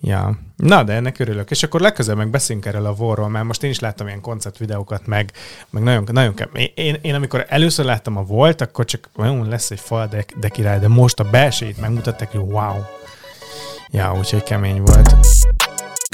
Ja. 0.00 0.38
Na, 0.56 0.82
de 0.82 0.92
ennek 0.92 1.18
örülök. 1.18 1.50
És 1.50 1.62
akkor 1.62 1.80
legközelebb 1.80 2.18
meg 2.18 2.30
beszélünk 2.30 2.66
erről 2.66 2.86
a 2.86 2.94
vorról, 2.94 3.28
mert 3.28 3.44
most 3.44 3.62
én 3.62 3.70
is 3.70 3.78
láttam 3.78 4.06
ilyen 4.06 4.20
konceptvideókat, 4.20 5.06
meg, 5.06 5.32
meg 5.70 5.82
nagyon, 5.82 6.08
nagyon 6.12 6.34
én, 6.54 6.70
én, 6.74 6.98
én, 7.02 7.14
amikor 7.14 7.46
először 7.48 7.84
láttam 7.84 8.16
a 8.16 8.22
volt, 8.22 8.60
akkor 8.60 8.84
csak 8.84 9.08
olyan 9.16 9.48
lesz 9.48 9.70
egy 9.70 9.80
fal, 9.80 10.06
de, 10.06 10.24
de 10.40 10.48
király, 10.48 10.78
de 10.78 10.88
most 10.88 11.20
a 11.20 11.30
belsejét 11.30 11.80
megmutatták, 11.80 12.30
hogy 12.30 12.40
wow. 12.40 12.76
Ja, 13.90 14.14
úgyhogy 14.18 14.42
kemény 14.42 14.82
volt. 14.82 15.16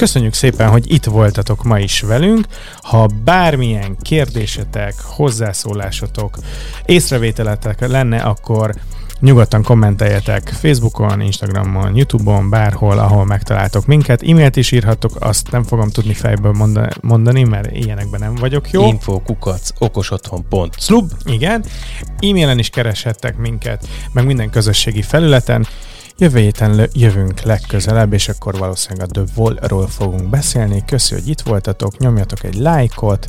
Köszönjük 0.03 0.35
szépen, 0.35 0.69
hogy 0.69 0.93
itt 0.93 1.05
voltatok 1.05 1.63
ma 1.63 1.79
is 1.79 2.01
velünk. 2.01 2.47
Ha 2.77 3.07
bármilyen 3.25 3.97
kérdésetek, 4.01 4.95
hozzászólásotok, 5.03 6.39
észrevételetek 6.85 7.89
lenne, 7.89 8.21
akkor 8.21 8.75
nyugodtan 9.21 9.63
kommenteljetek 9.63 10.49
Facebookon, 10.49 11.21
Instagramon, 11.21 11.97
Youtube-on, 11.97 12.51
bárhol, 12.51 12.99
ahol 12.99 13.25
megtaláltok 13.25 13.87
minket. 13.87 14.23
E-mailt 14.23 14.57
is 14.57 14.71
írhatok, 14.71 15.13
azt 15.19 15.51
nem 15.51 15.63
fogom 15.63 15.91
tudni 15.91 16.15
fejből 16.15 16.79
mondani, 17.01 17.43
mert 17.43 17.77
ilyenekben 17.77 18.21
nem 18.21 18.35
vagyok 18.35 18.71
jó. 18.71 18.87
Info 18.87 19.21
kukac 19.21 19.71
okosotthon.slub 19.79 21.13
Igen. 21.25 21.65
E-mailen 22.19 22.59
is 22.59 22.69
kereshettek 22.69 23.37
minket, 23.37 23.89
meg 24.13 24.27
minden 24.27 24.51
közösségi 24.51 25.03
felületen. 25.03 25.67
Jövő 26.19 26.39
héten 26.39 26.89
jövünk 26.93 27.41
legközelebb, 27.41 28.13
és 28.13 28.29
akkor 28.29 28.59
valószínűleg 28.59 29.09
a 29.09 29.13
The 29.13 29.25
Wall-ról 29.37 29.87
fogunk 29.87 30.31
beszélni. 30.31 30.83
Köszönjük, 30.87 31.27
hogy 31.27 31.33
itt 31.33 31.41
voltatok, 31.41 31.99
nyomjatok 31.99 32.45
egy 32.45 32.55
lájkot, 32.55 33.29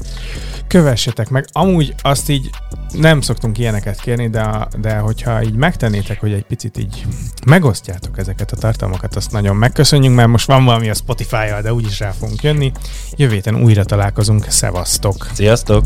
kövessetek 0.67 1.29
meg. 1.29 1.47
Amúgy 1.51 1.95
azt 2.01 2.29
így 2.29 2.49
nem 2.91 3.21
szoktunk 3.21 3.57
ilyeneket 3.57 4.01
kérni, 4.01 4.29
de, 4.29 4.67
de 4.81 4.97
hogyha 4.97 5.43
így 5.43 5.55
megtennétek, 5.55 6.19
hogy 6.19 6.31
egy 6.31 6.45
picit 6.45 6.77
így 6.77 7.05
megosztjátok 7.45 8.17
ezeket 8.17 8.51
a 8.51 8.55
tartalmakat, 8.55 9.15
azt 9.15 9.31
nagyon 9.31 9.55
megköszönjük, 9.55 10.15
mert 10.15 10.27
most 10.29 10.47
van 10.47 10.65
valami 10.65 10.89
a 10.89 10.93
Spotify-jal, 10.93 11.61
de 11.61 11.73
úgyis 11.73 11.99
rá 11.99 12.11
fogunk 12.11 12.43
jönni. 12.43 12.71
Jövő 13.15 13.33
héten 13.33 13.63
újra 13.63 13.83
találkozunk. 13.83 14.45
Szevasztok! 14.49 15.27
Sziasztok! 15.33 15.85